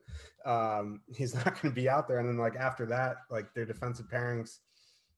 um, 0.49 1.01
he's 1.15 1.35
not 1.35 1.61
going 1.61 1.75
to 1.75 1.81
be 1.81 1.89
out 1.89 2.07
there. 2.07 2.19
And 2.19 2.29
then 2.29 2.39
like 2.39 2.57
after 2.57 2.87
that, 2.87 3.17
like 3.29 3.53
their 3.55 3.67
defensive 3.67 4.07
pairings, 4.09 4.59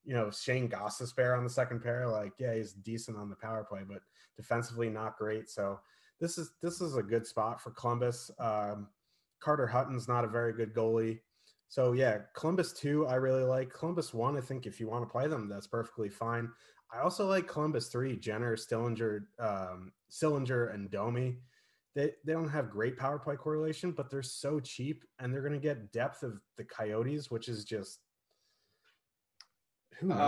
you 0.02 0.14
know, 0.14 0.30
Shane 0.30 0.66
Goss's 0.66 1.12
pair 1.12 1.36
on 1.36 1.44
the 1.44 1.50
second 1.50 1.82
pair, 1.82 2.08
like 2.08 2.32
yeah, 2.38 2.54
he's 2.54 2.72
decent 2.72 3.18
on 3.18 3.28
the 3.28 3.36
power 3.36 3.64
play, 3.68 3.80
but 3.86 4.00
defensively 4.36 4.88
not 4.88 5.18
great. 5.18 5.50
So 5.50 5.78
this 6.20 6.38
is 6.38 6.52
this 6.62 6.80
is 6.80 6.96
a 6.96 7.02
good 7.02 7.26
spot 7.26 7.60
for 7.60 7.70
Columbus. 7.70 8.30
Um, 8.38 8.88
Carter 9.40 9.66
Hutton's 9.66 10.08
not 10.08 10.24
a 10.24 10.28
very 10.28 10.52
good 10.54 10.74
goalie. 10.74 11.20
So 11.74 11.90
yeah, 11.90 12.18
Columbus 12.36 12.72
two, 12.72 13.04
I 13.08 13.16
really 13.16 13.42
like. 13.42 13.68
Columbus 13.72 14.14
one, 14.14 14.36
I 14.36 14.40
think 14.40 14.64
if 14.64 14.78
you 14.78 14.86
want 14.86 15.02
to 15.02 15.10
play 15.10 15.26
them, 15.26 15.48
that's 15.48 15.66
perfectly 15.66 16.08
fine. 16.08 16.48
I 16.94 17.00
also 17.00 17.26
like 17.26 17.48
Columbus 17.48 17.88
three, 17.88 18.16
Jenner, 18.16 18.54
Stillinger, 18.54 19.22
um, 19.40 19.90
Sillinger, 20.08 20.72
and 20.72 20.88
Domi. 20.88 21.38
They 21.96 22.12
they 22.24 22.32
don't 22.32 22.48
have 22.48 22.70
great 22.70 22.96
power 22.96 23.18
play 23.18 23.34
correlation, 23.34 23.90
but 23.90 24.08
they're 24.08 24.22
so 24.22 24.60
cheap, 24.60 25.02
and 25.18 25.34
they're 25.34 25.40
going 25.40 25.52
to 25.52 25.58
get 25.58 25.90
depth 25.90 26.22
of 26.22 26.38
the 26.56 26.62
Coyotes, 26.62 27.28
which 27.28 27.48
is 27.48 27.64
just 27.64 27.98
who 29.98 30.06
knows. 30.06 30.18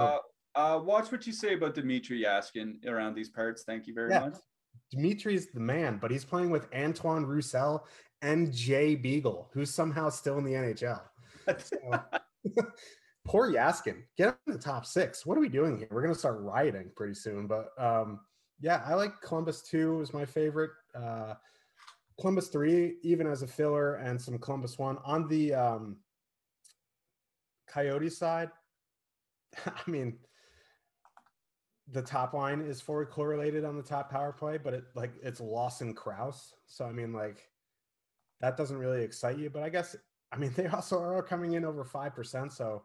Uh, 0.57 0.59
uh, 0.59 0.81
watch 0.83 1.13
what 1.13 1.29
you 1.29 1.33
say 1.33 1.55
about 1.55 1.77
Dmitrij 1.77 2.25
Jaskin 2.25 2.85
around 2.89 3.15
these 3.15 3.29
parts. 3.29 3.63
Thank 3.63 3.87
you 3.87 3.95
very 3.95 4.11
yeah. 4.11 4.19
much. 4.19 4.35
Dimitri's 4.93 5.47
the 5.55 5.61
man, 5.61 5.99
but 5.99 6.11
he's 6.11 6.25
playing 6.25 6.51
with 6.51 6.67
Antoine 6.75 7.25
Roussel 7.25 7.87
and 8.21 8.53
Jay 8.53 8.97
Beagle, 8.97 9.49
who's 9.53 9.73
somehow 9.73 10.09
still 10.09 10.39
in 10.39 10.45
the 10.45 10.55
NHL. 10.55 11.03
So, 11.59 11.77
poor 13.27 13.53
Jaskin. 13.53 14.03
Get 14.17 14.37
in 14.47 14.53
the 14.53 14.59
top 14.59 14.87
six. 14.87 15.27
What 15.27 15.37
are 15.37 15.41
we 15.41 15.49
doing 15.49 15.79
here? 15.79 15.89
We're 15.91 16.03
gonna 16.03 16.15
start 16.15 16.41
rioting 16.41 16.91
pretty 16.97 17.15
soon. 17.15 17.47
But 17.47 17.69
um, 17.79 18.21
yeah, 18.61 18.83
I 18.87 18.95
like 18.95 19.21
Columbus 19.21 19.63
two 19.63 20.01
is 20.01 20.13
my 20.13 20.25
favorite. 20.25 20.71
Uh, 20.95 21.35
Columbus 22.21 22.49
three, 22.49 22.97
even 23.03 23.27
as 23.27 23.43
a 23.43 23.47
filler, 23.47 23.97
and 23.97 24.21
some 24.21 24.39
Columbus 24.39 24.79
one 24.79 24.99
on 25.05 25.29
the 25.29 25.55
um, 25.55 25.97
Coyote 27.67 28.11
side. 28.11 28.51
I 29.67 29.91
mean, 29.91 30.19
the 31.93 32.03
top 32.03 32.33
line 32.33 32.61
is 32.61 32.81
forward 32.81 33.11
correlated 33.11 33.65
on 33.65 33.77
the 33.77 33.83
top 33.83 34.11
power 34.11 34.33
play, 34.33 34.59
but 34.59 34.75
it 34.75 34.85
like 34.95 35.13
it's 35.23 35.41
Lawson 35.41 35.95
Crouse. 35.95 36.55
So 36.67 36.85
I 36.85 36.93
mean, 36.93 37.13
like 37.13 37.49
that 38.41 38.57
doesn't 38.57 38.79
really 38.79 39.03
excite 39.03 39.39
you. 39.39 39.51
But 39.51 39.63
I 39.63 39.69
guess 39.69 39.95
I 40.33 40.37
mean 40.37 40.53
they 40.57 40.67
also 40.67 41.01
are 41.01 41.23
coming 41.23 41.55
in 41.55 41.65
over 41.65 41.85
five 41.85 42.15
percent. 42.15 42.53
So 42.53 42.83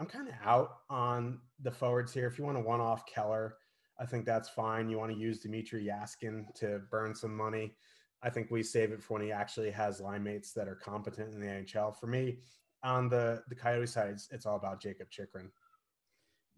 I'm 0.00 0.06
kind 0.06 0.28
of 0.28 0.34
out 0.44 0.78
on 0.90 1.40
the 1.60 1.70
forwards 1.70 2.12
here. 2.12 2.26
If 2.26 2.38
you 2.38 2.44
want 2.44 2.56
to 2.56 2.62
one 2.62 2.80
off 2.80 3.06
Keller, 3.06 3.56
I 3.98 4.06
think 4.06 4.24
that's 4.24 4.48
fine. 4.48 4.88
You 4.88 4.98
want 4.98 5.12
to 5.12 5.18
use 5.18 5.42
Dmitrij 5.42 5.86
Jaskin 5.86 6.46
to 6.56 6.80
burn 6.90 7.14
some 7.14 7.36
money. 7.36 7.74
I 8.22 8.30
think 8.30 8.50
we 8.50 8.62
save 8.62 8.92
it 8.92 9.02
for 9.02 9.14
when 9.14 9.22
he 9.22 9.32
actually 9.32 9.70
has 9.70 10.00
line 10.00 10.22
mates 10.22 10.52
that 10.52 10.68
are 10.68 10.74
competent 10.76 11.34
in 11.34 11.40
the 11.40 11.46
NHL. 11.46 11.96
For 11.96 12.06
me, 12.06 12.38
on 12.82 13.08
the 13.08 13.42
the 13.48 13.54
Coyote 13.54 13.86
side, 13.86 14.10
it's, 14.10 14.28
it's 14.30 14.46
all 14.46 14.56
about 14.56 14.80
Jacob 14.80 15.10
Chychrun. 15.10 15.50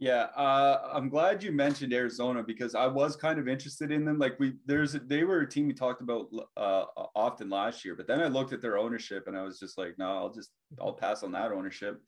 Yeah, 0.01 0.29
uh, 0.35 0.89
I'm 0.95 1.11
glad 1.11 1.43
you 1.43 1.53
mentioned 1.53 1.93
Arizona 1.93 2.43
because 2.43 2.75
I 2.75 2.87
was 2.87 3.17
kind 3.17 3.39
of 3.39 3.49
interested 3.49 3.93
in 3.93 4.07
them. 4.07 4.19
Like 4.19 4.41
we, 4.41 4.55
there's 4.65 4.95
they 4.95 5.25
were 5.25 5.41
a 5.41 5.49
team 5.49 5.67
we 5.67 5.75
talked 5.75 6.01
about 6.01 6.29
uh, 6.57 6.85
often 7.15 7.51
last 7.51 7.85
year, 7.85 7.95
but 7.95 8.07
then 8.07 8.19
I 8.19 8.29
looked 8.29 8.55
at 8.55 8.63
their 8.63 8.79
ownership 8.79 9.25
and 9.27 9.37
I 9.37 9.43
was 9.43 9.61
just 9.61 9.77
like, 9.77 9.99
no, 9.99 10.07
I'll 10.07 10.33
just 10.33 10.53
I'll 10.81 10.95
pass 10.95 11.23
on 11.23 11.33
that 11.33 11.53
ownership. 11.53 12.01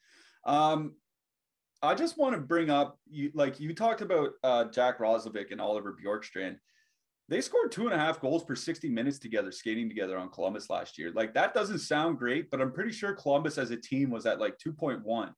Um, 0.47 0.95
I 1.82 1.95
just 1.95 2.16
want 2.16 2.34
to 2.34 2.40
bring 2.40 2.70
up 2.70 2.97
you 3.11 3.30
like 3.34 3.61
you 3.61 3.74
talked 3.74 4.01
about 4.01 4.30
uh, 4.43 4.64
Jack 4.64 4.99
Roslovic 4.99 5.53
and 5.53 5.61
Oliver 5.61 5.95
Bjorkstrand. 6.03 6.57
They 7.28 7.43
scored 7.43 7.72
two 7.72 7.84
and 7.84 7.95
a 7.95 7.99
half 7.99 8.22
goals 8.22 8.43
per 8.43 8.55
60 8.55 8.88
minutes 8.88 9.18
together, 9.18 9.53
skating 9.53 9.90
together 9.90 10.16
on 10.16 10.30
Columbus 10.30 10.70
last 10.70 10.97
year. 10.97 11.12
Like 11.14 11.34
that 11.34 11.53
doesn't 11.53 11.80
sound 11.80 12.18
great, 12.18 12.51
but 12.51 12.62
I'm 12.62 12.72
pretty 12.72 12.93
sure 12.93 13.12
Columbus 13.12 13.59
as 13.59 13.70
a 13.70 13.76
team 13.76 14.09
was 14.09 14.24
at 14.24 14.40
like 14.40 14.57
2.1. 14.66 15.34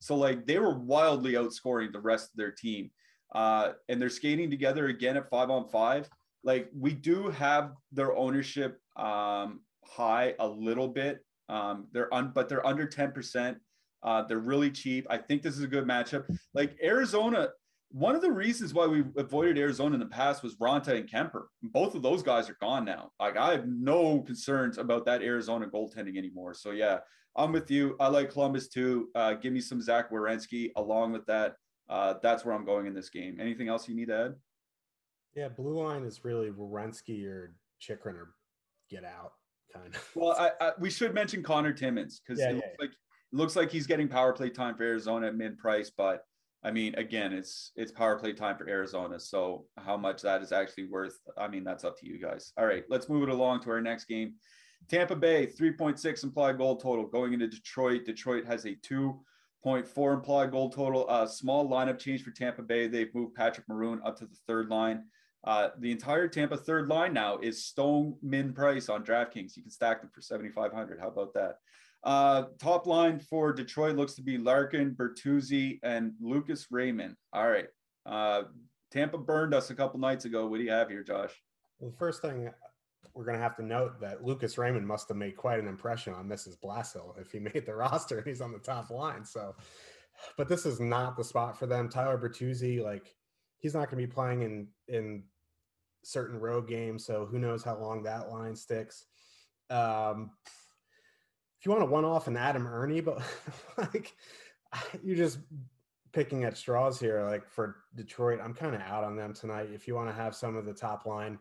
So 0.00 0.16
like 0.16 0.46
they 0.46 0.58
were 0.58 0.78
wildly 0.78 1.32
outscoring 1.32 1.92
the 1.92 2.00
rest 2.00 2.30
of 2.30 2.36
their 2.36 2.52
team. 2.52 2.90
Uh, 3.34 3.72
and 3.88 4.00
they're 4.00 4.08
skating 4.08 4.50
together 4.50 4.86
again 4.86 5.16
at 5.16 5.28
five 5.28 5.50
on 5.50 5.68
five. 5.68 6.08
Like 6.44 6.70
we 6.76 6.92
do 6.94 7.28
have 7.30 7.72
their 7.92 8.16
ownership 8.16 8.80
um, 8.96 9.60
high 9.84 10.34
a 10.38 10.46
little 10.46 10.88
bit. 10.88 11.24
Um, 11.48 11.86
they're 11.92 12.12
on, 12.12 12.32
but 12.34 12.48
they're 12.48 12.66
under 12.66 12.86
10%. 12.86 13.56
Uh, 14.02 14.22
they're 14.22 14.38
really 14.38 14.70
cheap. 14.70 15.06
I 15.10 15.18
think 15.18 15.42
this 15.42 15.56
is 15.56 15.62
a 15.62 15.68
good 15.68 15.84
matchup. 15.84 16.24
Like 16.54 16.76
Arizona, 16.82 17.48
one 17.90 18.14
of 18.14 18.22
the 18.22 18.30
reasons 18.30 18.74
why 18.74 18.86
we 18.86 19.02
avoided 19.16 19.58
Arizona 19.58 19.94
in 19.94 20.00
the 20.00 20.06
past 20.06 20.42
was 20.42 20.56
Raanta 20.56 20.88
and 20.88 21.10
Kuemper. 21.10 21.44
Both 21.62 21.94
of 21.94 22.02
those 22.02 22.22
guys 22.22 22.48
are 22.48 22.56
gone 22.60 22.84
now. 22.84 23.10
Like 23.18 23.36
I 23.36 23.52
have 23.52 23.66
no 23.66 24.20
concerns 24.20 24.78
about 24.78 25.04
that 25.06 25.22
Arizona 25.22 25.66
goaltending 25.66 26.16
anymore. 26.16 26.54
So 26.54 26.70
yeah, 26.70 26.98
I'm 27.36 27.52
with 27.52 27.70
you. 27.70 27.96
I 28.00 28.08
like 28.08 28.30
Columbus 28.30 28.68
too. 28.68 29.08
Uh, 29.14 29.34
give 29.34 29.52
me 29.52 29.60
some 29.60 29.80
Zach 29.80 30.10
Werenski 30.10 30.70
along 30.76 31.12
with 31.12 31.26
that. 31.26 31.54
Uh, 31.88 32.14
that's 32.22 32.44
where 32.44 32.54
I'm 32.54 32.64
going 32.64 32.86
in 32.86 32.94
this 32.94 33.10
game. 33.10 33.38
Anything 33.40 33.68
else 33.68 33.88
you 33.88 33.94
need 33.94 34.08
to 34.08 34.16
add? 34.16 34.34
Yeah, 35.34 35.48
blue 35.48 35.82
line 35.82 36.04
is 36.04 36.24
really 36.24 36.50
Werenski 36.50 37.24
or 37.26 37.54
Chychrun 37.80 38.16
or 38.16 38.34
get 38.90 39.04
out 39.04 39.32
kind 39.72 39.94
of. 39.94 40.10
Well, 40.14 40.34
I, 40.38 40.50
I, 40.60 40.72
we 40.78 40.90
should 40.90 41.14
mention 41.14 41.42
Connor 41.42 41.72
Timmins 41.72 42.20
because 42.20 42.40
yeah, 42.40 42.50
it 42.50 42.54
yeah, 42.54 42.54
looks 42.56 42.66
yeah. 42.66 42.84
like 42.84 42.90
it 42.90 43.36
looks 43.36 43.56
like 43.56 43.70
he's 43.70 43.86
getting 43.86 44.08
power 44.08 44.32
play 44.32 44.50
time 44.50 44.74
for 44.74 44.84
Arizona 44.84 45.28
at 45.28 45.36
mid 45.36 45.58
price, 45.58 45.90
but 45.96 46.22
I 46.64 46.70
mean, 46.72 46.94
again, 46.96 47.32
it's 47.32 47.72
it's 47.76 47.92
power 47.92 48.18
play 48.18 48.32
time 48.32 48.56
for 48.56 48.68
Arizona. 48.68 49.20
So 49.20 49.66
how 49.76 49.96
much 49.96 50.22
that 50.22 50.42
is 50.42 50.50
actually 50.52 50.88
worth, 50.88 51.18
I 51.36 51.46
mean, 51.46 51.62
that's 51.62 51.84
up 51.84 51.98
to 52.00 52.06
you 52.06 52.18
guys. 52.18 52.52
All 52.56 52.66
right, 52.66 52.84
let's 52.88 53.08
move 53.08 53.22
it 53.22 53.28
along 53.28 53.60
to 53.62 53.70
our 53.70 53.80
next 53.80 54.06
game. 54.06 54.34
Tampa 54.88 55.16
Bay, 55.16 55.46
3.6 55.46 56.24
implied 56.24 56.58
goal 56.58 56.76
total. 56.76 57.06
Going 57.06 57.32
into 57.32 57.46
Detroit, 57.46 58.04
Detroit 58.04 58.46
has 58.46 58.64
a 58.64 58.74
2.4 58.76 60.14
implied 60.14 60.50
goal 60.50 60.70
total. 60.70 61.08
A 61.08 61.12
uh, 61.12 61.26
small 61.26 61.68
lineup 61.68 61.98
change 61.98 62.22
for 62.22 62.30
Tampa 62.30 62.62
Bay. 62.62 62.86
They've 62.86 63.14
moved 63.14 63.34
Patrick 63.34 63.68
Maroon 63.68 64.00
up 64.04 64.18
to 64.18 64.26
the 64.26 64.36
third 64.46 64.68
line. 64.68 65.04
Uh, 65.44 65.68
the 65.78 65.90
entire 65.90 66.26
Tampa 66.26 66.56
third 66.56 66.88
line 66.88 67.12
now 67.12 67.38
is 67.38 67.64
Stone 67.64 68.16
Min 68.22 68.52
Price 68.52 68.88
on 68.88 69.04
DraftKings. 69.04 69.56
You 69.56 69.62
can 69.62 69.70
stack 69.70 70.00
them 70.00 70.10
for 70.12 70.20
7,500. 70.20 70.98
How 71.00 71.08
about 71.08 71.34
that? 71.34 71.58
Uh, 72.04 72.44
top 72.58 72.86
line 72.86 73.18
for 73.18 73.52
Detroit 73.52 73.96
looks 73.96 74.14
to 74.14 74.22
be 74.22 74.38
Larkin, 74.38 74.94
Bertuzzi, 74.94 75.80
and 75.82 76.12
Lucas 76.20 76.66
Raymond. 76.70 77.16
All 77.32 77.48
right. 77.48 77.66
Uh, 78.06 78.44
Tampa 78.90 79.18
burned 79.18 79.54
us 79.54 79.70
a 79.70 79.74
couple 79.74 80.00
nights 80.00 80.24
ago. 80.24 80.46
What 80.46 80.58
do 80.58 80.64
you 80.64 80.70
have 80.70 80.88
here, 80.88 81.02
Josh? 81.02 81.32
Well, 81.78 81.90
the 81.90 81.96
first 81.96 82.22
thing 82.22 82.50
we're 83.18 83.24
going 83.24 83.36
to 83.36 83.42
have 83.42 83.56
to 83.56 83.64
note 83.64 84.00
that 84.00 84.24
Lucas 84.24 84.56
Raymond 84.56 84.86
must 84.86 85.08
have 85.08 85.16
made 85.16 85.36
quite 85.36 85.58
an 85.58 85.66
impression 85.66 86.14
on 86.14 86.28
Mrs. 86.28 86.56
Blashill 86.56 87.20
if 87.20 87.32
he 87.32 87.38
made 87.52 87.66
the 87.66 87.74
roster 87.74 88.18
and 88.18 88.26
he's 88.26 88.40
on 88.40 88.52
the 88.52 88.60
top 88.60 88.90
line. 88.90 89.24
So, 89.24 89.56
but 90.36 90.48
this 90.48 90.64
is 90.64 90.78
not 90.78 91.16
the 91.16 91.24
spot 91.24 91.58
for 91.58 91.66
them. 91.66 91.88
Tyler 91.88 92.16
Bertuzzi, 92.16 92.80
like, 92.80 93.16
he's 93.58 93.74
not 93.74 93.90
going 93.90 94.00
to 94.00 94.06
be 94.06 94.12
playing 94.12 94.42
in 94.42 94.68
in 94.86 95.24
certain 96.04 96.38
road 96.38 96.68
games, 96.68 97.04
so 97.04 97.26
who 97.26 97.40
knows 97.40 97.64
how 97.64 97.76
long 97.76 98.04
that 98.04 98.30
line 98.30 98.54
sticks. 98.54 99.06
Um, 99.68 100.30
if 101.58 101.66
you 101.66 101.72
want 101.72 101.82
to 101.82 101.86
one 101.86 102.04
off 102.04 102.28
an 102.28 102.36
Adam 102.36 102.68
Erne, 102.68 103.00
but 103.04 103.20
like 103.78 104.14
you're 105.02 105.16
just 105.16 105.40
picking 106.12 106.44
at 106.44 106.56
straws 106.56 107.00
here. 107.00 107.24
Like 107.24 107.50
for 107.50 107.78
Detroit, 107.96 108.38
I'm 108.40 108.54
kind 108.54 108.76
of 108.76 108.80
out 108.82 109.02
on 109.02 109.16
them 109.16 109.34
tonight. 109.34 109.70
If 109.74 109.88
you 109.88 109.96
want 109.96 110.08
to 110.08 110.14
have 110.14 110.36
some 110.36 110.56
of 110.56 110.64
the 110.64 110.72
top 110.72 111.04
line 111.04 111.40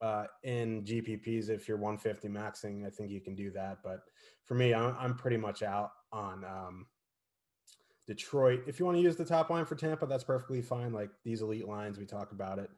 uh, 0.00 0.24
in 0.44 0.84
GPPs, 0.84 1.48
if 1.48 1.68
you're 1.68 1.76
150 1.76 2.28
maxing, 2.28 2.86
I 2.86 2.90
think 2.90 3.10
you 3.10 3.20
can 3.20 3.34
do 3.34 3.50
that. 3.52 3.78
But 3.82 4.00
for 4.44 4.54
me, 4.54 4.74
I'm, 4.74 4.94
I'm 4.98 5.14
pretty 5.14 5.36
much 5.36 5.62
out 5.62 5.90
on 6.12 6.44
um, 6.44 6.86
Detroit. 8.06 8.62
If 8.66 8.78
you 8.78 8.86
want 8.86 8.96
to 8.96 9.02
use 9.02 9.16
the 9.16 9.24
top 9.24 9.50
line 9.50 9.64
for 9.64 9.74
Tampa, 9.74 10.06
that's 10.06 10.24
perfectly 10.24 10.62
fine. 10.62 10.92
Like 10.92 11.10
these 11.24 11.42
elite 11.42 11.68
lines, 11.68 11.98
we 11.98 12.06
talk 12.06 12.32
about 12.32 12.58
it. 12.58 12.70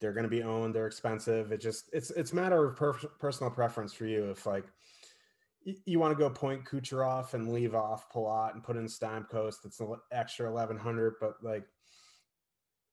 They're 0.00 0.12
going 0.12 0.24
to 0.24 0.30
be 0.30 0.42
owned. 0.42 0.74
They're 0.74 0.86
expensive. 0.86 1.52
It 1.52 1.60
just 1.60 1.90
it's 1.92 2.10
it's 2.10 2.32
matter 2.32 2.64
of 2.64 2.76
per- 2.76 2.92
personal 3.18 3.50
preference 3.50 3.92
for 3.92 4.06
you. 4.06 4.30
If 4.30 4.46
like 4.46 4.64
you 5.84 5.98
want 5.98 6.16
to 6.16 6.18
go 6.18 6.30
point 6.30 6.64
Kucherov 6.64 7.34
and 7.34 7.52
leave 7.52 7.74
off 7.74 8.10
Palat 8.12 8.54
and 8.54 8.62
put 8.62 8.76
in 8.76 8.86
Stamkos. 8.86 9.56
That's 9.62 9.80
an 9.80 9.96
extra 10.12 10.48
eleven 10.48 10.76
hundred, 10.76 11.14
but 11.20 11.34
like 11.42 11.64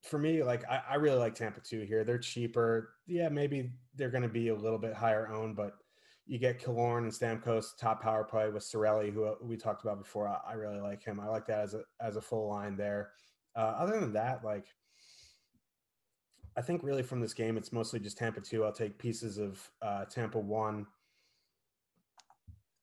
for 0.05 0.19
me, 0.19 0.43
like 0.43 0.63
I, 0.69 0.81
I, 0.91 0.95
really 0.95 1.17
like 1.17 1.35
Tampa 1.35 1.61
two 1.61 1.81
here. 1.81 2.03
They're 2.03 2.17
cheaper. 2.17 2.95
Yeah, 3.07 3.29
maybe 3.29 3.71
they're 3.95 4.09
going 4.09 4.23
to 4.23 4.29
be 4.29 4.49
a 4.49 4.55
little 4.55 4.77
bit 4.77 4.93
higher 4.93 5.29
owned, 5.29 5.55
but 5.55 5.73
you 6.27 6.39
get 6.39 6.63
Killorn 6.63 6.99
and 6.99 7.11
Stamkos 7.11 7.77
top 7.79 8.01
power 8.01 8.23
play 8.23 8.49
with 8.49 8.63
Cirelli, 8.63 9.11
who 9.11 9.35
we 9.41 9.57
talked 9.57 9.83
about 9.83 9.99
before. 9.99 10.27
I, 10.27 10.39
I, 10.51 10.53
really 10.53 10.79
like 10.79 11.03
him. 11.03 11.19
I 11.19 11.27
like 11.27 11.45
that 11.47 11.59
as 11.59 11.73
a 11.73 11.81
as 11.99 12.15
a 12.15 12.21
full 12.21 12.49
line 12.49 12.77
there. 12.77 13.11
Uh, 13.55 13.75
other 13.77 13.99
than 13.99 14.13
that, 14.13 14.43
like 14.43 14.67
I 16.57 16.61
think 16.61 16.83
really 16.83 17.03
from 17.03 17.19
this 17.19 17.33
game, 17.33 17.57
it's 17.57 17.71
mostly 17.71 17.99
just 17.99 18.17
Tampa 18.17 18.41
two. 18.41 18.63
I'll 18.63 18.71
take 18.71 18.97
pieces 18.97 19.37
of 19.37 19.59
uh, 19.81 20.05
Tampa 20.05 20.39
one 20.39 20.87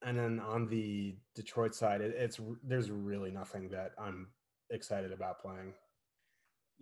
and 0.04 0.18
then 0.18 0.40
on 0.40 0.66
the 0.66 1.14
Detroit 1.34 1.74
side, 1.74 2.00
it, 2.00 2.14
it's 2.16 2.40
there's 2.62 2.90
really 2.90 3.30
nothing 3.30 3.68
that 3.70 3.92
I'm 3.98 4.28
excited 4.70 5.12
about 5.12 5.40
playing. 5.40 5.74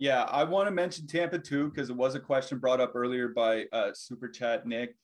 Yeah, 0.01 0.23
I 0.23 0.43
want 0.45 0.65
to 0.65 0.71
mention 0.71 1.05
Tampa 1.05 1.37
too 1.37 1.69
because 1.69 1.91
it 1.91 1.95
was 1.95 2.15
a 2.15 2.19
question 2.19 2.57
brought 2.57 2.81
up 2.81 2.93
earlier 2.95 3.27
by 3.27 3.65
uh, 3.71 3.91
Super 3.93 4.27
Chat 4.27 4.65
Nick. 4.65 4.95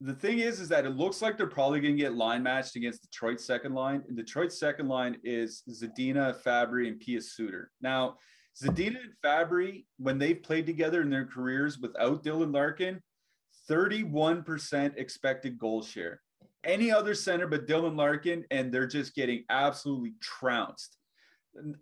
The 0.00 0.12
thing 0.12 0.40
is, 0.40 0.58
is 0.58 0.68
that 0.70 0.84
it 0.84 0.96
looks 0.96 1.22
like 1.22 1.36
they're 1.36 1.46
probably 1.46 1.80
going 1.80 1.96
to 1.96 2.02
get 2.02 2.16
line 2.16 2.42
matched 2.42 2.74
against 2.74 3.02
Detroit's 3.02 3.44
second 3.44 3.74
line. 3.76 4.02
And 4.08 4.16
Detroit's 4.16 4.58
second 4.58 4.88
line 4.88 5.18
is 5.22 5.62
Zadina, 5.70 6.36
Fabbri, 6.42 6.88
and 6.88 6.98
Pius 6.98 7.32
Suter. 7.32 7.70
Now, 7.80 8.16
Zadina 8.60 8.96
and 8.96 9.14
Fabbri, 9.24 9.84
when 9.98 10.18
they've 10.18 10.42
played 10.42 10.66
together 10.66 11.00
in 11.00 11.10
their 11.10 11.26
careers 11.26 11.78
without 11.78 12.24
Dylan 12.24 12.52
Larkin, 12.52 13.00
31% 13.70 14.96
expected 14.96 15.58
goal 15.58 15.80
share 15.80 16.22
any 16.64 16.90
other 16.90 17.14
center 17.14 17.46
but 17.46 17.66
Dylan 17.66 17.96
Larkin, 17.96 18.44
and 18.50 18.72
they're 18.72 18.86
just 18.86 19.14
getting 19.14 19.44
absolutely 19.48 20.14
trounced. 20.20 20.96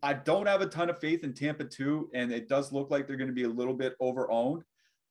I 0.02 0.14
don't 0.14 0.46
have 0.46 0.60
a 0.60 0.66
ton 0.66 0.90
of 0.90 0.98
faith 0.98 1.24
in 1.24 1.34
Tampa 1.34 1.64
too, 1.64 2.10
and 2.14 2.32
it 2.32 2.48
does 2.48 2.72
look 2.72 2.90
like 2.90 3.06
they're 3.06 3.16
going 3.16 3.28
to 3.28 3.34
be 3.34 3.44
a 3.44 3.48
little 3.48 3.74
bit 3.74 3.94
over 4.00 4.30
owned. 4.30 4.62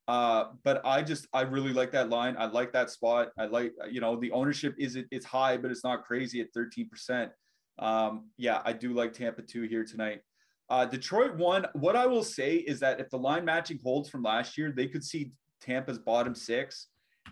Uh, 0.08 0.46
but 0.64 0.80
I 0.84 1.02
just 1.02 1.26
I 1.32 1.42
really 1.42 1.72
like 1.72 1.92
that 1.92 2.08
line. 2.08 2.34
I 2.38 2.46
like 2.46 2.72
that 2.72 2.90
spot. 2.90 3.28
I 3.38 3.44
like 3.44 3.72
you 3.90 4.00
know 4.00 4.16
the 4.16 4.30
ownership 4.32 4.74
is 4.78 4.96
it 4.96 5.06
it's 5.10 5.26
high, 5.26 5.56
but 5.56 5.70
it's 5.70 5.84
not 5.84 6.04
crazy 6.04 6.40
at 6.40 6.52
13%. 6.54 7.30
Um, 7.78 8.30
yeah, 8.36 8.62
I 8.64 8.72
do 8.72 8.94
like 8.94 9.12
Tampa 9.12 9.42
two 9.42 9.62
here 9.62 9.84
tonight. 9.84 10.20
Uh, 10.70 10.86
Detroit 10.86 11.36
one. 11.36 11.66
What 11.74 11.94
I 11.94 12.06
will 12.06 12.24
say 12.24 12.56
is 12.56 12.80
that 12.80 13.00
if 13.00 13.10
the 13.10 13.18
line 13.18 13.44
matching 13.44 13.78
holds 13.82 14.08
from 14.08 14.22
last 14.22 14.58
year, 14.58 14.72
they 14.72 14.86
could 14.86 15.04
see 15.04 15.32
Tampa's 15.60 15.98
bottom 15.98 16.34
six 16.34 16.88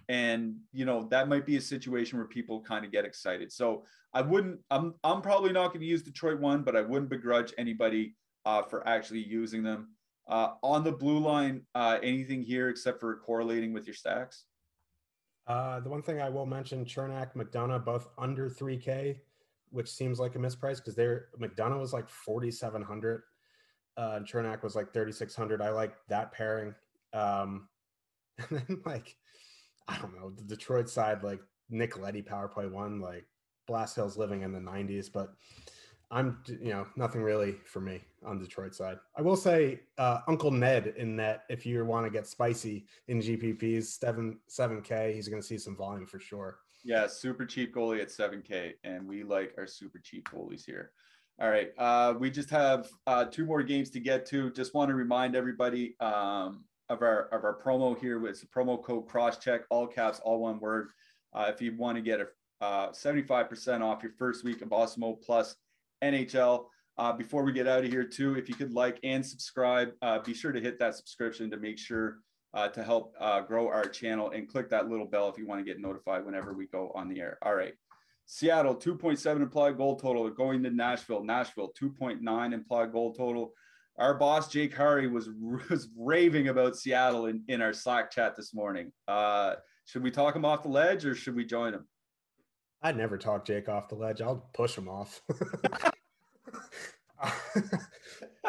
and 0.09 0.57
you 0.73 0.85
know 0.85 1.07
that 1.11 1.29
might 1.29 1.47
be 1.47 1.57
a 1.57 1.61
situation 1.61 2.19
where 2.19 2.27
people 2.27 2.61
kind 2.61 2.85
of 2.85 2.93
get 2.93 3.05
excited. 3.05 3.53
So 3.53 3.85
i 4.17 4.23
wouldn't 4.23 4.59
i'm 4.71 4.95
i'm 5.05 5.21
probably 5.21 5.53
not 5.53 5.69
going 5.69 5.81
to 5.81 5.87
use 5.87 6.03
detroit 6.03 6.41
one 6.41 6.63
but 6.63 6.75
i 6.75 6.81
wouldn't 6.81 7.11
begrudge 7.11 7.53
anybody 7.59 8.17
uh, 8.47 8.63
for 8.63 8.87
actually 8.89 9.25
using 9.25 9.63
them. 9.63 9.89
Uh, 10.29 10.55
on 10.63 10.83
the 10.83 10.91
blue 10.91 11.19
line 11.19 11.63
uh, 11.77 11.99
anything 12.03 12.43
here 12.43 12.69
except 12.69 12.99
for 12.99 13.17
correlating 13.19 13.73
with 13.73 13.87
your 13.87 13.95
stacks? 13.95 14.47
Uh, 15.47 15.79
the 15.81 15.89
one 15.89 16.03
thing 16.03 16.21
i 16.21 16.29
will 16.29 16.47
mention 16.47 16.85
Cernak 16.85 17.35
McDonagh 17.35 17.85
both 17.85 18.09
under 18.19 18.49
3k 18.49 19.19
which 19.71 19.91
seems 19.91 20.19
like 20.19 20.35
a 20.35 20.39
misprice 20.39 20.77
because 20.77 20.95
they're 20.95 21.27
McDonagh 21.41 21.79
was 21.79 21.93
like 21.93 22.09
4700 22.09 23.23
uh, 23.99 24.13
and 24.17 24.27
Cernak 24.27 24.63
was 24.63 24.75
like 24.75 24.93
3600 24.93 25.61
i 25.61 25.71
like 25.71 25.95
that 26.09 26.33
pairing. 26.33 26.75
Um, 27.13 27.69
and 28.39 28.59
then 28.59 28.83
like 28.85 29.17
I 29.89 29.99
don't 29.99 30.15
know, 30.15 30.31
the 30.31 30.43
Detroit 30.43 30.89
side, 30.89 31.23
like 31.23 31.41
Nick 31.71 31.99
Leddy 31.99 32.23
power 32.23 32.49
play 32.49 32.67
one, 32.67 33.01
like 33.01 33.27
Blashill's 33.69 34.17
living 34.17 34.43
in 34.43 34.53
the 34.53 34.61
90s, 34.61 35.11
but 35.13 35.35
I'm, 36.11 36.39
you 36.47 36.71
know, 36.71 36.87
nothing 36.97 37.23
really 37.23 37.57
for 37.65 37.81
me 37.81 38.01
on 38.25 38.39
Detroit 38.39 38.75
side. 38.75 38.99
I 39.17 39.23
will 39.23 39.37
say 39.37 39.81
uh, 39.99 40.21
Uncle 40.29 40.51
Ned 40.53 40.95
in 40.97 41.17
that 41.17 41.45
if 41.49 41.67
you 41.67 41.85
want 41.85 42.07
to 42.07 42.11
get 42.11 42.27
spicy 42.27 42.87
in 43.09 43.21
GPPs, 43.21 43.85
seven 43.99 44.39
seven 44.47 44.83
K, 44.83 45.13
he's 45.15 45.29
going 45.29 45.43
to 45.43 45.47
see 45.47 45.59
some 45.59 45.77
volume 45.77 46.07
for 46.07 46.21
sure. 46.21 46.59
Yeah, 46.85 47.09
super 47.09 47.45
cheap 47.45 47.75
goalie 47.75 48.01
at 48.01 48.13
seven 48.13 48.41
K, 48.41 48.75
and 48.85 49.07
we 49.07 49.25
like 49.25 49.55
our 49.59 49.67
super 49.67 49.99
cheap 49.99 50.29
goalies 50.31 50.65
here. 50.65 50.93
All 51.41 51.51
right, 51.51 51.71
uh, 51.77 52.15
we 52.19 52.31
just 52.31 52.51
have 52.51 52.89
uh, 53.09 53.25
two 53.25 53.45
more 53.45 53.65
games 53.65 53.91
to 53.91 54.01
get 54.01 54.27
to. 54.27 54.51
Just 54.53 54.75
want 54.75 54.89
to 54.91 54.95
remind 54.95 55.35
everybody 55.35 55.97
um, 55.99 56.65
of 56.89 57.03
our 57.03 57.29
of 57.33 57.45
our 57.45 57.59
promo 57.59 57.99
here 57.99 58.19
with 58.19 58.45
promo 58.51 58.83
code 58.83 59.09
crosscheck 59.09 59.63
all 59.71 59.87
caps 59.87 60.21
all 60.25 60.41
one 60.41 60.61
word 60.61 60.91
uh, 61.35 61.51
if 61.53 61.61
you 61.61 61.77
want 61.77 61.97
to 61.97 62.03
get 62.03 62.21
a 62.21 62.27
uh, 62.61 62.91
75% 62.91 63.83
off 63.83 64.03
your 64.03 64.13
first 64.13 64.45
week 64.45 64.63
of 64.63 64.69
Awesemo 64.71 65.21
Plus 65.23 65.57
NHL. 66.03 66.67
Uh, 66.99 67.13
before 67.13 67.43
we 67.43 67.53
get 67.53 67.67
out 67.67 67.85
of 67.85 67.91
here, 67.91 68.05
too, 68.05 68.37
if 68.37 68.49
you 68.49 68.55
could 68.55 68.73
like 68.73 68.99
and 69.03 69.25
subscribe, 69.25 69.93
uh, 70.01 70.19
be 70.21 70.33
sure 70.33 70.53
to 70.53 70.61
hit 70.61 70.79
that 70.79 70.95
subscription 70.95 71.51
to 71.51 71.59
make 71.59 71.79
sure 71.79 72.19
uh, 72.55 72.69
to 72.69 72.83
help 72.83 73.15
uh, 73.21 73.43
grow 73.43 73.69
our 73.69 73.85
channel 73.85 74.31
and 74.31 74.49
click 74.49 74.71
that 74.71 74.89
little 74.89 75.05
bell 75.05 75.29
if 75.29 75.37
you 75.37 75.47
want 75.47 75.61
to 75.61 75.65
get 75.65 75.81
notified 75.81 76.25
whenever 76.25 76.55
we 76.55 76.67
go 76.67 76.91
on 76.95 77.09
the 77.09 77.21
air. 77.21 77.37
All 77.43 77.55
right. 77.55 77.75
Seattle, 78.25 78.75
2.7 78.75 79.43
implied 79.43 79.77
goal 79.77 79.97
total. 79.97 80.29
Going 80.31 80.63
to 80.63 80.71
Nashville. 80.71 81.23
Nashville, 81.23 81.73
2.9 81.81 82.55
implied 82.55 82.93
goal 82.93 83.13
total 83.13 83.53
our 83.99 84.15
boss 84.15 84.49
Jake 84.49 84.75
Hari 84.75 85.07
was 85.09 85.29
was 85.71 85.89
raving 85.97 86.49
about 86.49 86.77
Seattle 86.77 87.27
in, 87.27 87.43
in 87.49 87.61
our 87.63 87.73
Slack 87.73 88.11
chat 88.11 88.37
this 88.37 88.55
morning. 88.55 88.93
Uh, 89.09 89.55
should 89.85 90.03
we 90.03 90.11
talk 90.11 90.35
him 90.35 90.45
off 90.45 90.63
the 90.63 90.69
ledge 90.69 91.05
or 91.05 91.15
should 91.15 91.37
we 91.37 91.45
join 91.45 91.73
him? 91.75 91.87
I'd 92.83 92.97
never 92.97 93.17
talk 93.17 93.47
Jake 93.47 93.69
off 93.69 93.89
the 93.89 93.95
ledge. 93.95 94.21
I'll 94.21 94.49
push 94.53 94.77
him 94.77 94.89
off. 94.89 95.23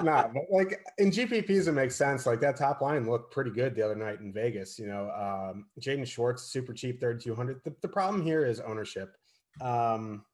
nah, 0.02 0.28
but 0.28 0.44
like 0.52 0.80
in 0.98 1.12
GPPs, 1.12 1.68
it 1.68 1.72
makes 1.72 1.96
sense. 1.96 2.26
Like 2.26 2.42
that 2.42 2.58
top 2.58 2.82
line 2.82 3.10
looked 3.10 3.32
pretty 3.32 3.52
good 3.52 3.76
the 3.76 3.84
other 3.84 3.96
night 3.96 4.20
in 4.20 4.34
Vegas. 4.34 4.78
You 4.78 4.88
know, 4.88 5.10
um, 5.12 5.68
Jaden 5.80 6.06
Schwartz, 6.06 6.44
super 6.44 6.74
cheap, 6.74 7.00
3,200. 7.00 7.62
The, 7.64 7.74
the 7.82 7.88
problem 7.88 8.22
here 8.22 8.46
is 8.46 8.60
ownership. 8.60 9.16
Um, 9.62 10.26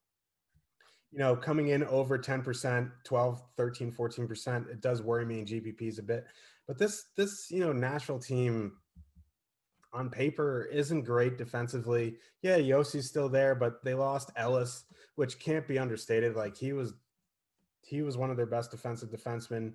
you 1.14 1.20
know, 1.20 1.36
coming 1.36 1.70
in 1.70 1.84
over 1.84 2.18
10%, 2.18 2.92
12, 3.04 3.42
13, 3.56 3.92
14%, 3.92 4.70
it 4.70 4.82
does 4.82 5.04
worry 5.04 5.26
me 5.26 5.40
in 5.40 5.46
GPPs 5.46 6.00
a 6.00 6.02
bit. 6.02 6.26
But 6.68 6.80
this, 6.80 7.06
this, 7.16 7.52
you 7.52 7.60
know, 7.60 7.72
Nashville 7.72 8.18
team 8.18 8.74
on 9.94 10.10
paper 10.10 10.68
isn't 10.72 11.04
great 11.04 11.38
defensively. 11.38 12.16
Yeah, 12.42 12.58
Josi's 12.58 13.08
still 13.08 13.30
there, 13.30 13.54
but 13.54 13.84
they 13.84 13.94
lost 13.94 14.32
Ellis, 14.36 14.86
which 15.16 15.38
can't 15.38 15.68
be 15.68 15.78
understated. 15.78 16.36
Like 16.36 16.58
he 16.58 16.74
was 16.74 16.94
he 17.82 18.02
was 18.02 18.18
one 18.18 18.32
of 18.32 18.38
their 18.38 18.48
best 18.48 18.72
defensive 18.72 19.10
defensemen. 19.10 19.74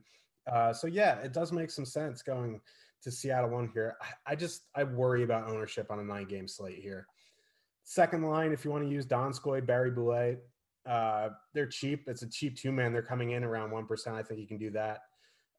Uh, 0.50 0.72
so 0.72 0.88
yeah, 0.88 1.18
it 1.18 1.32
does 1.32 1.52
make 1.52 1.70
some 1.70 1.84
sense 1.84 2.20
going 2.20 2.60
to 3.02 3.12
Seattle 3.12 3.50
one 3.50 3.70
here. 3.72 3.96
I, 4.02 4.32
I 4.32 4.34
just 4.34 4.62
I 4.74 4.82
worry 4.82 5.22
about 5.22 5.48
ownership 5.48 5.88
on 5.90 6.00
a 6.00 6.04
nine 6.04 6.26
game 6.26 6.48
slate 6.48 6.80
here. 6.80 7.06
Second 7.84 8.24
line, 8.24 8.52
if 8.52 8.64
you 8.64 8.72
want 8.72 8.84
to 8.84 8.90
use 8.90 9.06
Donskoy, 9.06 9.64
Barré-Boulet, 9.64 10.38
uh, 10.88 11.30
they're 11.52 11.66
cheap. 11.66 12.04
It's 12.06 12.22
a 12.22 12.28
cheap 12.28 12.56
two 12.56 12.72
man. 12.72 12.92
They're 12.92 13.02
coming 13.02 13.32
in 13.32 13.44
around 13.44 13.70
one 13.70 13.86
percent. 13.86 14.16
I 14.16 14.22
think 14.22 14.40
you 14.40 14.46
can 14.46 14.58
do 14.58 14.70
that. 14.70 15.00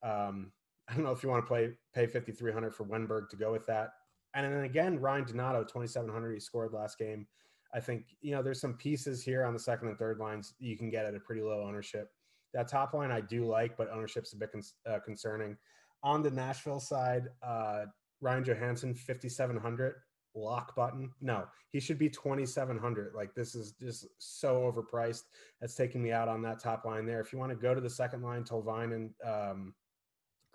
Um, 0.01 0.51
I 0.89 0.95
don't 0.95 1.03
know 1.03 1.11
if 1.11 1.21
you 1.21 1.29
want 1.29 1.45
to 1.45 1.47
play 1.47 1.71
pay 1.93 2.07
fifty 2.07 2.31
three 2.31 2.51
hundred 2.51 2.73
for 2.73 2.85
Wennberg 2.85 3.29
to 3.29 3.37
go 3.37 3.51
with 3.51 3.65
that. 3.67 3.89
And 4.33 4.51
then 4.51 4.63
again, 4.63 4.99
Ryan 4.99 5.25
Donato, 5.25 5.63
twenty 5.63 5.87
seven 5.87 6.09
hundred. 6.09 6.33
He 6.33 6.39
scored 6.39 6.73
last 6.73 6.97
game. 6.97 7.27
I 7.73 7.79
think 7.79 8.05
you 8.21 8.31
know 8.31 8.41
there's 8.41 8.59
some 8.59 8.73
pieces 8.73 9.23
here 9.23 9.43
on 9.43 9.53
the 9.53 9.59
second 9.59 9.89
and 9.89 9.97
third 9.97 10.17
lines 10.17 10.55
you 10.59 10.75
can 10.77 10.89
get 10.89 11.05
at 11.05 11.13
a 11.13 11.19
pretty 11.19 11.41
low 11.41 11.63
ownership. 11.63 12.09
That 12.53 12.67
top 12.67 12.95
line 12.95 13.11
I 13.11 13.21
do 13.21 13.45
like, 13.45 13.77
but 13.77 13.91
ownership's 13.91 14.33
a 14.33 14.37
bit 14.37 14.51
con- 14.51 14.63
uh, 14.87 14.99
concerning. 15.05 15.55
On 16.01 16.23
the 16.23 16.31
Nashville 16.31 16.79
side, 16.79 17.27
uh, 17.43 17.85
Ryan 18.21 18.43
Johansen, 18.43 18.97
5,700 18.97 19.95
lock 20.39 20.75
button. 20.75 21.11
No, 21.21 21.45
he 21.71 21.79
should 21.79 21.97
be 21.97 22.09
2,700. 22.09 23.13
Like 23.15 23.33
this 23.35 23.55
is 23.55 23.73
just 23.73 24.07
so 24.17 24.71
overpriced. 24.71 25.23
That's 25.59 25.75
taking 25.75 26.01
me 26.01 26.11
out 26.11 26.27
on 26.27 26.41
that 26.43 26.59
top 26.59 26.85
line 26.85 27.05
there. 27.05 27.19
If 27.19 27.33
you 27.33 27.39
want 27.39 27.51
to 27.51 27.55
go 27.55 27.73
to 27.73 27.81
the 27.81 27.89
second 27.89 28.23
line, 28.23 28.43
Tolvanen 28.43 28.93
and 28.93 29.13
um, 29.25 29.73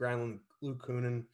Granlund, 0.00 0.38
Luke 0.62 0.86
Kunin, 0.86 1.24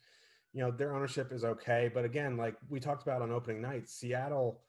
you 0.52 0.60
know, 0.60 0.70
their 0.70 0.94
ownership 0.94 1.32
is 1.32 1.44
okay. 1.44 1.90
But 1.92 2.04
again, 2.04 2.36
like 2.36 2.56
we 2.68 2.80
talked 2.80 3.02
about 3.02 3.22
on 3.22 3.30
opening 3.30 3.62
night, 3.62 3.88
Seattle 3.88 4.60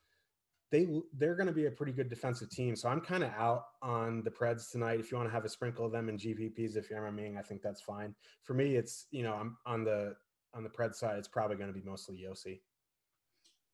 they 0.72 0.88
they're 1.18 1.36
going 1.36 1.48
to 1.48 1.54
be 1.54 1.66
a 1.66 1.72
pretty 1.72 1.92
good 1.92 2.10
defensive 2.10 2.50
team. 2.50 2.76
So 2.76 2.88
I'm 2.90 3.02
kind 3.02 3.24
of 3.24 3.32
out 3.32 3.66
on 3.82 4.24
the 4.24 4.32
Preds 4.32 4.72
tonight. 4.72 5.00
If 5.00 5.12
you 5.12 5.18
want 5.18 5.30
to 5.30 5.34
have 5.34 5.46
a 5.46 5.50
sprinkle 5.50 5.86
of 5.86 5.92
them 5.92 6.10
in 6.10 6.18
GPPs, 6.18 6.78
if 6.78 6.90
you're 6.90 7.02
MMing, 7.02 7.38
I 7.38 7.42
think 7.42 7.62
that's 7.62 7.82
fine. 7.82 8.16
For 8.44 8.54
me, 8.54 8.76
it's 8.76 9.08
you 9.12 9.24
know 9.24 9.34
I'm 9.34 9.58
on 9.66 9.84
the 9.84 10.16
on 10.54 10.64
the 10.64 10.70
Pred 10.70 10.96
side. 10.96 11.18
It's 11.20 11.28
probably 11.28 11.58
going 11.58 11.72
to 11.72 11.78
be 11.78 11.86
mostly 11.86 12.26
Josi. 12.26 12.62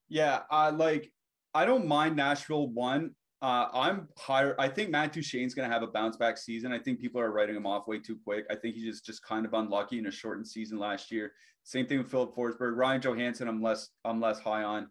Yeah, 0.10 0.42
I 0.50 0.70
like. 0.70 1.12
I 1.54 1.66
don't 1.66 1.88
mind 1.88 2.16
Nashville 2.16 2.70
one. 2.70 3.12
Uh, 3.42 3.68
I'm 3.72 4.08
higher. 4.18 4.56
I 4.60 4.68
think 4.68 4.90
Matt 4.90 5.14
Duchene's 5.14 5.54
going 5.54 5.70
to 5.70 5.74
have 5.74 5.84
a 5.84 5.88
bounce 5.88 6.18
back 6.18 6.38
season. 6.38 6.72
I 6.72 6.80
think 6.80 7.00
people 7.00 7.22
are 7.22 7.32
writing 7.32 7.56
him 7.56 7.68
off 7.68 7.88
way 7.88 8.00
too 8.00 8.18
quick. 8.24 8.46
I 8.50 8.56
think 8.56 8.76
he's 8.76 8.86
just, 8.86 9.06
just 9.06 9.24
kind 9.24 9.46
of 9.46 9.54
unlucky 9.54 10.00
in 10.00 10.08
a 10.08 10.12
shortened 10.12 10.48
season 10.48 10.80
last 10.80 11.12
year. 11.12 11.34
Same 11.64 11.86
thing 11.86 12.00
with 12.00 12.10
Filip 12.10 12.36
Forsberg. 12.36 12.76
Ryan 12.76 13.02
Johansen. 13.02 13.48
I'm 13.48 13.62
less 13.62 13.90
I'm 14.06 14.20
less 14.20 14.40
high 14.40 14.64
on. 14.64 14.88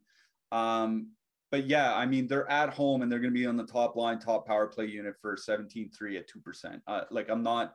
Um, 0.53 1.09
but 1.51 1.67
yeah, 1.67 1.95
I 1.95 2.07
mean, 2.07 2.27
they're 2.27 2.51
at 2.51 2.71
home 2.71 3.03
and 3.03 3.11
they're 3.11 3.21
going 3.21 3.33
to 3.33 3.39
be 3.39 3.47
on 3.47 3.57
the 3.57 3.64
top 3.64 3.97
line, 3.97 4.19
top 4.19 4.47
power 4.47 4.67
play 4.67 4.87
unit 4.87 5.14
for 5.21 5.37
17 5.37 5.91
3 5.97 6.17
at 6.17 6.29
2%. 6.29 6.81
Uh, 6.87 7.03
like, 7.11 7.31
I'm 7.31 7.43
not, 7.43 7.75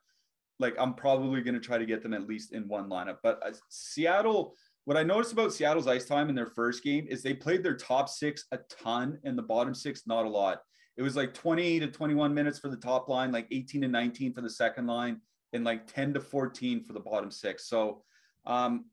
like, 0.60 0.76
I'm 0.78 0.94
probably 0.94 1.42
going 1.42 1.54
to 1.54 1.60
try 1.60 1.78
to 1.78 1.86
get 1.86 2.04
them 2.04 2.14
at 2.14 2.28
least 2.28 2.54
in 2.54 2.68
one 2.68 2.90
lineup. 2.90 3.18
But 3.24 3.40
uh, 3.46 3.52
Seattle, 3.70 4.56
what 4.86 4.98
I 4.98 5.04
noticed 5.04 5.34
about 5.34 5.54
Seattle's 5.54 5.88
ice 5.88 6.06
time 6.06 6.30
in 6.30 6.36
their 6.36 6.48
first 6.48 6.84
game 6.84 7.06
is 7.10 7.22
they 7.22 7.34
played 7.34 7.64
their 7.64 7.78
top 7.78 8.10
six 8.10 8.46
a 8.52 8.60
ton 8.70 9.20
and 9.24 9.38
the 9.38 9.44
bottom 9.44 9.76
six, 9.76 10.04
not 10.08 10.26
a 10.26 10.30
lot. 10.30 10.62
It 10.98 11.04
was 11.04 11.16
like 11.16 11.34
20 11.34 11.80
to 11.82 11.88
21 11.88 12.34
minutes 12.34 12.60
for 12.60 12.70
the 12.70 12.78
top 12.78 13.08
line, 13.08 13.32
like 13.32 13.48
18 13.52 13.82
to 13.82 13.88
19 13.88 14.34
for 14.34 14.42
the 14.42 14.50
second 14.50 14.88
line, 14.88 15.22
and 15.54 15.64
like 15.64 15.88
10 15.88 16.14
to 16.16 16.20
14 16.20 16.84
for 16.84 16.94
the 16.94 17.00
bottom 17.00 17.32
six. 17.32 17.68
So, 17.68 18.04
um, 18.46 18.86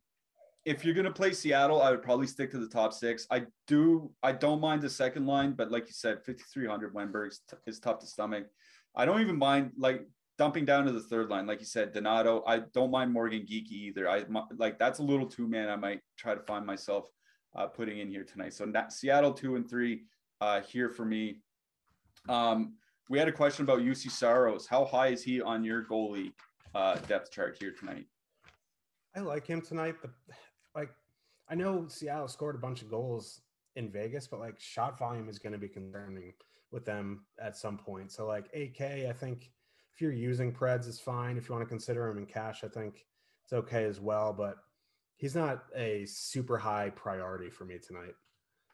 if 0.64 0.84
you're 0.84 0.94
going 0.94 1.06
to 1.06 1.12
play 1.12 1.32
Seattle, 1.32 1.80
I 1.80 1.90
would 1.90 2.02
probably 2.02 2.26
stick 2.26 2.50
to 2.50 2.58
the 2.58 2.68
top 2.68 2.92
six. 2.92 3.26
I 3.30 3.44
do, 3.66 4.10
I 4.22 4.32
don't 4.32 4.60
mind 4.60 4.82
the 4.82 4.90
second 4.90 5.26
line, 5.26 5.52
but 5.52 5.70
like 5.70 5.86
you 5.86 5.94
said, 5.94 6.18
5,300 6.26 6.94
Wennberg 6.94 7.28
is, 7.28 7.40
t- 7.48 7.56
is 7.66 7.80
tough 7.80 8.00
to 8.00 8.06
stomach. 8.06 8.46
I 8.94 9.06
don't 9.06 9.22
even 9.22 9.38
mind 9.38 9.72
like 9.78 10.06
dumping 10.38 10.64
down 10.64 10.86
to 10.86 10.92
the 10.92 11.00
third 11.00 11.28
line, 11.28 11.46
like 11.46 11.60
you 11.60 11.66
said, 11.66 11.92
Donato. 11.92 12.42
I 12.46 12.60
don't 12.72 12.90
mind 12.90 13.12
Morgan 13.12 13.42
Geekie 13.42 13.72
either. 13.72 14.08
I 14.08 14.24
like 14.56 14.78
that's 14.78 15.00
a 15.00 15.02
little 15.02 15.26
too 15.26 15.48
man. 15.48 15.68
I 15.68 15.76
might 15.76 16.00
try 16.16 16.34
to 16.34 16.40
find 16.40 16.64
myself 16.64 17.10
uh, 17.56 17.66
putting 17.66 17.98
in 17.98 18.08
here 18.08 18.24
tonight. 18.24 18.54
So 18.54 18.70
Seattle 18.88 19.32
two 19.32 19.56
and 19.56 19.68
three 19.68 20.04
uh, 20.40 20.60
here 20.60 20.88
for 20.88 21.04
me. 21.04 21.40
Um, 22.28 22.74
we 23.10 23.18
had 23.18 23.28
a 23.28 23.32
question 23.32 23.64
about 23.64 23.80
Juuse 23.80 24.10
Saros. 24.10 24.66
How 24.66 24.84
high 24.84 25.08
is 25.08 25.22
he 25.22 25.40
on 25.40 25.64
your 25.64 25.84
goalie 25.84 26.32
uh, 26.74 26.96
depth 27.08 27.32
chart 27.32 27.56
here 27.58 27.72
tonight? 27.72 28.06
I 29.16 29.20
like 29.20 29.46
him 29.46 29.60
tonight. 29.60 29.96
The 30.00 30.10
like 30.74 30.90
I 31.48 31.56
know 31.56 31.86
Seattle 31.88 32.28
scored 32.28 32.54
a 32.54 32.58
bunch 32.58 32.82
of 32.82 32.90
goals 32.90 33.40
in 33.74 33.90
Vegas, 33.90 34.28
but 34.28 34.38
like 34.38 34.60
shot 34.60 34.98
volume 34.98 35.28
is 35.28 35.38
going 35.38 35.52
to 35.52 35.58
be 35.58 35.68
concerning 35.68 36.32
with 36.70 36.84
them 36.84 37.24
at 37.40 37.56
some 37.56 37.78
point. 37.78 38.12
So 38.12 38.26
like 38.26 38.46
AK, 38.54 38.82
I 38.82 39.12
think 39.12 39.50
if 39.98 40.02
you're 40.02 40.12
using 40.12 40.52
Preds 40.52 40.86
is 40.86 41.00
fine. 41.00 41.36
If 41.36 41.48
you 41.48 41.56
want 41.56 41.66
to 41.66 41.68
consider 41.68 42.06
him 42.06 42.18
in 42.18 42.26
cash, 42.26 42.62
I 42.62 42.68
think 42.68 43.04
it's 43.42 43.52
okay 43.52 43.82
as 43.82 44.00
well. 44.00 44.32
But 44.32 44.54
he's 45.16 45.34
not 45.34 45.64
a 45.74 46.06
super 46.06 46.56
high 46.56 46.90
priority 46.90 47.50
for 47.50 47.64
me 47.64 47.78
tonight. 47.84 48.14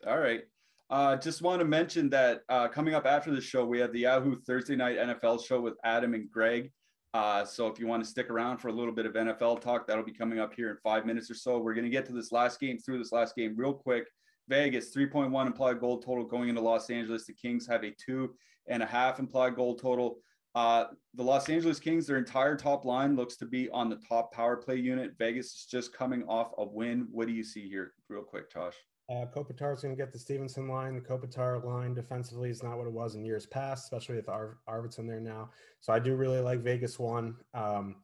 All 0.07 0.19
right. 0.19 0.43
Uh, 0.91 1.17
just 1.17 1.41
want 1.41 1.61
to 1.61 1.65
mention 1.65 2.11
that 2.11 2.43
uh, 2.51 2.69
coming 2.69 2.93
up 2.93 3.07
after 3.07 3.31
the 3.31 3.41
show, 3.41 3.65
we 3.65 3.79
have 3.79 3.91
the 3.95 4.01
Yahoo 4.01 4.37
Thursday 4.47 4.77
Night 4.77 4.99
NFL 4.99 5.43
show 5.43 5.63
with 5.63 5.73
Adam 5.83 6.13
and 6.13 6.31
Greg. 6.31 6.71
Uh, 7.15 7.43
so 7.43 7.69
if 7.69 7.79
you 7.79 7.87
want 7.87 8.05
to 8.05 8.11
stick 8.11 8.29
around 8.29 8.59
for 8.59 8.69
a 8.69 8.73
little 8.73 8.93
bit 8.93 9.07
of 9.07 9.15
NFL 9.15 9.63
talk, 9.63 9.87
that'll 9.87 10.05
be 10.05 10.13
coming 10.13 10.39
up 10.39 10.53
here 10.55 10.69
in 10.69 10.77
five 10.85 11.07
minutes 11.07 11.31
or 11.31 11.35
so. 11.35 11.59
We're 11.59 11.73
going 11.73 11.87
to 11.87 11.91
get 11.91 12.05
to 12.07 12.13
this 12.13 12.33
last 12.33 12.61
game 12.61 12.77
through 12.77 12.99
this 12.99 13.13
last 13.13 13.35
game 13.35 13.55
real 13.57 13.73
quick. 13.73 14.05
Vegas 14.49 14.95
3.1 14.95 15.47
implied 15.47 15.81
goal 15.81 16.01
total 16.03 16.25
going 16.25 16.51
into 16.51 16.61
Los 16.61 16.91
Angeles. 16.91 17.25
The 17.25 17.33
Kings 17.33 17.67
have 17.67 17.83
a 17.83 17.95
two 17.99 18.35
and 18.69 18.83
a 18.83 18.87
half 18.87 19.21
implied 19.21 19.57
goal 19.57 19.75
total. 19.77 20.19
Uh, 20.55 20.85
the 21.15 21.23
Los 21.23 21.49
Angeles 21.49 21.81
Kings, 21.81 22.07
their 22.07 22.17
entire 22.17 22.57
top 22.57 22.85
line 22.85 23.17
looks 23.17 23.37
to 23.37 23.47
be 23.47 23.69
on 23.71 23.89
the 23.89 23.99
top 24.09 24.33
power 24.33 24.57
play 24.57 24.77
unit. 24.77 25.13
Vegas 25.19 25.47
is 25.47 25.67
just 25.69 25.93
coming 25.93 26.23
off 26.29 26.53
a 26.59 26.65
win. 26.65 27.09
What 27.11 27.27
do 27.27 27.33
you 27.33 27.43
see 27.43 27.69
here, 27.69 27.93
real 28.09 28.23
quick, 28.23 28.53
Josh? 28.53 28.75
Uh, 29.11 29.27
Kopitar 29.35 29.75
is 29.75 29.83
going 29.83 29.95
to 29.95 30.03
get 30.03 30.13
the 30.13 30.19
Stephenson 30.19 30.69
line. 30.69 30.95
The 30.95 31.01
Kopitar 31.01 31.63
line 31.63 31.93
defensively 31.93 32.51
is 32.51 32.63
not 32.63 32.79
what 32.79 32.87
it 32.87 32.93
was 32.93 33.17
in 33.17 33.25
years 33.25 33.47
past, 33.47 33.85
especially 33.85 34.17
with 34.17 34.29
Ar- 34.29 34.59
Arvidsson 34.69 35.07
there 35.07 35.21
now. 35.21 35.51
So 35.81 35.93
I 35.93 35.99
do 35.99 36.15
really 36.15 36.41
like 36.41 36.61
Vegas 36.61 36.99
one. 36.99 37.37
Um, 37.53 37.97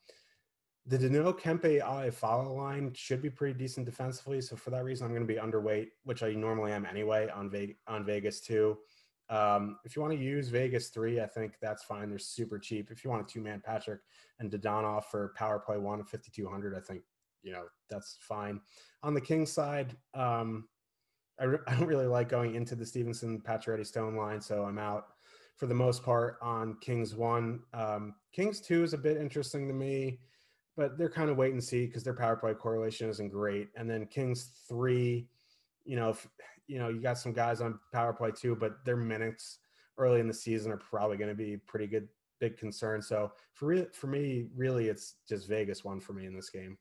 the 0.86 0.98
Danault 0.98 1.38
Kempe 1.38 2.12
follow 2.12 2.52
line 2.52 2.92
should 2.94 3.22
be 3.22 3.30
pretty 3.30 3.56
decent 3.56 3.86
defensively. 3.86 4.40
So 4.40 4.56
for 4.56 4.70
that 4.70 4.82
reason, 4.84 5.06
I'm 5.06 5.14
going 5.14 5.26
to 5.26 5.32
be 5.32 5.40
underweight, 5.40 5.88
which 6.02 6.22
I 6.22 6.32
normally 6.32 6.72
am 6.72 6.84
anyway 6.84 7.28
on, 7.32 7.48
Ve- 7.48 7.76
on 7.86 8.04
Vegas 8.04 8.40
two. 8.40 8.76
Um, 9.30 9.78
if 9.84 9.94
you 9.94 10.02
want 10.02 10.12
to 10.12 10.22
use 10.22 10.48
Vegas 10.48 10.88
three, 10.88 11.20
I 11.20 11.26
think 11.26 11.54
that's 11.62 11.84
fine. 11.84 12.10
They're 12.10 12.18
super 12.18 12.58
cheap. 12.58 12.90
If 12.90 13.04
you 13.04 13.10
want 13.10 13.22
a 13.22 13.32
two 13.32 13.40
man 13.40 13.62
Patrick 13.64 14.00
and 14.40 14.50
Dadonov 14.50 15.04
for 15.04 15.32
power 15.36 15.60
play 15.60 15.78
one 15.78 16.00
of 16.00 16.08
5,200, 16.08 16.76
I 16.76 16.80
think, 16.80 17.02
you 17.42 17.52
know, 17.52 17.64
that's 17.88 18.18
fine. 18.20 18.60
On 19.04 19.14
the 19.14 19.20
King 19.20 19.46
side, 19.46 19.96
um, 20.14 20.68
I, 21.40 21.44
re- 21.44 21.58
I 21.68 21.74
don't 21.74 21.86
really 21.86 22.08
like 22.08 22.28
going 22.28 22.56
into 22.56 22.74
the 22.74 22.84
Stephenson 22.84 23.40
Pacioretty 23.40 23.86
Stone 23.86 24.16
line, 24.16 24.40
so 24.40 24.64
I'm 24.64 24.78
out 24.78 25.06
for 25.56 25.66
the 25.66 25.74
most 25.74 26.02
part 26.02 26.38
on 26.42 26.76
Kings 26.80 27.14
one. 27.14 27.60
Um, 27.72 28.14
Kings 28.32 28.60
two 28.60 28.82
is 28.82 28.94
a 28.94 28.98
bit 28.98 29.16
interesting 29.16 29.68
to 29.68 29.74
me, 29.74 30.18
but 30.76 30.98
they're 30.98 31.10
kind 31.10 31.30
of 31.30 31.36
wait 31.36 31.52
and 31.52 31.62
see 31.62 31.86
because 31.86 32.02
their 32.02 32.14
power 32.14 32.34
play 32.34 32.54
correlation 32.54 33.08
isn't 33.08 33.28
great. 33.28 33.68
And 33.76 33.88
then 33.88 34.06
Kings 34.06 34.52
three, 34.68 35.28
you 35.84 35.96
know, 35.96 36.10
if, 36.10 36.26
you 36.70 36.78
know, 36.78 36.88
you 36.88 37.00
got 37.00 37.18
some 37.18 37.32
guys 37.32 37.60
on 37.60 37.80
power 37.92 38.12
play 38.12 38.30
too, 38.30 38.54
but 38.54 38.84
their 38.84 38.96
minutes 38.96 39.58
early 39.98 40.20
in 40.20 40.28
the 40.28 40.34
season 40.34 40.70
are 40.70 40.76
probably 40.76 41.16
going 41.16 41.28
to 41.28 41.34
be 41.34 41.56
pretty 41.56 41.88
good, 41.88 42.06
big 42.38 42.56
concern. 42.56 43.02
So 43.02 43.32
for 43.54 43.66
re- 43.66 43.88
for 43.92 44.06
me, 44.06 44.46
really, 44.54 44.88
it's 44.88 45.16
just 45.28 45.48
Vegas 45.48 45.84
one 45.84 45.98
for 45.98 46.12
me 46.12 46.26
in 46.26 46.34
this 46.34 46.48
game. 46.48 46.78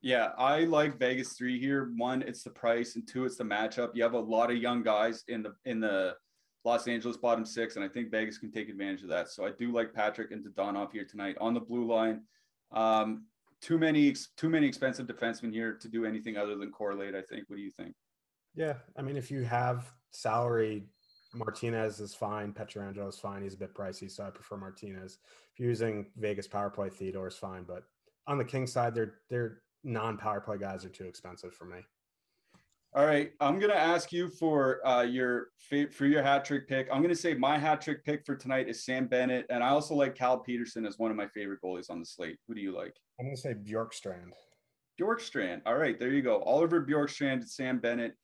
Yeah, 0.00 0.30
I 0.36 0.64
like 0.64 0.98
Vegas 0.98 1.34
three 1.34 1.60
here. 1.60 1.92
One, 1.96 2.22
it's 2.22 2.42
the 2.42 2.50
price, 2.50 2.96
and 2.96 3.06
two, 3.06 3.24
it's 3.24 3.36
the 3.36 3.44
matchup. 3.44 3.90
You 3.94 4.02
have 4.02 4.14
a 4.14 4.18
lot 4.18 4.50
of 4.50 4.56
young 4.56 4.82
guys 4.82 5.22
in 5.28 5.44
the 5.44 5.54
in 5.64 5.78
the 5.78 6.16
Los 6.64 6.88
Angeles 6.88 7.16
bottom 7.16 7.44
six, 7.44 7.76
and 7.76 7.84
I 7.84 7.88
think 7.88 8.10
Vegas 8.10 8.38
can 8.38 8.50
take 8.50 8.68
advantage 8.68 9.02
of 9.02 9.08
that. 9.10 9.28
So 9.28 9.46
I 9.46 9.50
do 9.56 9.70
like 9.70 9.94
Patrick 9.94 10.32
and 10.32 10.44
Dadonov 10.44 10.90
here 10.92 11.04
tonight 11.04 11.36
on 11.40 11.54
the 11.54 11.60
blue 11.60 11.86
line. 11.86 12.22
Um, 12.72 13.26
too 13.60 13.78
many 13.78 14.16
too 14.36 14.50
many 14.50 14.66
expensive 14.66 15.06
defensemen 15.06 15.52
here 15.52 15.74
to 15.74 15.88
do 15.88 16.04
anything 16.04 16.36
other 16.36 16.56
than 16.56 16.72
correlate. 16.72 17.14
I 17.14 17.22
think. 17.22 17.44
What 17.46 17.56
do 17.56 17.62
you 17.62 17.70
think? 17.78 17.94
Yeah, 18.54 18.74
I 18.96 19.02
mean, 19.02 19.16
if 19.16 19.30
you 19.30 19.42
have 19.42 19.92
salary 20.10 20.84
Martinez 21.34 22.00
is 22.00 22.14
fine. 22.14 22.52
Pietrangelo 22.52 23.08
is 23.08 23.18
fine. 23.18 23.42
He's 23.42 23.54
a 23.54 23.58
bit 23.58 23.74
pricey, 23.74 24.10
so 24.10 24.24
I 24.24 24.30
prefer 24.30 24.56
Martinez. 24.56 25.18
If 25.52 25.60
you're 25.60 25.68
using 25.68 26.06
Vegas 26.16 26.46
power 26.46 26.70
play, 26.70 26.90
Theodore 26.90 27.28
is 27.28 27.36
fine. 27.36 27.64
But 27.64 27.84
on 28.26 28.38
the 28.38 28.44
King 28.44 28.66
side, 28.66 28.94
they're 28.94 29.14
they're 29.30 29.62
non 29.84 30.16
power 30.16 30.40
play 30.40 30.58
guys 30.58 30.84
are 30.84 30.90
too 30.90 31.04
expensive 31.04 31.54
for 31.54 31.64
me. 31.64 31.78
All 32.94 33.06
right, 33.06 33.32
I'm 33.40 33.58
gonna 33.58 33.72
ask 33.72 34.12
you 34.12 34.28
for 34.28 34.86
uh, 34.86 35.02
your 35.02 35.48
for 35.90 36.04
your 36.04 36.22
hat 36.22 36.44
trick 36.44 36.68
pick. 36.68 36.88
I'm 36.92 37.00
gonna 37.00 37.14
say 37.14 37.32
my 37.32 37.58
hat 37.58 37.80
trick 37.80 38.04
pick 38.04 38.26
for 38.26 38.36
tonight 38.36 38.68
is 38.68 38.84
Sam 38.84 39.06
Bennett, 39.06 39.46
and 39.48 39.64
I 39.64 39.68
also 39.68 39.94
like 39.94 40.14
Cal 40.14 40.38
Petersen 40.38 40.84
as 40.84 40.98
one 40.98 41.10
of 41.10 41.16
my 41.16 41.26
favorite 41.28 41.60
goalies 41.64 41.90
on 41.90 42.00
the 42.00 42.06
slate. 42.06 42.36
Who 42.46 42.54
do 42.54 42.60
you 42.60 42.76
like? 42.76 42.94
I'm 43.18 43.26
gonna 43.26 43.36
say 43.36 43.54
Bjorkstrand. 43.54 44.32
Bjorkstrand. 45.00 45.62
All 45.64 45.78
right, 45.78 45.98
there 45.98 46.10
you 46.10 46.20
go. 46.20 46.42
Oliver 46.42 46.84
Bjorkstrand 46.84 47.32
and 47.32 47.48
Sam 47.48 47.78
Bennett 47.78 48.14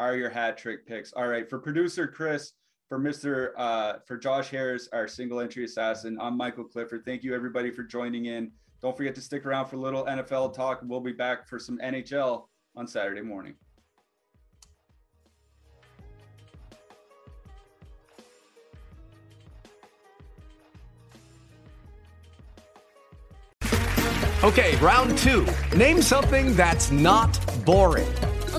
are 0.00 0.16
your 0.16 0.30
hat 0.30 0.58
trick 0.58 0.86
picks. 0.86 1.12
All 1.12 1.28
right, 1.28 1.48
for 1.48 1.58
producer 1.58 2.06
Chris, 2.06 2.52
for 2.88 2.98
Mr. 2.98 3.50
Uh, 3.56 3.94
for 4.06 4.16
Josh 4.16 4.50
Harris, 4.50 4.88
our 4.92 5.08
single 5.08 5.40
entry 5.40 5.64
assassin. 5.64 6.18
I'm 6.20 6.36
Michael 6.36 6.64
Clifford. 6.64 7.04
Thank 7.04 7.24
you 7.24 7.34
everybody 7.34 7.70
for 7.70 7.82
joining 7.82 8.26
in. 8.26 8.52
Don't 8.82 8.96
forget 8.96 9.14
to 9.16 9.20
stick 9.20 9.46
around 9.46 9.66
for 9.66 9.76
a 9.76 9.80
little 9.80 10.04
NFL 10.04 10.54
talk. 10.54 10.80
We'll 10.82 11.00
be 11.00 11.12
back 11.12 11.48
for 11.48 11.58
some 11.58 11.78
NHL 11.78 12.46
on 12.76 12.86
Saturday 12.86 13.22
morning. 13.22 13.54
Okay, 24.44 24.76
round 24.76 25.18
two. 25.18 25.44
Name 25.74 26.00
something 26.00 26.54
that's 26.54 26.92
not 26.92 27.40
boring. 27.64 28.06